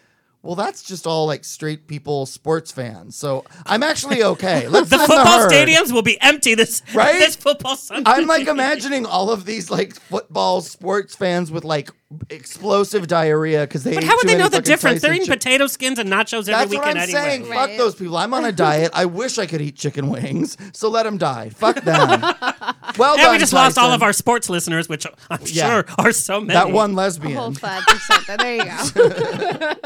well, 0.43 0.55
that's 0.55 0.83
just 0.83 1.07
all 1.07 1.27
like 1.27 1.45
straight 1.45 1.87
people, 1.89 2.25
sports 2.27 2.71
fans. 2.73 3.17
So 3.17 3.45
I'm 3.67 3.83
actually 3.83 4.23
okay. 4.23 4.69
Let's 4.69 4.89
The 4.91 4.99
football 4.99 5.41
herd. 5.41 5.51
stadiums 5.51 5.93
will 5.93 6.03
be 6.03 6.21
empty 6.21 6.55
this 6.55 6.83
Right? 6.95 7.19
this 7.19 7.37
football 7.37 7.77
Sunday. 7.77 8.11
I'm 8.11 8.27
like 8.27 8.47
imagining 8.47 9.05
all 9.07 9.31
of 9.31 9.45
these 9.45 9.71
like 9.71 9.95
football 9.95 10.61
sports 10.61 11.15
fans 11.15 11.51
with 11.51 11.65
like 11.65 11.91
explosive 12.31 13.07
diarrhea 13.07 13.63
because 13.63 13.85
they. 13.85 13.95
But 13.95 14.05
ate 14.05 14.09
how 14.09 14.17
would 14.17 14.29
they 14.29 14.39
know 14.39 14.49
the 14.49 14.63
difference? 14.63 15.03
They're 15.03 15.13
eating 15.13 15.27
chick- 15.27 15.41
potato 15.41 15.67
skins 15.67 15.99
and 15.99 16.09
nachos 16.09 16.49
every 16.49 16.53
That's 16.53 16.75
what 16.75 16.85
I'm 16.87 16.97
anyway. 16.97 17.13
saying. 17.13 17.49
Right. 17.49 17.69
Fuck 17.69 17.77
those 17.79 17.95
people. 17.97 18.17
I'm 18.17 18.33
on 18.33 18.45
a 18.45 18.53
diet. 18.53 18.91
I 18.95 19.05
wish 19.05 19.39
I 19.39 19.47
could 19.47 19.61
eat 19.61 19.77
chicken 19.77 20.09
wings. 20.09 20.57
So 20.73 20.89
let 20.89 21.03
them 21.03 21.19
die. 21.19 21.51
Fuck 21.51 21.83
them. 21.83 22.23
well 22.99 23.15
And 23.15 23.23
done, 23.23 23.33
we 23.33 23.39
just 23.39 23.53
lost 23.53 23.79
all 23.79 23.93
of 23.93 24.03
our 24.03 24.13
sports 24.13 24.51
listeners, 24.51 24.89
which 24.89 25.07
I'm 25.31 25.39
Yeah. 25.45 25.69
sure 25.83 25.85
are 25.99 26.13
so 26.13 26.41
many. 26.41 26.53
That 26.55 26.71
one 26.73 26.91
a 26.93 26.95
lesbian. 26.95 27.37
whole 27.37 27.55
five 27.55 27.85
percent. 27.87 28.27
There 28.39 28.57
you 28.57 28.65
go. 28.65 29.75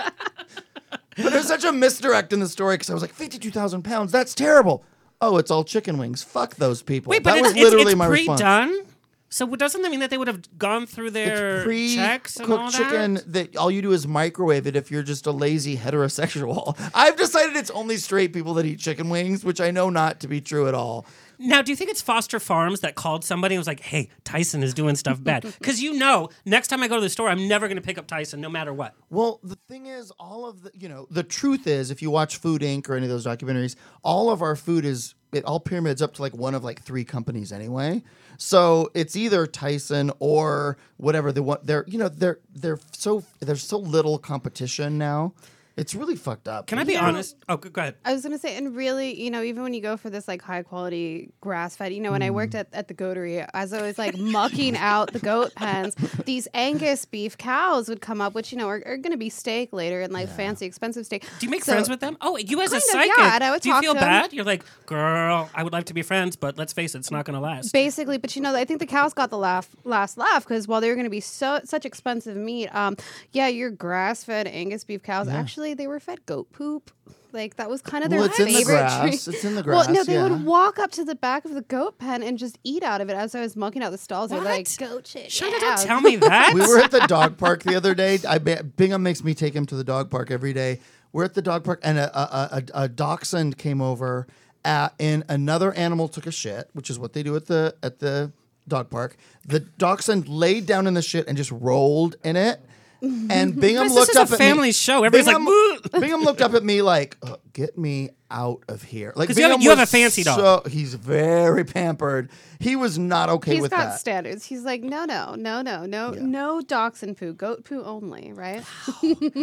But 1.17 1.31
there's 1.35 1.47
such 1.47 1.65
a 1.65 1.73
misdirect 1.73 2.33
in 2.33 2.41
the 2.41 2.49
story 2.49 2.77
because 2.77 2.89
I 2.89 2.95
was 2.95 3.03
like, 3.03 3.13
52,000 3.13 3.83
pounds. 3.83 4.13
That's 4.13 4.35
terrible. 4.35 4.83
Oh, 5.21 5.37
it's 5.37 5.51
all 5.51 5.63
chicken 5.63 5.99
wings. 5.99 6.23
Fuck 6.23 6.55
those 6.57 6.83
people. 6.83 7.11
Wait, 7.11 7.23
but 7.23 7.33
that 7.35 7.39
it's, 7.41 7.49
was 7.49 7.53
it's, 7.53 7.63
literally 7.63 7.93
it's 7.93 7.99
my 7.99 8.07
response. 8.07 8.41
pre-done. 8.41 8.81
So 9.29 9.47
doesn't 9.47 9.81
that 9.83 9.91
mean 9.91 10.01
that 10.01 10.11
they 10.11 10.19
would 10.19 10.29
have 10.29 10.59
gone 10.59 10.87
through 10.87 11.11
their 11.11 11.71
It's 11.71 11.95
checks 11.95 12.37
and 12.37 12.51
all 12.53 12.71
pre-cooked 12.71 12.79
that? 12.79 12.91
chicken 12.91 13.33
that 13.33 13.57
all 13.57 13.71
you 13.71 13.81
do 13.83 13.93
is 13.93 14.07
microwave 14.07 14.67
it 14.67 14.75
if 14.75 14.91
you're 14.91 15.03
just 15.03 15.27
a 15.27 15.33
lazy 15.33 15.77
heterosexual. 15.77 16.79
I've 16.95 17.17
decided 17.17 17.57
it's 17.57 17.71
only 17.71 17.97
straight 17.99 18.33
people 18.33 18.55
that 18.55 18.67
eat 18.67 18.79
chicken 18.79 19.09
wings, 19.11 19.45
which 19.45 19.61
I 19.61 19.71
know 19.71 19.91
not 19.91 20.21
to 20.21 20.29
be 20.29 20.41
true 20.41 20.67
at 20.69 20.75
all. 20.75 21.07
Now, 21.43 21.61
do 21.61 21.73
you 21.73 21.77
think 21.77 21.91
it's 21.91 22.01
Foster 22.01 22.39
Farms 22.39 22.81
that 22.81 22.95
called 22.95 23.25
somebody 23.25 23.55
and 23.55 23.61
was 23.61 23.67
like, 23.67 23.81
"Hey, 23.81 24.09
Tyson 24.25 24.63
is 24.63 24.73
doing 24.75 24.97
stuff 24.97 25.23
bad"? 25.23 25.43
Because 25.59 25.83
you 25.83 25.95
know, 25.95 26.29
next 26.45 26.69
time 26.69 26.83
I 26.83 26.89
go 26.89 26.97
to 26.97 27.01
the 27.01 27.09
store, 27.09 27.29
I'm 27.29 27.49
never 27.49 27.67
going 27.69 27.77
to 27.77 27.83
pick 27.83 27.99
up 27.99 28.07
Tyson, 28.07 28.41
no 28.41 28.49
matter 28.49 28.73
what. 28.73 28.95
Well, 29.11 29.41
the 29.43 29.57
thing 29.69 29.87
is, 29.87 30.11
all 30.19 30.47
of 30.47 30.63
the 30.63 30.71
you 30.75 30.89
know, 30.89 31.07
the 31.11 31.23
truth 31.23 31.67
is, 31.67 31.91
if 31.91 32.01
you 32.01 32.11
watch 32.11 32.37
Food 32.37 32.63
Inc. 32.63 32.89
or 32.89 32.95
any 32.95 33.07
of 33.07 33.11
those 33.11 33.27
documentaries, 33.27 33.77
all 34.03 34.31
of 34.31 34.41
our 34.43 34.57
food 34.57 34.85
is 34.85 35.15
it 35.33 35.45
all 35.45 35.61
pyramids 35.61 36.03
up 36.03 36.15
to 36.15 36.23
like 36.23 36.35
one 36.35 36.55
of 36.55 36.63
like 36.63 36.83
three 36.83 37.05
companies 37.05 37.53
anyway. 37.53 38.03
So 38.37 38.91
it's 38.95 39.17
either 39.17 39.47
Tyson 39.47 40.11
or 40.19 40.77
whatever 40.97 41.33
they 41.33 41.41
want. 41.41 41.67
They're 41.67 41.85
you 41.87 41.99
know 41.99 42.09
they're 42.09 42.39
they're 42.55 42.79
so 42.93 43.25
there's 43.41 43.63
so 43.63 43.79
little 43.79 44.19
competition 44.19 44.99
now. 44.99 45.35
It's 45.77 45.95
really 45.95 46.17
fucked 46.17 46.49
up. 46.49 46.67
Can 46.67 46.79
I 46.79 46.85
be 46.85 46.97
honest? 46.97 47.37
Oh, 47.49 47.57
go 47.57 47.71
go 47.71 47.81
ahead. 47.81 47.95
I 48.05 48.13
was 48.13 48.23
gonna 48.23 48.39
say, 48.39 48.57
and 48.57 48.77
really, 48.77 49.19
you 49.21 49.31
know, 49.31 49.43
even 49.43 49.63
when 49.63 49.73
you 49.73 49.81
go 49.81 49.97
for 49.97 50.11
this 50.11 50.29
like 50.29 50.43
high 50.43 50.63
quality 50.63 51.31
grass 51.41 51.77
fed, 51.77 51.95
you 51.95 52.01
know, 52.01 52.13
when 52.13 52.23
I 52.23 52.31
worked 52.31 52.55
at, 52.55 52.69
at 52.75 52.89
the 52.89 52.95
goatery, 52.95 53.49
as 53.55 53.73
I 53.73 53.81
was 53.81 53.97
like 53.99 54.17
mucking 54.19 54.77
out 54.77 55.13
the 55.13 55.19
goat 55.19 55.55
pens, 55.55 55.95
these 56.27 56.47
Angus 56.53 57.05
beef 57.07 57.39
cows 57.39 57.89
would 57.89 58.01
come 58.03 58.21
up, 58.21 58.35
which 58.35 58.53
you 58.53 58.59
know 58.59 58.69
are, 58.69 58.83
are 58.85 58.97
gonna 58.99 59.17
be 59.17 59.31
steak 59.31 59.73
later 59.73 60.03
and 60.03 60.13
like 60.13 60.29
fancy 60.29 60.67
expensive 60.67 61.07
steak. 61.07 61.23
Do 61.39 61.47
you 61.47 61.51
make 61.51 61.65
So- 61.65 61.73
friends 61.73 61.89
with 61.89 62.01
them? 62.01 62.19
Oh, 62.21 62.37
you 62.37 62.61
as 62.61 62.71
a 62.73 62.75
Kind 62.75 62.83
of, 62.83 62.91
psychic. 62.91 63.13
yeah, 63.19 63.35
and 63.37 63.45
I 63.45 63.51
would 63.51 63.63
do 63.63 63.69
you 63.71 63.75
talk 63.75 63.83
feel 63.83 63.95
to 63.95 64.01
'em. 64.01 64.05
bad? 64.07 64.33
You're 64.35 64.45
like, 64.45 64.65
girl, 64.87 65.49
I 65.55 65.63
would 65.63 65.73
like 65.73 65.87
to 65.87 65.95
be 65.95 66.03
friends, 66.03 66.37
but 66.37 66.59
let's 66.59 66.73
face 66.75 66.95
it, 66.95 66.99
it's 66.99 67.11
not 67.11 67.25
going 67.25 67.35
to 67.35 67.41
last. 67.41 67.73
Basically, 67.73 68.19
but 68.19 68.37
you 68.37 68.43
know, 68.43 68.55
I 68.55 68.65
think 68.67 68.79
the 68.81 68.87
cows 68.87 69.15
got 69.15 69.31
the 69.31 69.39
laugh, 69.39 69.69
last 69.85 70.19
laugh 70.19 70.45
because 70.45 70.69
while 70.69 70.81
they 70.83 70.89
were 70.89 70.95
going 70.95 71.05
to 71.05 71.11
be 71.11 71.21
so 71.21 71.61
such 71.65 71.87
expensive 71.87 72.37
meat, 72.37 72.69
um, 72.75 72.97
yeah, 73.33 73.49
your 73.49 73.71
grass 73.71 74.23
fed 74.25 74.47
Angus 74.47 74.85
beef 74.85 75.03
cows 75.03 75.29
actually 75.29 75.72
they 75.75 75.87
were 75.87 76.01
fed 76.01 76.25
goat 76.27 76.53
poop. 76.53 76.91
Like 77.33 77.57
that 77.57 77.71
was 77.71 77.81
kind 77.81 78.05
of 78.05 78.11
their 78.11 78.19
Well, 78.21 78.29
it's 78.29 78.39
in 78.39 78.47
the 78.49 78.53
favorite 78.55 78.75
grass. 78.75 79.01
treat. 79.25 79.35
It's 79.35 79.45
in 79.45 79.55
the 79.55 79.63
grass. 79.63 79.87
Well, 79.87 79.95
no, 79.95 80.05
they 80.05 80.15
yeah. 80.15 80.29
would 80.29 80.45
walk 80.45 80.79
up 80.79 80.91
to 80.93 81.05
the 81.05 81.15
back 81.15 81.47
of 81.47 81.55
the 81.55 81.63
goat 81.63 81.99
pen 81.99 82.23
and 82.23 82.37
just 82.37 82.59
eat 82.63 82.83
out 82.83 83.01
of 83.01 83.09
it 83.09 83.15
as 83.15 83.35
I 83.35 83.41
was 83.41 83.57
mucking 83.57 83.83
out 83.83 83.91
the 83.91 83.97
stalls. 83.99 84.31
They're 84.31 84.41
like 84.43 84.69
What? 84.69 84.77
goat 84.79 85.07
shit. 85.07 85.29
Shana, 85.31 85.53
yeah. 85.53 85.59
don't 85.61 85.81
tell 85.87 86.01
me 86.03 86.17
that. 86.17 86.53
we 86.55 86.61
were 86.61 86.79
at 86.79 86.91
the 86.91 87.01
dog 87.01 87.39
park 87.39 87.63
the 87.63 87.75
other 87.75 87.95
day. 87.95 88.19
I 88.29 88.39
Bingham 88.39 89.03
makes 89.03 89.25
me 89.25 89.33
take 89.35 89.55
him 89.55 89.65
to 89.67 89.75
the 89.75 89.85
dog 89.85 90.11
park 90.11 90.31
every 90.31 90.53
day. 90.53 90.81
We're 91.13 91.25
at 91.25 91.35
the 91.35 91.43
dog 91.43 91.65
park, 91.65 91.81
and 91.83 91.99
a 91.99 92.19
a, 92.19 92.63
a, 92.75 92.83
a 92.85 92.89
dachshund 92.89 93.57
came 93.59 93.81
over, 93.81 94.27
at, 94.65 94.95
and 95.01 95.25
another 95.29 95.73
animal 95.73 96.09
took 96.09 96.27
a 96.27 96.31
shit, 96.33 96.69
which 96.75 96.91
is 96.91 96.99
what 96.99 97.13
they 97.15 97.23
do 97.23 97.35
at 97.37 97.47
the 97.47 97.75
at 97.83 97.99
the 97.99 98.33
dog 98.69 98.91
park. 98.91 99.17
The 99.47 99.61
dachshund 99.61 100.29
laid 100.29 100.67
down 100.67 100.87
in 100.87 100.95
the 100.95 101.03
shit 101.03 101.27
and 101.29 101.37
just 101.37 101.51
rolled 101.51 102.17
in 102.25 102.37
it. 102.37 102.61
And 103.03 103.61
Bingham 103.61 103.89
Guys, 103.89 103.91
this 103.91 103.95
looked 103.95 104.11
is 104.11 104.17
a 104.17 104.21
up 104.23 104.33
at 104.33 104.39
family 104.39 104.69
me. 104.69 104.73
show. 104.73 105.03
Everybody's 105.03 105.27
like, 105.27 105.37
Bingham, 105.37 105.81
Bingham 106.01 106.23
looked 106.23 106.41
up 106.41 106.55
at 106.55 106.63
me 106.63 106.83
like, 106.83 107.17
"Uh, 107.23 107.37
"Get 107.53 107.77
me 107.77 108.11
out 108.31 108.63
of 108.69 108.83
here!" 108.83 109.13
Like 109.17 109.29
'Cause 109.29 109.37
you 109.37 109.43
have- 109.43 109.51
Bingham 109.53 109.63
you 109.65 109.71
have 109.71 109.79
was 109.81 109.89
a 109.89 109.91
fancy 109.91 110.23
dog. 110.23 110.39
So 110.65 110.71
he's 110.71 110.95
very 110.95 111.65
pampered. 111.65 112.31
He 112.61 112.77
was 112.77 112.99
not 112.99 113.29
okay 113.29 113.55
He's 113.55 113.63
with 113.63 113.73
got 113.73 113.79
that. 113.91 113.99
standards. 114.01 114.47
He's 114.47 114.63
like, 114.63 114.83
no, 114.83 115.05
no, 115.05 115.35
no, 115.35 115.63
no, 115.63 115.85
no, 115.85 116.11
no 116.13 116.61
dachshund 116.61 117.17
poo, 117.17 117.33
goat 117.33 117.65
poo 117.65 117.83
only, 117.83 118.33
right? 118.33 118.63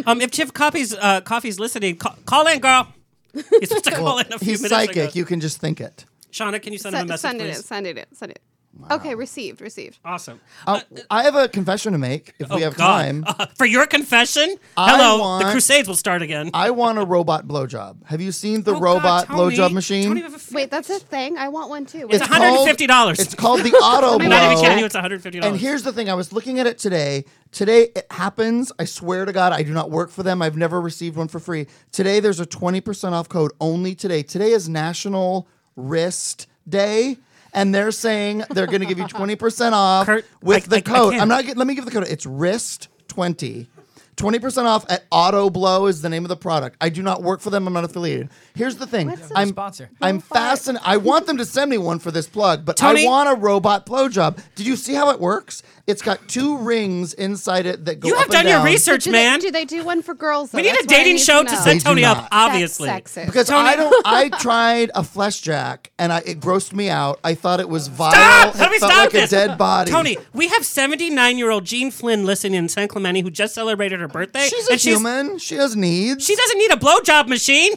um, 0.06 0.22
if 0.22 0.30
Chip 0.30 0.54
Coffee's, 0.54 0.94
uh, 0.94 1.20
Coffee's 1.20 1.60
listening, 1.60 1.96
call, 1.96 2.16
call 2.24 2.46
in, 2.46 2.60
girl. 2.60 2.88
He's 3.34 3.68
supposed 3.68 3.84
to 3.84 3.90
call 3.94 4.04
Well, 4.04 4.18
in 4.20 4.32
a 4.32 4.38
few 4.38 4.52
he's 4.52 4.62
minutes 4.62 4.74
psychic. 4.86 4.96
ago. 4.96 5.10
You 5.14 5.24
can 5.26 5.40
just 5.40 5.58
think 5.58 5.80
it. 5.82 6.06
Shana, 6.32 6.62
can 6.62 6.72
you 6.72 6.78
send 6.78 6.94
him 6.96 7.10
a 7.10 7.18
Send, 7.18 7.38
message, 7.38 7.40
send 7.40 7.40
it 7.40 7.44
in, 7.44 7.54
please? 7.54 7.66
send 7.66 7.86
it 7.86 7.98
in, 7.98 8.14
send 8.16 8.32
it. 8.32 8.40
Okay, 8.90 9.14
received, 9.14 9.60
received. 9.60 9.98
Awesome. 10.04 10.40
Uh, 10.66 10.80
I 11.10 11.24
have 11.24 11.34
a 11.34 11.48
confession 11.48 11.92
to 11.92 11.98
make 11.98 12.34
if 12.38 12.48
we 12.50 12.56
Oh, 12.56 12.58
have 12.60 12.76
God. 12.76 12.86
time. 13.02 13.24
Uh, 13.26 13.46
for 13.56 13.66
your 13.66 13.84
confession, 13.86 14.56
I 14.76 14.96
hello, 14.96 15.18
want- 15.20 15.44
the 15.44 15.50
Crusades 15.50 15.88
will 15.88 15.96
start 15.96 16.22
again. 16.22 16.50
I 16.54 16.70
want 16.70 16.98
a 16.98 17.04
robot 17.04 17.46
blowjob. 17.48 18.06
Have 18.06 18.20
you 18.20 18.30
seen 18.32 18.62
the 18.62 18.70
Oh, 18.70 18.74
God, 18.74 18.82
robot 18.82 19.26
Tony. 19.26 19.56
blowjob 19.56 19.72
machine? 19.72 20.04
Tony, 20.08 20.22
we 20.22 20.30
have 20.30 20.34
a 20.34 20.54
Wait, 20.54 20.70
that's 20.70 20.88
a 20.88 20.98
thing. 21.00 21.36
I 21.36 21.48
want 21.48 21.68
one 21.68 21.84
too. 21.84 22.06
It's 22.10 22.20
Wait, 22.20 22.30
$150. 22.30 23.18
It's 23.18 23.34
called 23.34 23.60
the 23.62 23.72
auto 23.72 24.18
blow. 24.18 24.24
I'm 24.24 24.30
not 24.30 24.52
even 24.52 24.64
kidding 24.64 24.78
you. 24.78 24.84
It's 24.86 24.96
$150. 24.96 25.44
And 25.44 25.56
here's 25.56 25.82
the 25.82 25.92
thing: 25.92 26.08
I 26.08 26.14
was 26.14 26.32
looking 26.32 26.58
at 26.60 26.66
it 26.66 26.78
today. 26.78 27.24
Today 27.52 27.88
it 27.96 28.06
happens. 28.10 28.70
I 28.78 28.84
swear 28.84 29.24
to 29.24 29.32
God, 29.32 29.52
I 29.52 29.62
do 29.64 29.72
not 29.72 29.90
work 29.90 30.10
for 30.10 30.22
them. 30.22 30.40
I've 30.42 30.56
never 30.56 30.80
received 30.80 31.16
one 31.16 31.26
for 31.28 31.40
free. 31.40 31.66
Today 31.90 32.20
there's 32.20 32.38
a 32.40 32.46
20% 32.46 33.12
off 33.12 33.28
code 33.28 33.50
only 33.60 33.94
today. 33.96 34.22
Today 34.22 34.52
is 34.52 34.68
National 34.68 35.48
Wrist 35.76 36.46
Day. 36.68 37.18
And 37.52 37.74
they're 37.74 37.90
saying 37.90 38.44
they're 38.50 38.66
going 38.66 38.80
to 38.80 38.86
give 38.86 38.98
you 38.98 39.04
20% 39.06 39.72
off 39.72 40.06
Kurt, 40.06 40.24
with 40.42 40.64
I- 40.64 40.66
the 40.68 40.76
I- 40.76 40.78
I 40.78 40.80
code. 40.82 41.10
can't. 41.12 41.22
I'm 41.22 41.28
not. 41.28 41.44
Let 41.56 41.66
me 41.66 41.74
give 41.74 41.84
the 41.84 41.90
code. 41.90 42.06
It's 42.08 42.26
wrist 42.26 42.88
20. 43.08 43.68
20% 44.20 44.64
off 44.64 44.84
at 44.90 45.04
Auto 45.10 45.48
Blow 45.48 45.86
is 45.86 46.02
the 46.02 46.08
name 46.10 46.24
of 46.24 46.28
the 46.28 46.36
product. 46.36 46.76
I 46.80 46.90
do 46.90 47.02
not 47.02 47.22
work 47.22 47.40
for 47.40 47.48
them. 47.50 47.66
I'm 47.66 47.72
not 47.72 47.84
affiliated. 47.84 48.28
Here's 48.54 48.76
the 48.76 48.86
thing. 48.86 49.08
What's 49.08 49.28
the 49.28 49.38
I'm 49.38 49.48
sponsor? 49.48 49.90
I'm 50.02 50.20
fascinated. 50.20 50.86
I 50.86 50.98
want 50.98 51.26
them 51.26 51.38
to 51.38 51.44
send 51.46 51.70
me 51.70 51.78
one 51.78 51.98
for 51.98 52.10
this 52.10 52.26
plug, 52.28 52.64
but 52.66 52.76
Tony? 52.76 53.06
I 53.06 53.08
want 53.08 53.30
a 53.30 53.34
robot 53.34 53.86
blowjob. 53.86 54.42
Did 54.56 54.66
you 54.66 54.76
see 54.76 54.92
how 54.92 55.10
it 55.10 55.20
works? 55.20 55.62
It's 55.86 56.02
got 56.02 56.28
two 56.28 56.58
rings 56.58 57.14
inside 57.14 57.66
it 57.66 57.84
that 57.86 57.98
go 57.98 58.08
You 58.08 58.14
up 58.14 58.18
have 58.20 58.26
and 58.26 58.32
done 58.32 58.46
your 58.48 58.62
research, 58.62 59.04
do 59.04 59.12
man. 59.12 59.40
They, 59.40 59.46
do 59.46 59.50
they 59.52 59.64
do 59.64 59.82
one 59.84 60.02
for 60.02 60.14
girls? 60.14 60.50
Though? 60.50 60.56
we 60.58 60.62
need 60.62 60.72
That's 60.72 60.84
a 60.84 60.88
dating 60.88 61.14
need 61.14 61.20
show 61.22 61.42
to 61.42 61.48
to 61.48 61.54
know. 61.54 61.60
set 61.62 61.80
Tony 61.80 62.04
up, 62.04 62.28
obviously. 62.30 62.86
That's 62.88 63.12
sexist. 63.12 63.26
Because 63.26 63.48
Tony- 63.48 63.68
I 63.68 63.76
don't. 63.76 64.06
I 64.06 64.28
tried 64.28 64.90
a 64.94 65.02
flesh 65.02 65.40
jack 65.40 65.90
and 65.98 66.12
I, 66.12 66.18
it 66.18 66.38
grossed 66.40 66.72
me 66.74 66.90
out. 66.90 67.18
I 67.24 67.34
thought 67.34 67.58
it 67.58 67.68
was 67.68 67.88
vile. 67.88 68.12
Stop! 68.12 68.54
It 68.54 68.58
Let 68.58 68.70
me 68.70 68.78
felt 68.78 68.92
stop 68.92 69.02
like 69.04 69.12
this. 69.12 69.32
a 69.32 69.34
dead 69.48 69.58
body. 69.58 69.90
Tony, 69.90 70.16
we 70.32 70.48
have 70.48 70.64
79 70.64 71.38
year 71.38 71.50
old 71.50 71.64
Jean 71.64 71.90
Flynn 71.90 72.24
listening 72.24 72.54
in 72.54 72.68
San 72.68 72.86
Clemente 72.86 73.22
who 73.22 73.30
just 73.30 73.54
celebrated 73.54 73.98
her 74.00 74.06
birthday. 74.12 74.46
she's 74.48 74.68
a 74.68 74.72
and 74.72 74.80
human. 74.80 75.38
She 75.38 75.54
has 75.56 75.74
needs. 75.76 76.24
She 76.24 76.36
doesn't 76.36 76.58
need 76.58 76.70
a 76.72 76.76
blowjob 76.76 77.28
machine. 77.28 77.72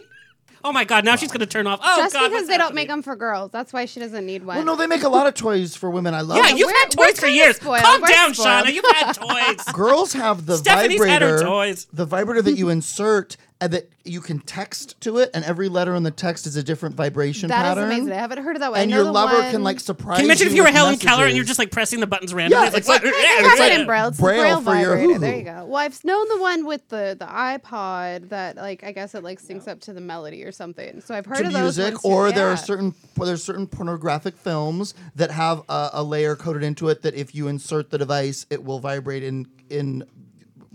Oh 0.65 0.71
my 0.71 0.85
God! 0.85 1.03
Now 1.03 1.17
she's 1.17 1.27
going 1.27 1.41
to 1.41 1.45
turn 1.45 1.67
off. 1.67 1.81
Oh 1.83 1.97
Just 1.97 2.13
God! 2.13 2.21
because 2.21 2.33
what's 2.43 2.47
they 2.47 2.57
don't 2.57 2.73
make 2.73 2.87
them 2.87 3.01
for 3.01 3.17
girls, 3.17 3.51
that's 3.51 3.73
why 3.73 3.83
she 3.83 3.99
doesn't 3.99 4.25
need 4.25 4.45
one. 4.45 4.55
well, 4.55 4.65
no, 4.65 4.75
they 4.77 4.87
make 4.87 5.03
a 5.03 5.09
lot 5.09 5.27
of 5.27 5.33
toys 5.33 5.75
for 5.75 5.89
women. 5.89 6.13
I 6.13 6.21
love. 6.21 6.37
Yeah, 6.37 6.51
it. 6.51 6.57
you've 6.57 6.67
We're- 6.67 6.79
had 6.79 6.91
toys 6.91 7.19
for 7.19 7.27
years. 7.27 7.57
spoiled. 7.57 7.81
Calm 7.83 8.01
We're 8.01 8.07
down, 8.07 8.33
spoiled. 8.33 8.67
Shana. 8.67 8.73
You've 8.73 8.85
had 8.95 9.11
toys. 9.11 9.65
Girls 9.73 10.13
have 10.13 10.45
the 10.45 10.55
Stephanie's 10.55 11.03
had 11.03 11.21
her 11.21 11.31
vibrator. 11.31 11.45
toys. 11.45 11.87
The 11.91 12.05
vibrator 12.05 12.41
that 12.43 12.57
you 12.57 12.69
insert 12.69 13.35
and 13.35 13.52
that 13.67 13.89
you 14.03 14.19
can 14.21 14.39
text 14.39 14.99
to 15.01 15.17
it, 15.19 15.29
and 15.33 15.45
every 15.45 15.69
letter 15.69 15.95
in 15.95 16.03
the 16.03 16.11
text 16.11 16.45
is 16.47 16.55
a 16.55 16.63
different 16.63 16.95
vibration 16.95 17.49
That 17.49 17.65
is 17.65 17.69
pattern. 17.75 17.83
amazing. 17.91 18.11
I 18.11 18.15
haven't 18.15 18.43
heard 18.43 18.55
of 18.55 18.59
that 18.61 18.71
one. 18.71 18.79
I 18.79 18.83
and 18.83 18.91
know 18.91 18.97
your 18.97 19.05
the 19.05 19.11
lover 19.11 19.39
one- 19.39 19.51
can 19.51 19.63
like 19.63 19.79
surprise. 19.79 20.17
Can 20.17 20.25
you 20.25 20.29
imagine 20.31 20.47
if 20.47 20.53
you 20.53 20.57
you 20.57 20.63
were 20.63 20.67
with 20.67 20.75
Helen 20.75 20.97
Keller 20.97 21.13
and 21.13 21.19
messages. 21.23 21.35
you're 21.37 21.45
just 21.45 21.59
like 21.59 21.71
pressing 21.71 21.99
the 21.99 22.07
buttons 22.07 22.33
randomly? 22.33 22.65
Yeah, 22.67 22.71
it's 22.75 22.87
what- 22.87 23.03
like- 23.03 23.13
I 23.13 23.17
Yeah, 23.21 23.27
have 23.43 23.45
it's 23.45 23.55
it 23.55 23.59
like 23.63 23.79
in 23.79 23.85
Braille. 23.85 24.07
It's 24.09 24.19
Braille 24.19 24.59
the 24.59 24.63
Braille 24.63 24.63
for 24.63 24.75
your 24.79 24.89
vibrator. 24.97 25.19
There 25.19 25.29
hoo-hoo. 25.31 25.37
you 25.39 25.43
go. 25.45 25.65
Well, 25.65 25.75
I've 25.77 26.03
known 26.03 26.27
the 26.29 26.37
one 26.41 26.65
with 26.65 26.87
the 26.89 27.15
the 27.19 27.25
iPod 27.25 28.29
that 28.29 28.55
like 28.57 28.83
I 28.83 28.91
guess 28.91 29.15
it 29.15 29.23
like 29.23 29.41
syncs 29.41 29.67
up 29.67 29.79
to 29.81 29.93
the 29.93 30.01
melody 30.01 30.43
or 30.43 30.51
something. 30.51 31.01
So 31.01 31.15
I've 31.15 31.25
heard 31.25 31.37
to 31.39 31.47
of 31.47 31.53
those 31.53 31.77
music, 31.77 31.93
ones 31.93 32.01
too, 32.03 32.07
or 32.09 32.31
there 32.31 32.47
yeah. 32.47 32.53
are 32.53 32.57
certain 32.57 32.93
well, 33.17 33.27
there's 33.27 33.43
certain 33.43 33.67
pornographic 33.67 34.37
films 34.37 34.93
that 35.15 35.31
have 35.31 35.63
a, 35.69 35.89
a 35.93 36.03
layer 36.03 36.35
coded 36.35 36.63
into 36.63 36.89
it 36.89 37.01
that 37.03 37.15
if 37.15 37.33
you 37.35 37.47
insert 37.47 37.89
the 37.91 37.97
device, 37.97 38.45
it 38.49 38.63
will 38.63 38.79
vibrate 38.79 39.23
in 39.23 39.47
in 39.69 40.03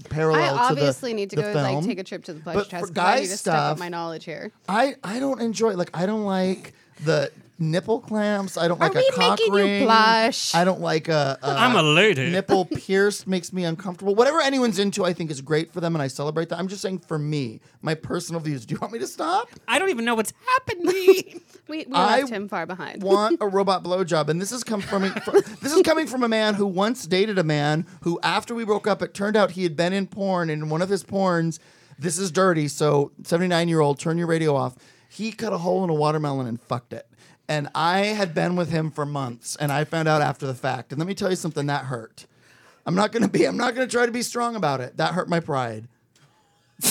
parallel 0.05 0.43
I 0.43 0.49
to 0.49 0.55
the 0.55 0.61
obviously 0.83 1.13
need 1.15 1.31
to 1.31 1.37
go 1.37 1.43
film. 1.53 1.77
like 1.77 1.85
take 1.85 1.99
a 1.99 2.05
trip 2.05 2.25
to 2.25 2.33
the 2.33 2.41
But 2.41 2.53
pleasure 2.53 2.65
for 2.65 2.71
test. 2.71 2.83
'cause 2.83 2.91
guy 2.91 3.17
I 3.17 3.21
need 3.21 3.27
to 3.29 3.37
step 3.37 3.55
up 3.55 3.79
my 3.79 3.89
knowledge 3.89 4.25
here. 4.25 4.53
I 4.69 4.95
I 5.03 5.19
don't 5.21 5.41
enjoy 5.41 5.75
like 5.75 5.91
I 5.95 6.07
don't 6.07 6.25
like 6.25 6.73
the 7.05 7.31
nipple 7.59 8.01
clamps. 8.01 8.57
I 8.57 8.69
don't 8.69 8.79
Are 8.81 8.89
like 8.89 8.95
we 8.95 9.07
a 9.09 9.13
cock 9.13 9.39
making 9.39 9.55
you 9.55 9.61
ring. 9.61 9.85
blush? 9.85 10.55
I 10.55 10.65
don't 10.65 10.81
like 10.81 11.09
a, 11.09 11.39
a 11.43 11.49
I'm 11.49 11.77
a 11.77 11.83
lady. 11.83 12.31
nipple 12.31 12.65
pierced 12.77 13.27
makes 13.27 13.53
me 13.53 13.65
uncomfortable. 13.65 14.15
Whatever 14.15 14.41
anyone's 14.41 14.79
into, 14.79 15.05
I 15.05 15.13
think 15.13 15.31
is 15.31 15.41
great 15.41 15.73
for 15.73 15.81
them, 15.81 15.95
and 15.95 16.03
I 16.03 16.09
celebrate 16.09 16.49
that. 16.51 16.59
I'm 16.59 16.69
just 16.69 16.83
saying 16.83 17.01
for 17.01 17.19
me, 17.19 17.61
my 17.83 17.95
personal 17.95 18.41
views. 18.41 18.65
Do 18.67 18.75
you 18.75 18.81
want 18.81 18.93
me 18.93 18.99
to 19.01 19.07
stop? 19.07 19.49
I 19.67 19.79
don't 19.79 19.91
even 19.91 20.05
know 20.05 20.15
what's 20.15 20.33
happening. 20.57 21.41
We, 21.69 21.85
we 21.87 21.93
I 21.93 22.21
left 22.21 22.31
him 22.31 22.49
far 22.49 22.65
behind. 22.65 23.03
want 23.03 23.37
a 23.43 23.47
robot 23.59 23.85
blowjob, 23.85 24.29
and 24.31 24.41
this 24.41 24.53
is 24.53 24.65
come 24.65 24.81
from, 24.81 25.03
from 25.21 25.35
this 25.61 25.75
is 25.75 25.83
coming 25.83 26.07
from 26.07 26.23
a 26.23 26.29
man 26.29 26.55
who 26.55 26.67
once 26.67 27.07
dated 27.07 27.37
a 27.39 27.45
man 27.45 27.85
who, 28.05 28.19
after 28.23 28.55
we 28.55 28.65
broke 28.65 28.87
up, 28.87 29.03
it 29.03 29.13
turned 29.13 29.37
out 29.37 29.51
he 29.51 29.65
had 29.65 29.77
been 29.77 29.93
in 29.93 30.07
porn, 30.07 30.49
and 30.49 30.63
in 30.63 30.71
one 30.71 30.81
of 30.81 30.89
his 30.89 31.05
porns, 31.05 31.59
this 31.99 32.17
is 32.17 32.31
dirty. 32.31 32.69
So, 32.69 33.13
seventy 33.23 33.49
nine 33.49 33.69
year 33.69 33.81
old, 33.81 33.99
turn 33.99 34.17
your 34.17 34.29
radio 34.29 34.57
off. 34.57 34.77
He 35.11 35.31
cut 35.31 35.53
a 35.53 35.59
hole 35.59 35.85
in 35.85 35.91
a 35.91 35.95
watermelon 35.95 36.47
and 36.47 36.59
fucked 36.59 36.95
it. 36.95 37.07
And 37.49 37.69
I 37.75 37.99
had 38.01 38.35
been 38.35 38.57
with 38.57 38.71
him 38.71 38.91
for 38.91 39.07
months, 39.07 39.57
and 39.57 39.73
I 39.73 39.85
found 39.85 40.07
out 40.07 40.21
after 40.21 40.47
the 40.47 40.55
fact. 40.55 40.93
And 40.93 40.99
let 40.99 41.09
me 41.09 41.15
tell 41.15 41.31
you 41.31 41.37
something 41.37 41.67
that 41.67 41.87
hurt. 41.87 42.27
I'm 42.85 42.95
not 42.95 43.11
gonna 43.13 43.29
be. 43.29 43.45
I'm 43.45 43.57
not 43.57 43.75
gonna 43.75 43.87
try 43.87 44.07
to 44.07 44.13
be 44.13 44.23
strong 44.23 44.55
about 44.55 44.81
it. 44.81 44.97
That 44.99 45.15
hurt 45.15 45.29
my 45.29 45.41
pride. 45.41 45.89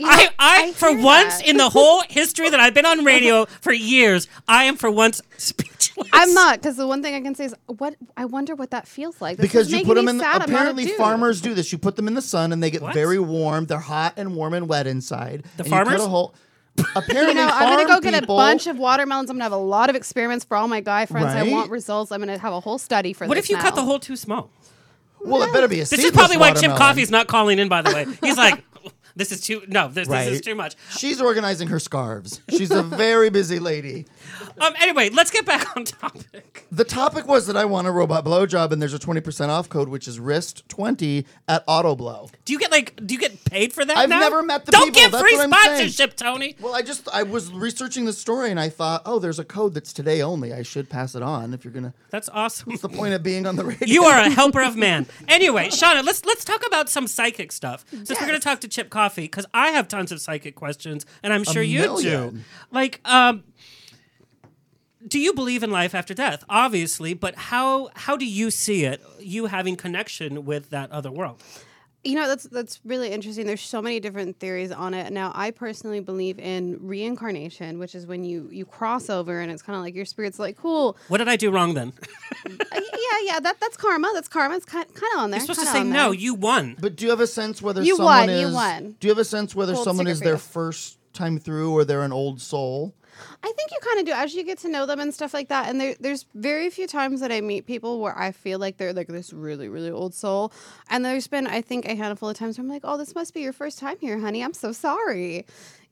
You 0.00 0.06
know, 0.06 0.12
I, 0.12 0.28
I, 0.38 0.72
for 0.72 0.90
once 0.96 1.38
that. 1.38 1.46
in 1.46 1.58
the 1.58 1.68
whole 1.68 2.02
history 2.08 2.48
that 2.48 2.58
I've 2.58 2.72
been 2.72 2.86
on 2.86 3.04
radio 3.04 3.44
for 3.60 3.72
years, 3.72 4.26
I 4.48 4.64
am 4.64 4.76
for 4.76 4.90
once 4.90 5.20
speechless. 5.36 6.08
I'm 6.12 6.32
not 6.32 6.58
because 6.60 6.76
the 6.76 6.86
one 6.86 7.02
thing 7.02 7.14
I 7.14 7.20
can 7.20 7.34
say 7.34 7.44
is 7.44 7.54
what 7.66 7.94
I 8.16 8.24
wonder 8.24 8.54
what 8.54 8.70
that 8.70 8.88
feels 8.88 9.20
like. 9.20 9.36
This 9.36 9.44
because 9.46 9.70
you 9.70 9.84
put 9.84 9.96
them 9.96 10.08
in 10.08 10.16
the, 10.16 10.24
sad. 10.24 10.34
I'm 10.34 10.38
not 10.38 10.48
a 10.48 10.52
apparently 10.54 10.86
farmers 10.88 11.40
do 11.42 11.52
this 11.52 11.72
you 11.72 11.78
put 11.78 11.96
them 11.96 12.08
in 12.08 12.14
the 12.14 12.22
sun 12.22 12.52
and 12.52 12.62
they 12.62 12.70
get 12.70 12.80
What? 12.82 12.94
very 12.94 13.18
warm 13.18 13.66
they're 13.66 13.78
hot 13.78 14.14
and 14.16 14.34
warm 14.34 14.54
and 14.54 14.66
wet 14.66 14.86
inside 14.86 15.44
The 15.58 15.64
and 15.64 15.66
you 15.66 15.78
cut 15.78 15.86
farmers? 15.86 16.00
A 16.78 16.82
hole 16.82 16.92
Apparently, 16.96 17.34
You 17.34 17.34
know, 17.34 17.48
I'm 17.52 17.68
gonna 17.68 17.88
farm 17.88 18.00
go 18.00 18.10
get 18.10 18.22
a 18.22 18.26
bunch 18.26 18.66
of 18.66 18.78
watermelons. 18.78 19.30
I'm 19.30 19.36
gonna 19.36 19.44
have 19.44 19.52
a 19.52 19.56
lot 19.56 19.90
of 19.90 19.96
experiments 19.96 20.44
for 20.44 20.56
all 20.56 20.68
my 20.68 20.80
guy 20.80 21.06
friends. 21.06 21.28
I 21.28 21.42
want 21.50 21.70
results. 21.70 22.12
I'm 22.12 22.20
gonna 22.20 22.38
have 22.38 22.52
a 22.52 22.60
whole 22.60 22.78
study 22.78 23.12
for 23.12 23.26
What 23.26 23.34
this 23.34 23.46
if 23.46 23.50
you 23.50 23.56
cut 23.56 23.74
the 23.74 23.82
hole 23.82 23.98
too 23.98 24.16
small? 24.16 24.50
Well, 25.20 25.42
it 25.42 25.52
better 25.52 25.68
be 25.68 25.76
a 25.76 25.80
This 25.80 25.92
is 25.92 25.98
seedless 26.06 26.16
probably 26.16 26.36
why 26.36 26.52
Chip. 26.52 26.76
Coffee's 26.76 27.10
not 27.10 27.28
calling 27.28 27.58
in. 27.58 27.68
By 27.68 27.82
the 27.82 27.94
way, 27.94 28.06
he's 28.22 28.36
like, 28.36 28.62
"This 29.16 29.32
is 29.32 29.40
too 29.40 29.62
no, 29.68 29.88
this, 29.88 30.08
Right. 30.08 30.24
this 30.24 30.34
is 30.34 30.40
too 30.40 30.54
much." 30.54 30.76
She's 30.96 31.20
organizing 31.20 31.68
her 31.68 31.78
scarves. 31.78 32.40
She's 32.50 32.70
a 32.70 32.82
very 32.82 33.30
busy 33.30 33.58
lady. 33.58 34.06
Um. 34.60 34.74
Anyway, 34.80 35.08
let's 35.10 35.30
get 35.30 35.46
back 35.46 35.76
on 35.76 35.84
topic. 35.84 36.66
The 36.70 36.84
topic 36.84 37.26
was 37.26 37.46
that 37.46 37.56
I 37.56 37.64
want 37.64 37.86
a 37.86 37.90
robot 37.90 38.24
blowjob, 38.24 38.72
and 38.72 38.80
there's 38.80 38.94
a 38.94 38.98
20% 38.98 39.48
off 39.48 39.68
code, 39.68 39.88
which 39.88 40.08
is 40.08 40.18
wrist20 40.18 41.24
at 41.48 41.66
AutoBlow. 41.66 42.30
Do 42.44 42.52
you 42.52 42.58
get 42.58 42.70
like? 42.70 42.94
Do 43.06 43.14
you 43.14 43.20
get 43.20 43.44
paid 43.44 43.72
for 43.72 43.84
that? 43.84 43.96
I've 43.96 44.08
now? 44.08 44.20
never 44.20 44.42
met 44.42 44.64
the 44.66 44.72
Don't 44.72 44.86
people, 44.94 45.02
get 45.02 45.12
that's 45.12 45.22
free 45.22 45.36
sponsorship, 45.36 46.16
Tony. 46.16 46.56
Well, 46.60 46.74
I 46.74 46.82
just 46.82 47.08
I 47.12 47.22
was 47.22 47.52
researching 47.52 48.04
the 48.04 48.12
story 48.12 48.50
and 48.50 48.58
I 48.60 48.68
thought, 48.68 49.02
oh, 49.06 49.18
there's 49.18 49.38
a 49.38 49.44
code 49.44 49.74
that's 49.74 49.92
today 49.92 50.22
only. 50.22 50.52
I 50.52 50.62
should 50.62 50.88
pass 50.88 51.14
it 51.14 51.22
on 51.22 51.52
if 51.54 51.64
you're 51.64 51.72
gonna. 51.72 51.94
That's 52.10 52.28
awesome. 52.30 52.70
What's 52.70 52.82
the 52.82 52.88
point 52.88 53.14
of 53.14 53.22
being 53.22 53.46
on 53.46 53.56
the 53.56 53.64
radio? 53.64 53.86
You 53.86 54.04
are 54.04 54.20
a 54.20 54.30
helper 54.30 54.62
of 54.62 54.76
man. 54.76 55.06
Anyway, 55.28 55.68
Shana, 55.68 56.04
let's 56.04 56.24
let's 56.24 56.44
talk 56.44 56.66
about 56.66 56.88
some 56.88 57.06
psychic 57.06 57.52
stuff. 57.52 57.84
Since 57.90 58.10
we're 58.20 58.26
going 58.26 58.38
to 58.38 58.44
talk 58.44 58.60
to 58.60 58.68
Chip 58.68 58.90
Coffee, 59.02 59.22
because 59.22 59.46
I 59.52 59.70
have 59.70 59.88
tons 59.88 60.12
of 60.12 60.20
psychic 60.20 60.54
questions, 60.54 61.04
and 61.24 61.32
I'm 61.32 61.42
sure 61.42 61.60
you 61.60 61.82
do. 61.82 61.88
million. 61.88 62.44
Like, 62.70 63.00
um, 63.04 63.42
do 65.06 65.18
you 65.18 65.34
believe 65.34 65.64
in 65.64 65.72
life 65.72 65.92
after 65.92 66.14
death? 66.14 66.44
Obviously, 66.48 67.12
but 67.14 67.34
how 67.34 67.90
how 67.94 68.16
do 68.16 68.24
you 68.24 68.50
see 68.52 68.84
it? 68.84 69.02
You 69.18 69.46
having 69.46 69.74
connection 69.74 70.44
with 70.44 70.70
that 70.70 70.92
other 70.92 71.10
world? 71.10 71.42
You 72.04 72.14
know, 72.14 72.28
that's 72.28 72.44
that's 72.44 72.80
really 72.84 73.10
interesting. 73.10 73.44
There's 73.44 73.60
so 73.60 73.82
many 73.82 73.98
different 73.98 74.38
theories 74.38 74.70
on 74.70 74.94
it. 74.94 75.12
Now, 75.12 75.32
I 75.34 75.50
personally 75.50 76.00
believe 76.00 76.38
in 76.38 76.78
reincarnation, 76.80 77.80
which 77.80 77.96
is 77.96 78.06
when 78.06 78.22
you 78.22 78.48
you 78.52 78.64
cross 78.64 79.10
over 79.10 79.40
and 79.40 79.50
it's 79.50 79.62
kind 79.62 79.76
of 79.76 79.82
like 79.82 79.96
your 79.96 80.04
spirit's 80.04 80.38
like, 80.38 80.56
cool. 80.56 80.96
What 81.08 81.18
did 81.18 81.28
I 81.28 81.36
do 81.36 81.50
wrong 81.50 81.74
then? 81.74 81.92
Uh, 82.44 82.50
yeah, 82.72 83.18
yeah, 83.24 83.40
that 83.40 83.56
that's 83.60 83.76
karma. 83.76 84.10
That's 84.14 84.28
karma. 84.28 84.56
It's 84.56 84.64
kind 84.64 84.86
kind 84.94 85.12
of 85.14 85.20
on 85.20 85.30
there. 85.30 85.40
You're 85.40 85.46
supposed 85.54 85.66
to 85.66 85.72
say 85.72 85.84
no. 85.84 86.10
there. 86.10 86.14
You 86.14 86.34
won. 86.34 86.76
But 86.80 86.96
do 86.96 87.04
you 87.04 87.10
have 87.10 87.20
a 87.20 87.26
sense 87.26 87.62
whether 87.62 87.82
You 87.82 87.96
someone 87.96 88.20
won, 88.20 88.30
is? 88.30 88.40
you 88.40 88.54
won. 88.54 88.96
Do 89.00 89.08
you 89.08 89.10
have 89.10 89.18
a 89.18 89.24
sense 89.24 89.54
whether 89.54 89.74
Gold 89.74 89.84
someone 89.84 90.06
sticker 90.06 90.12
is 90.12 90.18
for 90.18 90.24
their 90.24 90.34
you. 90.34 90.38
first 90.38 90.98
time 91.12 91.38
through 91.38 91.72
or 91.72 91.84
they're 91.84 92.02
an 92.02 92.12
old 92.12 92.40
soul? 92.40 92.94
I 93.44 93.52
think 93.52 93.70
you 93.70 93.78
kind 93.82 94.00
of 94.00 94.06
do 94.06 94.12
as 94.12 94.34
you 94.34 94.42
get 94.44 94.58
to 94.58 94.68
know 94.68 94.86
them 94.86 94.98
and 94.98 95.12
stuff 95.12 95.34
like 95.34 95.48
that. 95.48 95.68
And 95.68 95.80
there, 95.80 95.94
there's 96.00 96.26
very 96.34 96.70
few 96.70 96.86
times 96.86 97.20
that 97.20 97.30
I 97.30 97.40
meet 97.40 97.66
people 97.66 98.00
where 98.00 98.16
I 98.18 98.32
feel 98.32 98.58
like 98.58 98.78
they're 98.78 98.92
like 98.92 99.08
this 99.08 99.32
really, 99.32 99.68
really 99.68 99.90
old 99.90 100.14
soul. 100.14 100.52
And 100.88 101.04
there's 101.04 101.28
been, 101.28 101.46
I 101.46 101.60
think, 101.60 101.86
a 101.86 101.94
handful 101.94 102.30
of 102.30 102.36
times 102.36 102.58
where 102.58 102.64
I'm 102.64 102.70
like, 102.70 102.82
oh, 102.84 102.96
this 102.96 103.14
must 103.14 103.34
be 103.34 103.40
your 103.40 103.52
first 103.52 103.78
time 103.78 103.96
here, 104.00 104.18
honey. 104.18 104.42
I'm 104.42 104.54
so 104.54 104.72
sorry. 104.72 105.46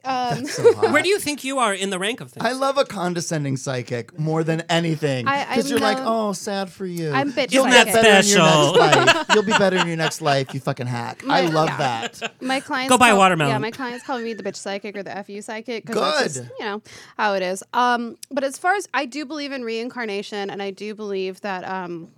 Um, 0.05 0.47
So. 0.47 0.63
Where 0.93 1.03
do 1.03 1.09
you 1.09 1.19
think 1.19 1.45
you 1.45 1.59
are 1.59 1.75
in 1.75 1.91
the 1.91 1.99
rank 1.99 2.21
of 2.21 2.31
things? 2.33 2.45
I 2.47 2.53
love 2.53 2.79
a 2.79 2.85
condescending 2.85 3.57
psychic 3.57 4.19
more 4.19 4.43
than 4.43 4.63
anything. 4.71 5.27
I- 5.29 5.45
I 5.45 5.57
Because 5.57 5.71
you're 5.71 5.79
like, 5.81 5.99
oh, 6.01 6.33
sad 6.33 6.71
for 6.71 6.87
you. 6.87 7.13
I'm 7.13 7.33
bitch 7.33 7.53
You'll 7.53 7.65
psychic. 7.65 7.93
get 7.93 7.95
better 7.95 8.09
in 8.09 8.15
your 8.15 8.23
Special. 8.23 8.75
next 8.77 9.17
life. 9.19 9.27
You'll 9.35 9.43
be 9.45 9.53
better 9.53 9.77
in 9.77 9.87
your 9.87 9.97
next 9.97 10.21
life, 10.23 10.55
you 10.55 10.61
fucking 10.61 10.87
hack. 10.87 11.23
I 11.29 11.43
love 11.47 11.69
yeah. 11.69 11.77
that. 12.09 12.33
my 12.43 12.61
clients 12.61 12.91
Go 12.91 12.99
buy 12.99 13.11
call- 13.11 13.19
watermelon. 13.19 13.53
Yeah, 13.53 13.59
my 13.59 13.71
clients 13.71 14.05
call 14.05 14.19
me 14.21 14.33
the 14.33 14.43
bitch 14.43 14.57
psychic 14.57 14.97
or 14.97 15.03
the 15.03 15.23
fu 15.27 15.41
psychic. 15.43 15.87
'cause 15.87 15.97
that's 15.97 16.19
Good. 16.35 16.43
just, 16.45 16.53
you 16.59 16.65
know 16.65 16.83
how 17.19 17.35
it 17.35 17.43
is. 17.43 17.63
Um, 17.75 18.17
but 18.31 18.43
as 18.45 18.57
far 18.59 18.75
as 18.75 18.89
I 18.95 19.05
do 19.05 19.25
believe 19.27 19.53
in 19.53 19.63
reincarnation, 19.65 20.51
and 20.51 20.63
I 20.63 20.71
do 20.71 20.95
believe 20.95 21.41
that 21.43 21.65
um, 21.69 22.09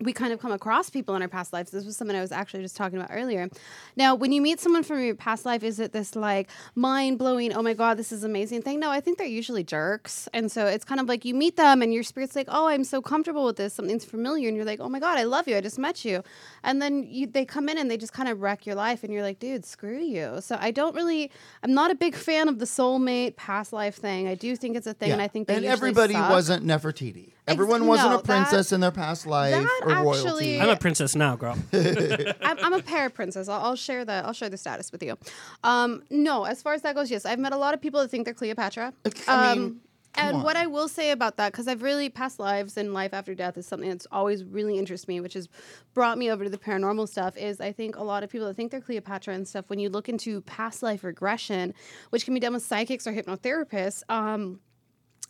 we 0.00 0.12
kind 0.12 0.32
of 0.32 0.40
come 0.40 0.52
across 0.52 0.90
people 0.90 1.16
in 1.16 1.22
our 1.22 1.28
past 1.28 1.52
lives. 1.52 1.70
This 1.70 1.84
was 1.84 1.96
something 1.96 2.16
I 2.16 2.20
was 2.20 2.30
actually 2.30 2.62
just 2.62 2.76
talking 2.76 2.98
about 2.98 3.10
earlier. 3.12 3.48
Now, 3.96 4.14
when 4.14 4.30
you 4.30 4.40
meet 4.40 4.60
someone 4.60 4.84
from 4.84 5.02
your 5.02 5.14
past 5.14 5.44
life, 5.44 5.64
is 5.64 5.80
it 5.80 5.92
this 5.92 6.14
like 6.14 6.48
mind 6.74 7.18
blowing, 7.18 7.52
oh 7.52 7.62
my 7.62 7.74
God, 7.74 7.96
this 7.96 8.12
is 8.12 8.22
amazing 8.22 8.62
thing? 8.62 8.78
No, 8.78 8.90
I 8.90 9.00
think 9.00 9.18
they're 9.18 9.26
usually 9.26 9.64
jerks. 9.64 10.28
And 10.32 10.52
so 10.52 10.66
it's 10.66 10.84
kind 10.84 11.00
of 11.00 11.08
like 11.08 11.24
you 11.24 11.34
meet 11.34 11.56
them 11.56 11.82
and 11.82 11.92
your 11.92 12.04
spirit's 12.04 12.36
like, 12.36 12.46
oh, 12.48 12.68
I'm 12.68 12.84
so 12.84 13.02
comfortable 13.02 13.44
with 13.44 13.56
this. 13.56 13.74
Something's 13.74 14.04
familiar. 14.04 14.48
And 14.48 14.56
you're 14.56 14.66
like, 14.66 14.80
oh 14.80 14.88
my 14.88 15.00
God, 15.00 15.18
I 15.18 15.24
love 15.24 15.48
you. 15.48 15.56
I 15.56 15.60
just 15.60 15.78
met 15.78 16.04
you. 16.04 16.22
And 16.62 16.80
then 16.80 17.04
you, 17.08 17.26
they 17.26 17.44
come 17.44 17.68
in 17.68 17.76
and 17.76 17.90
they 17.90 17.96
just 17.96 18.12
kind 18.12 18.28
of 18.28 18.40
wreck 18.40 18.66
your 18.66 18.76
life. 18.76 19.02
And 19.02 19.12
you're 19.12 19.22
like, 19.22 19.40
dude, 19.40 19.64
screw 19.64 19.98
you. 19.98 20.40
So 20.40 20.56
I 20.60 20.70
don't 20.70 20.94
really, 20.94 21.32
I'm 21.64 21.74
not 21.74 21.90
a 21.90 21.96
big 21.96 22.14
fan 22.14 22.48
of 22.48 22.60
the 22.60 22.66
soulmate 22.66 23.34
past 23.34 23.72
life 23.72 23.96
thing. 23.96 24.28
I 24.28 24.36
do 24.36 24.54
think 24.54 24.76
it's 24.76 24.86
a 24.86 24.94
thing. 24.94 25.10
And 25.10 25.20
I 25.20 25.26
think 25.26 25.48
they 25.48 25.56
and 25.56 25.64
everybody 25.64 26.14
suck. 26.14 26.30
wasn't 26.30 26.64
Nefertiti. 26.64 27.32
Everyone 27.48 27.82
Ex- 27.82 27.88
wasn't 27.88 28.10
no, 28.10 28.18
a 28.18 28.22
princess 28.22 28.68
that- 28.68 28.74
in 28.76 28.80
their 28.80 28.90
past 28.90 29.26
life 29.26 29.52
that 29.54 29.80
or 29.84 30.04
royalty. 30.04 30.60
I'm 30.60 30.68
a 30.68 30.76
princess 30.76 31.14
now, 31.14 31.36
girl. 31.36 31.56
I'm, 31.72 32.58
I'm 32.58 32.72
a 32.74 32.82
para 32.82 33.10
princess. 33.10 33.48
I'll, 33.48 33.60
I'll 33.60 33.76
share 33.76 34.04
the 34.04 34.22
I'll 34.24 34.32
share 34.32 34.48
the 34.48 34.56
status 34.58 34.92
with 34.92 35.02
you. 35.02 35.16
Um, 35.64 36.02
no, 36.10 36.44
as 36.44 36.62
far 36.62 36.74
as 36.74 36.82
that 36.82 36.94
goes, 36.94 37.10
yes, 37.10 37.24
I've 37.24 37.38
met 37.38 37.52
a 37.52 37.56
lot 37.58 37.74
of 37.74 37.80
people 37.80 38.00
that 38.00 38.08
think 38.08 38.24
they're 38.24 38.34
Cleopatra. 38.34 38.92
I 39.26 39.52
Um, 39.52 39.58
mean, 39.60 39.80
and 40.14 40.36
on. 40.38 40.42
what 40.42 40.56
I 40.56 40.66
will 40.66 40.88
say 40.88 41.10
about 41.12 41.36
that, 41.36 41.52
because 41.52 41.68
I've 41.68 41.82
really 41.82 42.08
past 42.08 42.40
lives 42.40 42.76
and 42.76 42.92
life 42.92 43.12
after 43.14 43.34
death 43.34 43.56
is 43.56 43.66
something 43.66 43.88
that's 43.88 44.06
always 44.10 44.42
really 44.42 44.76
interests 44.76 45.06
me, 45.06 45.20
which 45.20 45.34
has 45.34 45.48
brought 45.94 46.18
me 46.18 46.28
over 46.30 46.42
to 46.44 46.50
the 46.50 46.58
paranormal 46.58 47.08
stuff. 47.08 47.36
Is 47.36 47.60
I 47.60 47.70
think 47.72 47.94
a 47.96 48.02
lot 48.02 48.22
of 48.24 48.30
people 48.30 48.48
that 48.48 48.54
think 48.54 48.70
they're 48.72 48.80
Cleopatra 48.80 49.34
and 49.34 49.46
stuff, 49.46 49.66
when 49.68 49.78
you 49.78 49.90
look 49.90 50.08
into 50.08 50.40
past 50.40 50.82
life 50.82 51.04
regression, 51.04 51.72
which 52.10 52.24
can 52.24 52.34
be 52.34 52.40
done 52.40 52.54
with 52.54 52.64
psychics 52.64 53.06
or 53.06 53.12
hypnotherapists, 53.12 54.02
um, 54.08 54.58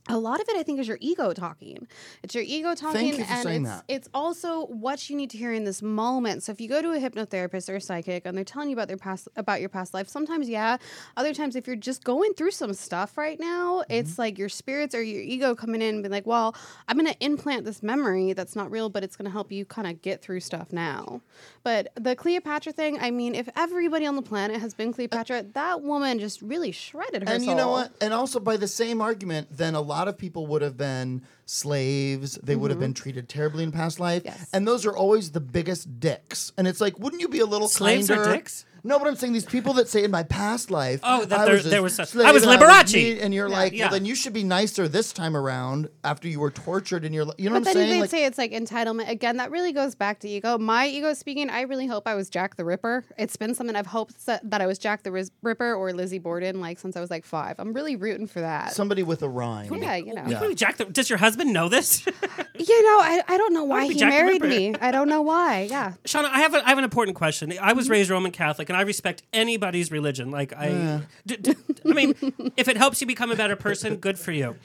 a 0.08 0.16
lot 0.18 0.40
of 0.40 0.48
it 0.48 0.56
I 0.56 0.62
think 0.62 0.80
is 0.80 0.88
your 0.88 0.96
ego 1.00 1.32
talking. 1.32 1.86
It's 2.22 2.34
your 2.34 2.44
ego 2.44 2.74
talking 2.74 3.08
you 3.08 3.24
and 3.28 3.48
it's 3.48 3.64
that. 3.68 3.84
it's 3.88 4.08
also 4.14 4.66
what 4.66 5.10
you 5.10 5.16
need 5.16 5.30
to 5.30 5.38
hear 5.38 5.52
in 5.52 5.64
this 5.64 5.82
moment. 5.82 6.42
So 6.42 6.52
if 6.52 6.60
you 6.60 6.68
go 6.68 6.80
to 6.80 6.92
a 6.92 6.98
hypnotherapist 6.98 7.68
or 7.68 7.76
a 7.76 7.80
psychic 7.80 8.24
and 8.24 8.36
they're 8.36 8.44
telling 8.44 8.70
you 8.70 8.74
about 8.74 8.88
their 8.88 8.96
past 8.96 9.28
about 9.36 9.60
your 9.60 9.68
past 9.68 9.92
life, 9.94 10.08
sometimes 10.08 10.48
yeah. 10.48 10.78
Other 11.16 11.34
times 11.34 11.56
if 11.56 11.66
you're 11.66 11.76
just 11.76 12.04
going 12.04 12.32
through 12.34 12.52
some 12.52 12.72
stuff 12.74 13.18
right 13.18 13.38
now, 13.38 13.48
Mm-hmm. 13.78 13.92
it's 13.92 14.18
like 14.18 14.38
your 14.38 14.48
spirits 14.48 14.94
or 14.94 15.02
your 15.02 15.20
ego 15.22 15.54
coming 15.54 15.82
in 15.82 15.96
and 15.96 16.02
being 16.02 16.12
like, 16.12 16.26
Well, 16.26 16.54
I'm 16.88 16.96
gonna 16.96 17.14
implant 17.20 17.64
this 17.66 17.82
memory 17.82 18.32
that's 18.32 18.56
not 18.56 18.70
real, 18.70 18.88
but 18.88 19.04
it's 19.04 19.14
gonna 19.16 19.30
help 19.30 19.52
you 19.52 19.64
kind 19.64 19.86
of 19.86 20.00
get 20.00 20.22
through 20.22 20.40
stuff 20.40 20.72
now. 20.72 21.20
But 21.64 21.88
the 21.96 22.16
Cleopatra 22.16 22.72
thing, 22.72 22.98
I 23.00 23.10
mean, 23.10 23.34
if 23.34 23.48
everybody 23.56 24.06
on 24.06 24.16
the 24.16 24.22
planet 24.22 24.60
has 24.60 24.72
been 24.74 24.92
Cleopatra, 24.92 25.44
that 25.52 25.82
woman 25.82 26.18
just 26.18 26.40
really 26.40 26.72
shredded 26.72 27.28
her 27.28 27.34
and 27.34 27.44
you 27.44 27.54
know 27.54 27.70
what? 27.70 27.92
And 28.00 28.14
also 28.14 28.40
by 28.40 28.56
the 28.56 28.68
same 28.68 29.00
argument, 29.02 29.48
then 29.50 29.74
a 29.74 29.80
lot 29.88 30.08
of 30.08 30.16
people 30.16 30.46
would 30.48 30.62
have 30.62 30.76
been 30.76 31.22
slaves. 31.46 32.38
They 32.42 32.56
would 32.56 32.70
have 32.70 32.78
been 32.80 32.94
treated 32.94 33.28
terribly 33.28 33.64
in 33.64 33.72
past 33.72 33.98
life. 33.98 34.22
Mm-hmm. 34.22 34.38
Yes. 34.38 34.50
And 34.52 34.68
those 34.68 34.86
are 34.86 34.96
always 34.96 35.32
the 35.32 35.40
biggest 35.40 35.98
dicks. 35.98 36.52
And 36.56 36.68
it's 36.68 36.80
like, 36.80 36.98
wouldn't 36.98 37.22
you 37.22 37.28
be 37.28 37.40
a 37.40 37.46
little 37.46 37.68
Slaves 37.68 38.10
are 38.10 38.24
dicks? 38.24 38.64
No, 38.84 38.98
but 38.98 39.08
I'm 39.08 39.16
saying 39.16 39.32
these 39.32 39.44
people 39.44 39.72
that 39.74 39.88
say 39.88 40.04
in 40.04 40.10
my 40.10 40.22
past 40.22 40.70
life, 40.70 41.00
Oh, 41.02 41.24
that 41.24 41.38
I 41.40 41.44
there- 41.44 41.54
was 41.54 41.66
a 41.66 41.68
there 41.68 41.82
was 41.82 41.98
a- 41.98 42.06
slave 42.06 42.26
I 42.26 42.32
was 42.32 42.42
and 42.44 42.52
Liberace. 42.60 42.94
me," 42.94 43.20
and 43.20 43.34
you're 43.34 43.48
like, 43.48 43.72
yeah. 43.72 43.84
well, 43.86 43.92
then 43.92 44.04
you 44.04 44.14
should 44.14 44.32
be 44.32 44.44
nicer 44.44 44.88
this 44.88 45.12
time 45.12 45.36
around 45.36 45.88
after 46.04 46.28
you 46.28 46.40
were 46.40 46.50
tortured 46.50 47.04
in 47.04 47.12
your, 47.12 47.24
li- 47.24 47.34
you 47.38 47.48
know 47.50 47.54
But 47.56 47.60
what 47.60 47.68
I'm 47.68 47.74
then 47.74 47.74
saying? 47.74 47.90
they'd 47.94 48.00
Like, 48.00 48.10
say 48.10 48.24
it's 48.24 48.38
like 48.38 48.52
entitlement. 48.52 49.08
Again, 49.10 49.36
that 49.38 49.50
really 49.50 49.72
goes 49.72 49.94
back 49.94 50.20
to 50.20 50.28
ego. 50.28 50.58
My 50.58 50.86
ego 50.86 51.12
speaking, 51.14 51.50
I 51.50 51.62
really 51.62 51.86
hope 51.86 52.06
I 52.06 52.14
was 52.14 52.28
Jack 52.30 52.56
the 52.56 52.64
Ripper. 52.64 53.04
It's 53.18 53.36
been 53.36 53.54
something 53.54 53.74
I've 53.76 53.86
hoped 53.86 54.26
that, 54.26 54.48
that 54.50 54.60
I 54.60 54.66
was 54.66 54.78
Jack 54.78 55.02
the 55.02 55.12
Riz- 55.12 55.30
Ripper 55.42 55.74
or 55.74 55.92
Lizzie 55.92 56.18
Borden, 56.18 56.60
like 56.60 56.78
since 56.78 56.96
I 56.96 57.00
was 57.00 57.10
like 57.10 57.24
five. 57.24 57.56
I'm 57.58 57.72
really 57.72 57.96
rooting 57.96 58.26
for 58.26 58.40
that. 58.40 58.72
somebody 58.72 59.02
with 59.02 59.22
a 59.22 59.28
rhyme. 59.28 59.74
yeah, 59.74 59.96
you 59.96 60.14
know. 60.14 60.22
Really, 60.24 60.54
Jack, 60.54 60.76
the, 60.76 60.84
does 60.84 61.08
your 61.10 61.18
husband 61.18 61.52
know 61.52 61.68
this? 61.68 62.06
You 62.60 62.82
know, 62.82 62.98
I, 63.00 63.22
I 63.28 63.36
don't 63.38 63.54
know 63.54 63.62
why 63.62 63.86
he 63.86 63.94
Jack 63.94 64.10
married 64.10 64.42
me. 64.42 64.74
I 64.80 64.90
don't 64.90 65.08
know 65.08 65.22
why. 65.22 65.68
Yeah. 65.70 65.92
Shana, 66.04 66.24
I 66.24 66.40
have, 66.40 66.54
a, 66.54 66.66
I 66.66 66.70
have 66.70 66.78
an 66.78 66.82
important 66.82 67.16
question. 67.16 67.52
I 67.52 67.54
Mm-hmm. 67.68 67.76
was 67.76 67.88
raised 67.88 68.10
Roman 68.10 68.32
Catholic, 68.32 68.67
and 68.68 68.76
I 68.76 68.82
respect 68.82 69.22
anybody's 69.32 69.90
religion. 69.90 70.30
Like 70.30 70.52
I, 70.52 71.02
d- 71.26 71.36
d- 71.36 71.54
I 71.84 71.92
mean, 71.92 72.14
if 72.56 72.68
it 72.68 72.76
helps 72.76 73.00
you 73.00 73.06
become 73.06 73.30
a 73.30 73.36
better 73.36 73.56
person, 73.56 73.96
good 73.96 74.18
for 74.18 74.32
you. 74.32 74.56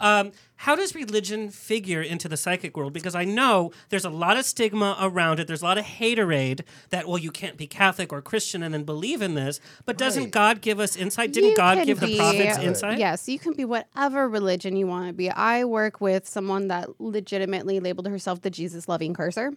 Um, 0.00 0.32
how 0.56 0.76
does 0.76 0.94
religion 0.94 1.50
figure 1.50 2.00
into 2.02 2.26
the 2.28 2.36
psychic 2.36 2.74
world? 2.76 2.92
Because 2.94 3.14
I 3.14 3.24
know 3.24 3.70
there's 3.90 4.04
a 4.04 4.10
lot 4.10 4.38
of 4.38 4.44
stigma 4.46 4.96
around 5.00 5.40
it. 5.40 5.46
There's 5.46 5.60
a 5.62 5.64
lot 5.64 5.76
of 5.78 5.84
haterade 5.84 6.62
that 6.90 7.06
well, 7.06 7.18
you 7.18 7.30
can't 7.30 7.56
be 7.58 7.66
Catholic 7.66 8.12
or 8.12 8.22
Christian 8.22 8.62
and 8.62 8.72
then 8.72 8.84
believe 8.84 9.20
in 9.22 9.34
this. 9.34 9.60
But 9.84 9.98
doesn't 9.98 10.24
Right. 10.24 10.32
God 10.32 10.60
give 10.62 10.80
us 10.80 10.96
insight? 10.96 11.32
Didn't 11.32 11.50
You 11.50 11.56
God 11.56 11.84
give 11.86 12.00
the 12.00 12.16
prophets 12.16 12.58
insight? 12.58 12.98
Yes, 12.98 13.28
you 13.28 13.38
can 13.38 13.52
be 13.54 13.64
whatever 13.64 14.28
religion 14.28 14.74
you 14.76 14.86
want 14.86 15.06
to 15.08 15.12
be. 15.12 15.30
I 15.30 15.64
work 15.64 16.00
with 16.00 16.26
someone 16.26 16.68
that 16.68 17.00
legitimately 17.00 17.80
labeled 17.80 18.08
herself 18.08 18.40
the 18.40 18.50
Jesus 18.50 18.88
loving 18.88 19.12
cursor. 19.14 19.52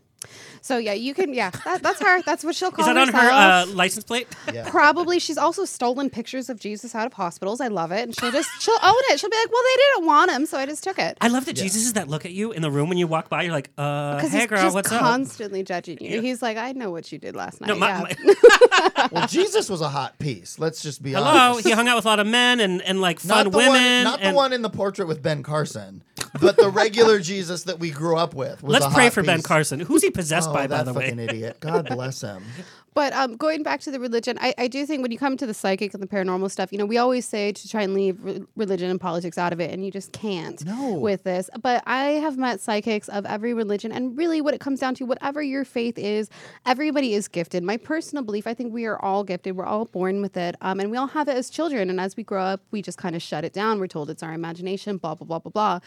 So 0.62 0.78
yeah, 0.78 0.94
you 0.94 1.14
can. 1.14 1.34
Yeah, 1.34 1.50
that, 1.66 1.84
that's 1.84 2.02
her. 2.02 2.22
That's 2.22 2.44
what 2.44 2.56
she'll 2.56 2.72
call 2.72 2.88
Is 2.88 2.94
that 2.94 2.98
on 2.98 3.10
her 3.10 3.30
uh, 3.32 3.66
license 3.68 4.06
plate? 4.06 4.28
Probably. 4.68 5.20
She's 5.20 5.38
also 5.38 5.66
stolen 5.66 6.10
pictures 6.10 6.50
of 6.50 6.60
Jesus 6.60 6.96
out 6.96 7.06
of 7.06 7.14
hospitals. 7.14 7.60
I 7.60 7.68
love 7.68 7.92
it. 7.92 8.04
And 8.04 8.18
she'll 8.18 8.32
just 8.32 8.50
she'll 8.62 8.74
own 8.82 8.94
it. 9.10 9.20
She'll 9.20 9.30
be 9.30 9.36
like, 9.38 9.52
"Well, 9.52 9.62
they 9.64 9.76
didn't 9.96 10.06
want 10.08 10.32
him, 10.32 10.46
so 10.46 10.58
I 10.58 10.66
just 10.66 10.84
took 10.84 11.00
it." 11.00 11.18
I 11.20 11.28
love 11.28 11.46
that 11.46 11.54
Jesus 11.54 11.86
is 11.86 11.94
that 11.94 12.08
look 12.08 12.26
at 12.26 12.32
you 12.32 12.52
in 12.54 12.62
the 12.62 12.72
room 12.72 12.88
when 12.90 12.98
you 12.98 13.08
walk 13.08 13.28
by. 13.30 13.44
You're 13.44 13.52
like, 13.52 13.72
uh, 13.78 14.16
Because 14.16 14.32
hey 14.32 14.40
he's 14.40 14.48
girl, 14.48 14.62
just 14.62 14.74
what's 14.76 14.92
up? 14.92 15.00
constantly 15.00 15.64
judging 15.64 15.98
you. 16.02 16.22
He's 16.22 16.42
like, 16.42 16.58
"I 16.58 16.72
know 16.72 16.92
what 16.92 17.12
you 17.12 17.18
did 17.18 17.36
last 17.36 17.60
night." 17.60 17.68
No, 17.68 17.76
my, 17.76 17.90
yeah. 17.90 18.16
my- 18.24 19.10
Well, 19.12 19.28
Jesus 19.28 19.70
was 19.70 19.82
a 19.82 19.90
hot 19.90 20.18
piece. 20.18 20.60
Let's 20.60 20.82
just 20.82 21.04
be 21.04 21.12
hello. 21.12 21.26
honest. 21.28 21.68
He 21.68 21.72
hung 21.72 21.88
out 21.88 21.98
with 21.98 22.06
a 22.06 22.08
lot 22.08 22.20
of 22.20 22.28
men 22.28 22.60
and, 22.62 22.82
and 22.82 23.02
like 23.02 23.20
fun 23.20 23.46
not 23.46 23.54
women. 23.54 23.74
one, 23.74 24.04
not 24.04 24.22
the 24.22 24.32
one 24.34 24.54
in 24.54 24.62
the 24.62 24.70
portrait 24.70 25.08
with 25.08 25.22
Ben 25.22 25.44
Carson, 25.44 26.04
but 26.40 26.56
the 26.56 26.70
regular 26.70 27.20
Jesus 27.20 27.64
that 27.64 27.80
we 27.80 27.90
grew 27.92 28.16
up 28.18 28.34
with. 28.34 28.64
Was 28.64 28.74
Let's 28.74 28.86
a 28.86 28.90
pray 28.92 29.04
hot 29.06 29.14
for 29.14 29.24
Ben. 29.24 29.42
Carson. 29.42 29.80
Who's 29.82 30.02
he 30.02 30.10
possessed 30.14 30.50
Oh, 30.50 30.54
by, 30.54 30.68
by 30.68 30.78
that 30.78 30.86
the 30.86 30.94
way? 30.94 31.06
fucking 31.10 31.20
idiot! 31.20 31.58
God 31.60 31.88
bless 31.88 32.22
him. 32.22 32.44
But 32.96 33.12
um, 33.14 33.38
going 33.38 33.64
back 33.64 33.80
to 33.82 33.90
the 33.90 34.00
religion, 34.00 34.38
I, 34.40 34.54
I 34.56 34.68
do 34.68 34.86
think 34.86 35.02
when 35.02 35.12
you 35.12 35.18
come 35.18 35.36
to 35.38 35.48
the 35.48 35.54
psychic 35.56 35.96
and 35.96 36.04
the 36.04 36.06
paranormal 36.06 36.52
stuff, 36.52 36.72
you 36.72 36.78
know, 36.78 36.86
we 36.86 37.00
always 37.00 37.26
say 37.26 37.52
to 37.52 37.68
try 37.68 37.82
and 37.82 37.96
leave 37.96 38.24
re- 38.24 38.44
religion 38.56 38.88
and 38.92 39.02
politics 39.02 39.36
out 39.36 39.52
of 39.52 39.60
it, 39.60 39.72
and 39.72 39.84
you 39.84 39.90
just 39.90 40.12
can't 40.12 40.64
No. 40.64 40.94
with 40.94 41.24
this. 41.24 41.50
But 41.60 41.82
I 41.88 42.04
have 42.22 42.38
met 42.38 42.62
psychics 42.62 43.10
of 43.10 43.26
every 43.26 43.56
religion, 43.56 43.92
and 43.92 44.16
really 44.16 44.42
what 44.42 44.54
it 44.54 44.60
comes 44.60 44.80
down 44.80 44.94
to, 44.94 45.06
whatever 45.08 45.42
your 45.42 45.66
faith 45.66 45.98
is, 45.98 46.30
everybody 46.68 47.16
is 47.16 47.28
gifted. 47.28 47.64
My 47.64 47.78
personal 47.78 48.24
belief, 48.24 48.46
I 48.46 48.54
think 48.54 48.72
we 48.72 48.86
are 48.86 49.02
all 49.02 49.24
gifted. 49.24 49.58
We're 49.58 49.66
all 49.66 49.86
born 49.86 50.22
with 50.22 50.38
it, 50.38 50.56
um, 50.62 50.80
and 50.80 50.92
we 50.92 50.98
all 50.98 51.08
have 51.08 51.28
it 51.28 51.36
as 51.36 51.50
children. 51.50 51.90
And 51.90 52.00
as 52.00 52.16
we 52.16 52.22
grow 52.24 52.44
up, 52.44 52.62
we 52.70 52.84
just 52.84 53.00
kind 53.00 53.16
of 53.16 53.24
shut 53.24 53.44
it 53.44 53.54
down. 53.54 53.80
We're 53.80 53.88
told 53.88 54.12
it's 54.12 54.22
our 54.22 54.34
imagination, 54.34 54.98
blah, 54.98 55.16
blah, 55.16 55.26
blah, 55.26 55.40
blah, 55.40 55.52
blah. 55.52 55.80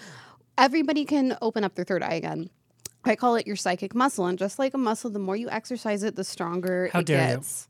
Everybody 0.59 1.05
can 1.05 1.37
open 1.41 1.63
up 1.63 1.77
their 1.77 1.85
third 1.85 2.03
eye 2.03 2.15
again. 2.15 2.51
I 3.09 3.17
call 3.17 3.37
it 3.37 3.47
your 3.47 3.57
psychic 3.57 3.95
muscle, 3.95 4.27
and 4.27 4.39
just 4.39 4.59
like 4.59 4.75
a 4.75 4.79
muscle, 4.79 5.11
the 5.11 5.19
more 5.19 5.37
you 5.37 5.49
exercise 5.51 6.03
it, 6.03 6.17
the 6.17 6.25
stronger 6.25 6.91
How 6.93 7.01
it 7.01 7.07
dare 7.07 7.29
you. 7.31 7.35
gets. 7.37 7.69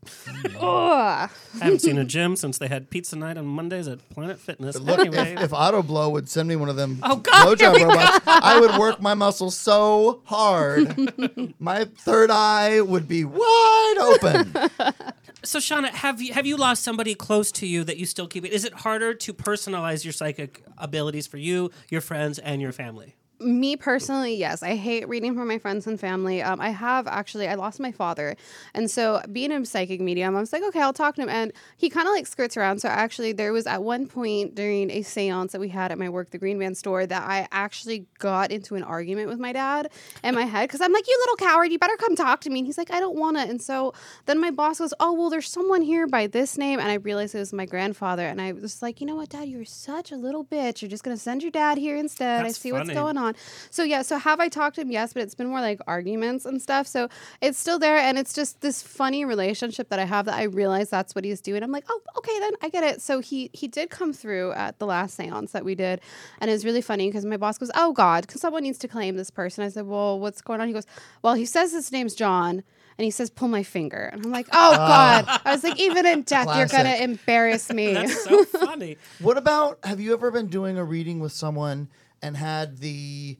Ugh. 0.56 0.60
I 0.60 1.28
haven't 1.60 1.80
seen 1.80 1.98
a 1.98 2.04
gym 2.16 2.36
since 2.36 2.58
they 2.58 2.68
had 2.68 2.90
pizza 2.90 3.16
night 3.16 3.36
on 3.36 3.46
Mondays 3.46 3.88
at 3.88 4.08
Planet 4.10 4.38
Fitness. 4.38 4.78
Look, 4.78 4.98
anyway, 4.98 5.34
if, 5.34 5.42
if 5.44 5.52
Auto 5.52 5.82
Blow 5.82 6.10
would 6.10 6.28
send 6.28 6.48
me 6.48 6.56
one 6.56 6.68
of 6.68 6.76
them 6.76 6.98
Oh, 7.02 7.16
God, 7.16 7.58
blowjob 7.58 7.74
we 7.74 7.80
go. 7.80 7.90
I 8.26 8.58
would 8.60 8.78
work 8.78 9.00
my 9.00 9.14
muscles 9.14 9.56
so 9.56 10.22
hard. 10.24 11.54
my 11.58 11.84
third 11.84 12.30
eye 12.30 12.80
would 12.80 13.08
be 13.08 13.24
wide 13.24 13.94
open. 14.00 14.52
so 15.42 15.58
Shana, 15.58 15.88
have 15.90 16.20
you 16.22 16.32
have 16.32 16.46
you 16.46 16.56
lost 16.56 16.82
somebody 16.82 17.14
close 17.14 17.52
to 17.52 17.66
you 17.66 17.84
that 17.84 17.96
you 17.98 18.06
still 18.06 18.26
keep? 18.26 18.44
it? 18.44 18.52
Is 18.52 18.64
it 18.64 18.72
harder 18.72 19.14
to 19.14 19.34
personalize 19.34 20.04
your 20.04 20.12
psychic 20.12 20.64
abilities 20.78 21.26
for 21.26 21.36
you, 21.38 21.70
your 21.90 22.00
friends, 22.00 22.38
and 22.38 22.60
your 22.62 22.72
family? 22.72 23.14
Me 23.38 23.76
personally, 23.76 24.34
yes. 24.34 24.62
I 24.62 24.76
hate 24.76 25.06
reading 25.08 25.34
from 25.34 25.48
my 25.48 25.58
friends 25.58 25.86
and 25.86 25.98
family. 26.00 26.42
Um, 26.42 26.60
I 26.60 26.70
have 26.70 27.06
actually, 27.06 27.48
I 27.48 27.54
lost 27.54 27.80
my 27.80 27.92
father. 27.92 28.36
And 28.72 28.90
so, 28.90 29.20
being 29.30 29.52
a 29.52 29.64
psychic 29.66 30.00
medium, 30.00 30.34
I 30.36 30.40
was 30.40 30.52
like, 30.52 30.62
okay, 30.62 30.80
I'll 30.80 30.92
talk 30.92 31.16
to 31.16 31.22
him. 31.22 31.28
And 31.28 31.52
he 31.76 31.90
kind 31.90 32.08
of 32.08 32.14
like 32.14 32.26
skirts 32.26 32.56
around. 32.56 32.80
So, 32.80 32.88
actually, 32.88 33.32
there 33.32 33.52
was 33.52 33.66
at 33.66 33.82
one 33.82 34.06
point 34.06 34.54
during 34.54 34.90
a 34.90 35.02
seance 35.02 35.52
that 35.52 35.60
we 35.60 35.68
had 35.68 35.92
at 35.92 35.98
my 35.98 36.08
work, 36.08 36.30
the 36.30 36.38
Green 36.38 36.58
Man 36.58 36.74
store, 36.74 37.04
that 37.04 37.28
I 37.28 37.46
actually 37.52 38.06
got 38.18 38.50
into 38.50 38.74
an 38.74 38.82
argument 38.82 39.28
with 39.28 39.38
my 39.38 39.52
dad 39.52 39.90
in 40.24 40.34
my 40.34 40.44
head 40.44 40.68
because 40.68 40.80
I'm 40.80 40.92
like, 40.92 41.06
you 41.06 41.18
little 41.20 41.36
coward, 41.36 41.72
you 41.72 41.78
better 41.78 41.96
come 41.96 42.16
talk 42.16 42.40
to 42.42 42.50
me. 42.50 42.60
And 42.60 42.66
he's 42.66 42.78
like, 42.78 42.90
I 42.90 43.00
don't 43.00 43.16
want 43.16 43.36
to. 43.36 43.42
And 43.42 43.60
so, 43.60 43.92
then 44.24 44.40
my 44.40 44.50
boss 44.50 44.78
goes, 44.78 44.94
oh, 45.00 45.12
well, 45.12 45.28
there's 45.28 45.50
someone 45.50 45.82
here 45.82 46.06
by 46.06 46.26
this 46.26 46.56
name. 46.56 46.78
And 46.78 46.90
I 46.90 46.94
realized 46.94 47.34
it 47.34 47.38
was 47.38 47.52
my 47.52 47.66
grandfather. 47.66 48.26
And 48.26 48.40
I 48.40 48.52
was 48.52 48.80
like, 48.80 49.00
you 49.00 49.06
know 49.06 49.16
what, 49.16 49.28
dad, 49.28 49.48
you're 49.48 49.64
such 49.64 50.10
a 50.10 50.16
little 50.16 50.44
bitch. 50.44 50.80
You're 50.80 50.88
just 50.88 51.04
to 51.04 51.16
send 51.16 51.42
your 51.42 51.50
dad 51.52 51.78
here 51.78 51.96
instead. 51.96 52.44
That's 52.44 52.58
I 52.58 52.60
see 52.60 52.72
what's 52.72 52.90
going 52.90 53.18
on 53.18 53.25
on. 53.26 53.34
So 53.70 53.82
yeah, 53.82 54.02
so 54.02 54.18
have 54.18 54.40
I 54.40 54.48
talked 54.48 54.76
to 54.76 54.82
him? 54.82 54.90
Yes, 54.90 55.12
but 55.12 55.22
it's 55.22 55.34
been 55.34 55.48
more 55.48 55.60
like 55.60 55.80
arguments 55.86 56.44
and 56.44 56.60
stuff. 56.60 56.86
So 56.86 57.08
it's 57.40 57.58
still 57.58 57.78
there, 57.78 57.96
and 57.96 58.18
it's 58.18 58.32
just 58.32 58.60
this 58.60 58.82
funny 58.82 59.24
relationship 59.24 59.88
that 59.90 59.98
I 59.98 60.04
have 60.04 60.26
that 60.26 60.34
I 60.34 60.44
realize 60.44 60.90
that's 60.90 61.14
what 61.14 61.24
he's 61.24 61.40
doing. 61.40 61.62
I'm 61.62 61.72
like, 61.72 61.84
oh, 61.88 62.00
okay, 62.18 62.38
then 62.40 62.52
I 62.62 62.68
get 62.68 62.84
it. 62.84 63.02
So 63.02 63.20
he 63.20 63.50
he 63.52 63.68
did 63.68 63.90
come 63.90 64.12
through 64.12 64.52
at 64.52 64.78
the 64.78 64.86
last 64.86 65.18
séance 65.18 65.52
that 65.52 65.64
we 65.64 65.74
did, 65.74 66.00
and 66.40 66.50
it 66.50 66.52
was 66.52 66.64
really 66.64 66.82
funny 66.82 67.08
because 67.08 67.24
my 67.24 67.36
boss 67.36 67.58
goes, 67.58 67.70
oh 67.74 67.92
God, 67.92 68.26
because 68.26 68.40
someone 68.40 68.62
needs 68.62 68.78
to 68.78 68.88
claim 68.88 69.16
this 69.16 69.30
person. 69.30 69.64
I 69.64 69.68
said, 69.68 69.86
well, 69.86 70.18
what's 70.18 70.40
going 70.40 70.60
on? 70.60 70.68
He 70.68 70.74
goes, 70.74 70.86
well, 71.22 71.34
he 71.34 71.44
says 71.44 71.72
his 71.72 71.92
name's 71.92 72.14
John. 72.14 72.62
And 72.98 73.04
he 73.04 73.10
says, 73.10 73.28
"Pull 73.28 73.48
my 73.48 73.62
finger," 73.62 74.08
and 74.10 74.24
I'm 74.24 74.32
like, 74.32 74.46
"Oh 74.52 74.74
ah. 74.74 75.22
God!" 75.26 75.40
I 75.44 75.52
was 75.52 75.62
like, 75.62 75.78
"Even 75.78 76.06
in 76.06 76.22
death, 76.22 76.48
you're 76.56 76.66
gonna 76.66 76.94
embarrass 76.94 77.70
me." 77.70 77.92
That's 77.92 78.24
so 78.24 78.44
funny. 78.44 78.96
What 79.20 79.36
about 79.36 79.78
have 79.84 80.00
you 80.00 80.14
ever 80.14 80.30
been 80.30 80.46
doing 80.46 80.78
a 80.78 80.84
reading 80.84 81.20
with 81.20 81.32
someone 81.32 81.88
and 82.26 82.36
had 82.36 82.78
the 82.78 83.38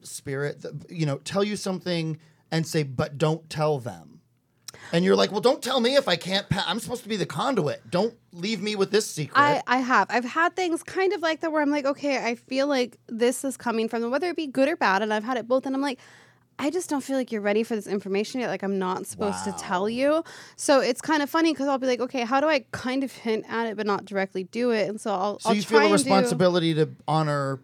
spirit, 0.00 0.64
you 0.88 1.04
know, 1.04 1.18
tell 1.18 1.44
you 1.44 1.54
something 1.56 2.18
and 2.50 2.66
say, 2.66 2.82
but 2.82 3.18
don't 3.18 3.48
tell 3.50 3.78
them? 3.78 4.20
And 4.92 5.04
you're 5.04 5.16
like, 5.16 5.30
well, 5.30 5.40
don't 5.40 5.62
tell 5.62 5.80
me 5.80 5.96
if 5.96 6.08
I 6.08 6.16
can't. 6.16 6.48
Pa- 6.48 6.64
I'm 6.66 6.80
supposed 6.80 7.02
to 7.02 7.08
be 7.08 7.16
the 7.16 7.26
conduit. 7.26 7.90
Don't 7.90 8.14
leave 8.32 8.60
me 8.62 8.74
with 8.74 8.90
this 8.90 9.06
secret. 9.06 9.38
I, 9.38 9.62
I 9.66 9.78
have. 9.78 10.06
I've 10.10 10.24
had 10.24 10.56
things 10.56 10.82
kind 10.82 11.12
of 11.12 11.20
like 11.20 11.40
that 11.40 11.52
where 11.52 11.62
I'm 11.62 11.70
like, 11.70 11.84
okay, 11.84 12.24
I 12.24 12.34
feel 12.34 12.66
like 12.66 12.98
this 13.06 13.44
is 13.44 13.56
coming 13.56 13.88
from 13.88 14.02
them, 14.02 14.10
whether 14.10 14.28
it 14.28 14.36
be 14.36 14.46
good 14.46 14.68
or 14.68 14.76
bad, 14.76 15.02
and 15.02 15.12
I've 15.12 15.24
had 15.24 15.36
it 15.36 15.46
both, 15.46 15.66
and 15.66 15.74
I'm 15.74 15.82
like, 15.82 15.98
I 16.58 16.70
just 16.70 16.90
don't 16.90 17.00
feel 17.02 17.16
like 17.16 17.32
you're 17.32 17.40
ready 17.40 17.62
for 17.62 17.74
this 17.74 17.86
information 17.86 18.40
yet. 18.40 18.48
Like 18.48 18.62
I'm 18.62 18.78
not 18.78 19.06
supposed 19.06 19.44
to 19.44 19.52
tell 19.52 19.88
you. 19.88 20.22
So 20.56 20.80
it's 20.80 21.00
kind 21.00 21.22
of 21.22 21.30
funny 21.30 21.52
because 21.52 21.68
I'll 21.68 21.78
be 21.78 21.86
like, 21.86 22.00
okay, 22.00 22.24
how 22.24 22.40
do 22.40 22.46
I 22.48 22.64
kind 22.72 23.02
of 23.04 23.12
hint 23.12 23.44
at 23.48 23.66
it 23.68 23.76
but 23.76 23.86
not 23.86 24.04
directly 24.04 24.44
do 24.44 24.70
it? 24.70 24.88
And 24.88 25.00
so 25.00 25.12
I'll. 25.12 25.38
so 25.38 25.50
I'll 25.50 25.56
you 25.56 25.62
try 25.62 25.70
feel 25.70 25.78
a 25.78 25.82
and 25.94 26.04
do- 26.04 26.10
responsibility 26.10 26.74
to 26.74 26.90
honor 27.08 27.60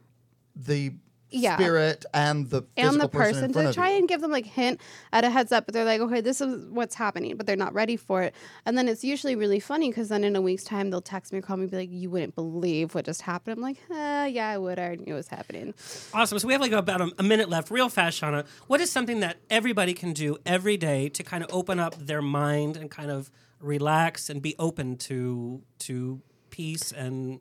the 0.59 0.93
Yeah. 1.31 1.57
spirit 1.57 2.07
and 2.15 2.49
the 2.49 2.63
and 2.79 2.87
physical 2.87 3.01
the 3.01 3.09
person, 3.19 3.45
in 3.45 3.53
front 3.53 3.69
to 3.69 3.75
try 3.75 3.91
and 3.91 4.09
give 4.09 4.23
them 4.23 4.31
like 4.31 4.47
hint 4.47 4.81
at 5.13 5.25
a 5.25 5.31
heads 5.31 5.53
up 5.53 5.67
but 5.67 5.75
they're 5.75 5.85
like 5.85 6.01
okay 6.01 6.23
this 6.23 6.41
is 6.41 6.65
what's 6.71 6.95
happening 6.95 7.37
but 7.37 7.45
they're 7.47 7.55
not 7.55 7.75
ready 7.75 7.97
for 7.99 8.23
it 8.23 8.35
and 8.65 8.79
then 8.79 8.89
it's 8.89 9.05
usually 9.05 9.37
really 9.37 9.61
funny 9.61 9.91
because 9.91 10.09
then 10.09 10.25
in 10.25 10.35
a 10.37 10.41
week's 10.41 10.65
time 10.65 10.89
they'll 10.89 11.03
text 11.03 11.31
me 11.31 11.39
or 11.39 11.43
call 11.43 11.59
me 11.59 11.65
and 11.65 11.71
be 11.71 11.77
like 11.77 11.91
you 11.93 12.09
wouldn't 12.09 12.35
believe 12.35 12.95
what 12.95 13.05
just 13.05 13.21
happened 13.21 13.59
i'm 13.59 13.63
like 13.63 13.77
uh, 13.91 14.25
yeah 14.25 14.49
i 14.49 14.57
would 14.57 14.79
i 14.79 14.85
already 14.85 15.05
knew 15.05 15.13
it 15.13 15.17
was 15.17 15.29
happening 15.29 15.75
Awesome. 16.15 16.39
So 16.39 16.47
we 16.49 16.55
have 16.55 16.63
like 16.63 16.73
about 16.73 17.03
a, 17.03 17.13
a 17.19 17.23
minute 17.23 17.51
left, 17.51 17.71
real 17.71 17.91
fast, 17.91 18.19
Shana. 18.21 18.47
What 18.67 18.81
is 18.81 18.91
something 18.91 19.21
that 19.21 19.37
everybody 19.51 19.93
can 19.93 20.15
do 20.15 20.39
every 20.47 20.79
day 20.79 21.11
to 21.11 21.23
kind 21.23 21.45
of 21.45 21.51
open 21.53 21.79
up 21.79 21.95
their 21.99 22.23
mind 22.23 22.79
and 22.79 22.91
kind 22.91 23.11
of 23.11 23.31
relax 23.61 24.31
and 24.31 24.41
be 24.41 24.55
open 24.59 24.97
to 24.97 25.63
to 25.81 26.23
peace 26.51 26.91
and 26.93 27.41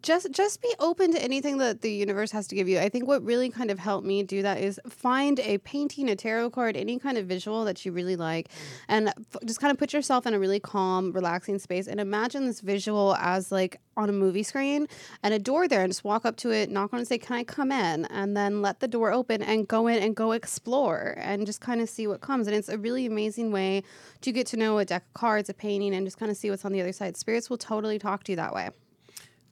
just 0.00 0.30
just 0.30 0.62
be 0.62 0.72
open 0.78 1.12
to 1.12 1.22
anything 1.22 1.58
that 1.58 1.80
the 1.80 1.90
universe 1.90 2.30
has 2.30 2.46
to 2.48 2.54
give 2.54 2.68
you. 2.68 2.78
I 2.78 2.88
think 2.88 3.08
what 3.08 3.24
really 3.24 3.50
kind 3.50 3.70
of 3.70 3.78
helped 3.78 4.06
me 4.06 4.22
do 4.22 4.42
that 4.42 4.60
is 4.60 4.80
find 4.88 5.40
a 5.40 5.58
painting, 5.58 6.08
a 6.08 6.14
tarot 6.14 6.50
card, 6.50 6.76
any 6.76 6.98
kind 6.98 7.18
of 7.18 7.26
visual 7.26 7.64
that 7.64 7.84
you 7.84 7.90
really 7.90 8.14
like, 8.14 8.48
mm. 8.48 8.52
and 8.88 9.08
f- 9.08 9.44
just 9.44 9.60
kind 9.60 9.72
of 9.72 9.78
put 9.78 9.92
yourself 9.92 10.26
in 10.26 10.34
a 10.34 10.38
really 10.38 10.60
calm, 10.60 11.12
relaxing 11.12 11.58
space, 11.58 11.88
and 11.88 11.98
imagine 11.98 12.46
this 12.46 12.60
visual 12.60 13.16
as 13.16 13.50
like 13.50 13.80
on 13.96 14.08
a 14.08 14.12
movie 14.12 14.44
screen 14.44 14.86
and 15.24 15.34
a 15.34 15.38
door 15.38 15.66
there, 15.66 15.82
and 15.82 15.90
just 15.90 16.04
walk 16.04 16.24
up 16.24 16.36
to 16.36 16.52
it, 16.52 16.70
knock 16.70 16.92
on 16.92 16.98
it, 16.98 17.00
and 17.00 17.08
say, 17.08 17.18
"Can 17.18 17.36
I 17.36 17.42
come 17.42 17.72
in?" 17.72 18.04
And 18.06 18.36
then 18.36 18.62
let 18.62 18.78
the 18.78 18.88
door 18.88 19.12
open 19.12 19.42
and 19.42 19.66
go 19.66 19.88
in 19.88 20.00
and 20.00 20.14
go 20.14 20.32
explore 20.32 21.14
and 21.18 21.46
just 21.46 21.60
kind 21.60 21.80
of 21.80 21.88
see 21.88 22.06
what 22.06 22.20
comes. 22.20 22.46
And 22.46 22.54
it's 22.54 22.68
a 22.68 22.78
really 22.78 23.06
amazing 23.06 23.50
way 23.50 23.82
to 24.20 24.30
get 24.30 24.46
to 24.48 24.56
know 24.56 24.78
a 24.78 24.84
deck 24.84 25.02
of 25.02 25.14
cards, 25.14 25.48
a 25.48 25.54
painting, 25.54 25.94
and 25.94 26.06
just 26.06 26.18
kind 26.18 26.30
of 26.30 26.36
see 26.36 26.48
what's 26.48 26.64
on 26.64 26.72
the 26.72 26.80
other 26.80 26.92
side. 26.92 27.16
Spirits 27.16 27.50
will 27.50 27.58
totally 27.58 27.98
talk 27.98 28.22
to 28.24 28.32
you 28.32 28.36
that 28.36 28.54
way. 28.54 28.70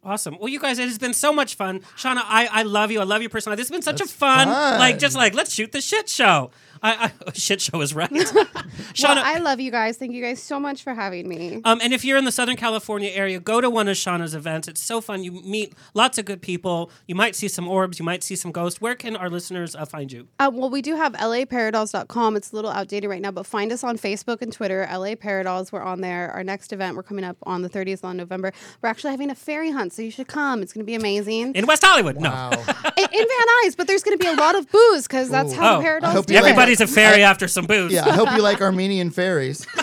Awesome. 0.05 0.39
Well, 0.39 0.49
you 0.49 0.61
guys, 0.61 0.79
it 0.79 0.87
has 0.89 0.99
been 0.99 1.13
so 1.13 1.33
much 1.33 1.57
fun. 1.57 1.81
Shana, 1.97 2.23
I, 2.25 2.49
I 2.51 2.63
love 2.63 2.91
you. 2.91 3.01
I 3.01 3.05
love 3.05 3.21
your 3.21 3.31
personality. 3.31 3.61
This 3.61 3.69
has 3.69 3.75
been 3.75 3.83
such 3.83 4.01
a 4.01 4.07
fun, 4.07 4.47
fun. 4.47 4.79
like, 4.79 4.99
just 4.99 5.17
like, 5.17 5.35
let's 5.35 5.53
shoot 5.53 5.73
the 5.73 5.81
shit 5.81 6.09
show. 6.09 6.51
I, 6.83 7.13
I 7.27 7.31
shit 7.35 7.61
show 7.61 7.81
is 7.81 7.95
right. 7.95 8.11
Shana, 8.11 9.17
Well, 9.17 9.23
I 9.25 9.39
love 9.39 9.61
you 9.61 9.71
guys. 9.71 9.97
Thank 9.97 10.13
you 10.13 10.23
guys 10.23 10.43
so 10.43 10.59
much 10.61 10.83
for 10.83 10.95
having 10.95 11.29
me. 11.29 11.61
um, 11.65 11.81
and 11.83 11.93
if 11.93 12.05
you're 12.05 12.19
in 12.19 12.25
the 12.25 12.33
Southern 12.33 12.57
California 12.57 13.11
area, 13.13 13.41
go 13.41 13.61
to 13.61 13.69
one 13.71 13.89
of 13.89 13.97
Shana's 13.97 14.35
events. 14.35 14.69
It's 14.69 14.83
so 14.83 15.01
fun. 15.01 15.25
You 15.25 15.33
meet 15.33 15.75
lots 15.95 16.19
of 16.19 16.25
good 16.25 16.43
people. 16.43 16.91
You 17.07 17.15
might 17.15 17.35
see 17.37 17.49
some 17.49 17.69
orbs. 17.69 17.99
You 17.99 18.05
might 18.05 18.23
see 18.23 18.37
some 18.37 18.53
ghosts. 18.53 18.81
Where 18.81 18.95
can 18.95 19.17
our 19.17 19.29
listeners 19.31 19.75
uh, 19.75 19.85
find 19.85 20.11
you? 20.13 20.29
Uh, 20.39 20.51
well, 20.53 20.71
we 20.71 20.83
do 20.83 20.97
have 20.97 21.15
laparadols.com. 21.15 22.37
It's 22.37 22.53
a 22.53 22.55
little 22.57 22.71
outdated 22.71 23.11
right 23.11 23.21
now, 23.21 23.31
but 23.31 23.47
find 23.47 23.73
us 23.73 23.83
on 23.85 23.99
Facebook 23.99 24.43
and 24.43 24.53
Twitter. 24.53 24.89
LA 24.93 25.15
Paradols, 25.15 25.73
we're 25.73 25.83
on 25.83 26.01
there. 26.01 26.31
Our 26.33 26.45
next 26.45 26.73
event, 26.73 26.97
we're 26.97 27.03
coming 27.03 27.25
up 27.25 27.37
on 27.45 27.63
the 27.63 27.69
30th 27.69 28.05
of 28.05 28.17
November. 28.17 28.53
We're 28.83 28.89
actually 28.89 29.11
having 29.13 29.31
a 29.31 29.35
fairy 29.35 29.71
hunt, 29.71 29.93
so 29.93 30.03
you 30.03 30.11
should 30.11 30.29
come. 30.29 30.63
It's 30.63 30.73
going 30.73 30.85
to 30.85 30.87
be 30.87 30.95
amazing. 30.95 31.55
In 31.55 31.67
West 31.67 31.85
Hollywood. 31.85 32.17
No. 32.19 32.51
In, 32.53 33.05
in 33.05 33.27
Van 33.27 33.47
Nuys, 33.65 33.77
but 33.77 33.87
there's 33.87 34.03
going 34.03 34.17
to 34.19 34.23
be 34.23 34.31
a 34.31 34.35
lot 34.37 34.57
of 34.57 34.71
booze 34.71 35.07
because 35.07 35.29
that's 35.29 35.53
how 35.53 35.69
Oh, 35.69 35.77
the 35.79 35.83
Paradols 35.83 36.13
hope 36.15 36.27
do 36.27 36.35
you 36.35 36.41
it. 36.41 36.43
Like- 36.69 36.81
Everybody's 36.81 36.81
a 36.81 36.95
fairy 36.95 37.23
after 37.23 37.49
some 37.49 37.67
booze. 37.67 37.93
yeah, 37.93 38.07
I 38.07 38.13
hope 38.13 38.31
you 38.33 38.43
like 38.43 38.61
Armenian 38.61 39.11
fairies. 39.11 39.67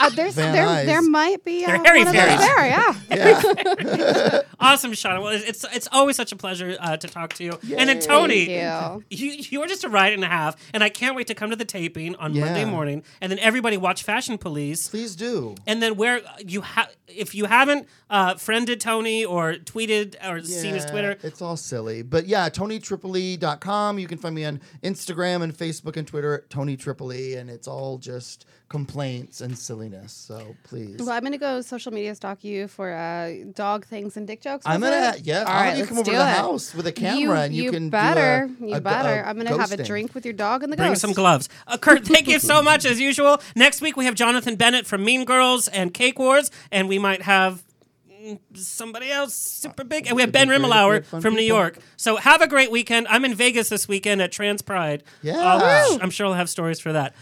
Uh, 0.00 0.08
there's, 0.10 0.34
Van 0.34 0.52
there, 0.52 0.64
Nuys. 0.64 0.86
there 0.86 1.02
might 1.02 1.42
be 1.44 1.64
uh, 1.64 1.70
They're 1.72 1.82
hairy 1.84 2.04
one 2.04 2.06
of 2.06 2.14
those 2.14 2.22
fairies. 2.22 2.40
there, 2.40 2.66
yeah. 2.68 2.94
Yeah. 4.30 4.42
Awesome, 4.60 4.92
Shana. 4.92 5.20
Well, 5.20 5.32
it's 5.32 5.64
it's 5.74 5.88
always 5.90 6.14
such 6.14 6.30
a 6.30 6.36
pleasure 6.36 6.76
uh, 6.78 6.96
to 6.96 7.08
talk 7.08 7.32
to 7.34 7.44
you. 7.44 7.58
And 7.76 7.88
then 7.88 7.96
Yay. 7.96 8.02
Tony, 8.02 8.46
Thank 8.46 9.04
you 9.10 9.32
you 9.50 9.60
are 9.62 9.66
just 9.66 9.82
a 9.82 9.88
ride 9.88 10.12
and 10.12 10.22
a 10.22 10.28
half, 10.28 10.54
and 10.72 10.84
I 10.84 10.88
can't 10.88 11.16
wait 11.16 11.26
to 11.28 11.34
come 11.34 11.50
to 11.50 11.56
the 11.56 11.64
taping 11.64 12.14
on 12.14 12.32
Yeah. 12.32 12.44
Monday 12.44 12.64
morning, 12.64 13.02
and 13.20 13.30
then 13.32 13.40
everybody 13.40 13.76
watch 13.76 14.04
Fashion 14.04 14.38
Police. 14.38 14.86
Please 14.88 15.16
do. 15.16 15.56
And 15.66 15.82
then 15.82 15.96
where 15.96 16.20
you 16.46 16.60
have, 16.60 16.94
if 17.08 17.34
you 17.34 17.46
haven't 17.46 17.88
uh, 18.10 18.34
friended 18.36 18.80
Tony 18.80 19.24
or 19.24 19.54
tweeted 19.54 20.14
or 20.26 20.42
seen 20.42 20.74
his 20.74 20.84
Twitter, 20.84 21.16
It's 21.22 21.42
all 21.42 21.56
silly. 21.56 22.02
But 22.02 22.26
yeah, 22.26 22.48
TonyTripoli.com. 22.48 23.98
You 23.98 24.06
can 24.06 24.18
find 24.18 24.34
me 24.34 24.44
on 24.44 24.60
Instagram 24.82 25.42
and 25.42 25.56
Facebook 25.56 25.96
and 25.96 26.06
Twitter 26.06 26.34
at 26.34 26.50
Tony 26.50 26.76
Tripoli, 26.76 27.34
and 27.34 27.50
it's 27.50 27.66
all 27.68 27.98
just 27.98 28.46
complaints 28.68 29.40
and 29.40 29.58
silliness. 29.58 30.12
So 30.12 30.54
please. 30.64 30.96
Well, 30.98 31.10
I'm 31.10 31.20
going 31.22 31.32
to 31.32 31.38
go 31.38 31.60
social 31.62 31.90
media 31.92 32.14
stalk 32.14 32.44
you 32.44 32.68
for 32.68 32.92
uh, 32.92 33.32
dog 33.54 33.86
things 33.86 34.16
and 34.16 34.26
dick 34.26 34.42
jokes. 34.42 34.64
I'm 34.66 34.80
was 34.82 34.90
gonna 34.90 35.12
it? 35.16 35.26
yeah. 35.26 35.40
All 35.40 35.46
I'll 35.48 35.54
right, 35.54 35.68
have 35.70 35.76
you 35.78 35.82
let's 35.84 35.88
come 35.88 35.98
over 35.98 36.10
to 36.10 36.16
the 36.16 36.22
it. 36.22 36.36
house 36.36 36.74
with 36.74 36.86
a 36.86 36.92
camera 36.92 37.40
and 37.40 37.54
you, 37.54 37.70
can 37.70 37.84
do 37.84 37.90
better, 37.90 38.50
a- 38.60 38.66
you 38.66 38.74
a- 38.74 38.80
better. 38.80 39.20
a 39.22 39.26
I'm 39.28 39.36
gonna 39.38 39.56
have 39.58 39.72
a 39.72 39.82
drink 39.82 40.14
with 40.14 40.24
your 40.26 40.34
dog 40.34 40.62
and 40.62 40.70
the 40.72 40.76
bring 40.76 40.90
ghost. 40.90 41.00
some 41.00 41.12
gloves. 41.12 41.48
Uh, 41.66 41.78
Kurt, 41.78 42.06
thank 42.06 42.28
you 42.28 42.38
so 42.38 42.62
much 42.62 42.84
as 42.84 43.00
usual. 43.00 43.40
Next 43.56 43.80
week 43.80 43.96
we 43.96 44.04
have 44.04 44.14
Jonathan 44.14 44.56
Bennett 44.56 44.86
from 44.86 45.02
Mean 45.04 45.24
Girls 45.24 45.68
and 45.68 45.94
Cake 45.94 46.18
Wars, 46.18 46.50
and 46.70 46.88
we 46.88 46.97
might 46.98 47.22
have 47.22 47.62
mm, 48.10 48.38
somebody 48.54 49.10
else 49.10 49.34
super 49.34 49.84
big. 49.84 50.06
And 50.06 50.16
we 50.16 50.22
have 50.22 50.32
Ben 50.32 50.48
great 50.48 50.60
Rimalower 50.60 50.94
had 50.94 51.06
fun 51.06 51.20
from 51.20 51.34
New. 51.34 51.42
York. 51.42 51.78
So 51.96 52.16
have 52.16 52.42
a 52.42 52.46
great 52.48 52.70
weekend. 52.70 53.06
I'm 53.08 53.24
in 53.24 53.34
Vegas 53.34 53.68
this 53.68 53.86
weekend 53.88 54.20
at 54.22 54.32
Trans 54.32 54.62
Pride. 54.62 55.02
Yeah. 55.22 55.38
I'll- 55.38 55.98
I'm 56.02 56.10
sure 56.10 56.26
I'll 56.26 56.34
have 56.34 56.50
stories 56.50 56.80
for 56.80 56.92
that. 56.92 57.14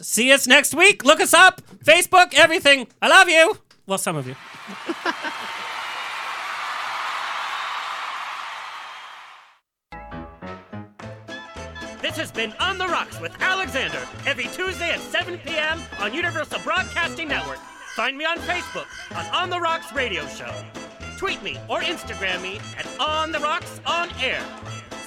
See 0.00 0.32
us 0.32 0.46
next 0.46 0.72
week. 0.74 1.04
Look 1.04 1.20
us 1.20 1.34
up. 1.34 1.60
Facebook, 1.84 2.32
everything. 2.34 2.86
I 3.02 3.08
love 3.08 3.28
you. 3.28 3.58
Well, 3.86 3.98
some 3.98 4.16
of 4.16 4.26
you. 4.26 4.34
This 12.00 12.16
has 12.16 12.32
been 12.32 12.52
On 12.58 12.78
the 12.78 12.86
Rocks 12.88 13.20
with 13.20 13.32
Alexander 13.40 14.06
every 14.26 14.44
Tuesday 14.46 14.90
at 14.90 15.00
7 15.00 15.38
p.m. 15.38 15.80
on 16.00 16.14
Universal 16.14 16.60
Broadcasting 16.60 17.28
Network. 17.28 17.58
Find 17.96 18.16
me 18.16 18.24
on 18.24 18.38
Facebook 18.38 18.86
on 19.16 19.26
On 19.34 19.50
the 19.50 19.60
Rocks 19.60 19.92
Radio 19.92 20.24
Show. 20.28 20.52
Tweet 21.18 21.42
me 21.42 21.58
or 21.68 21.80
Instagram 21.80 22.40
me 22.40 22.60
at 22.78 22.86
On 23.00 23.32
the 23.32 23.40
Rocks 23.40 23.80
On 23.84 24.08
Air. 24.20 24.42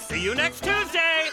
See 0.01 0.21
you 0.21 0.35
next 0.35 0.63
Tuesday. 0.63 1.29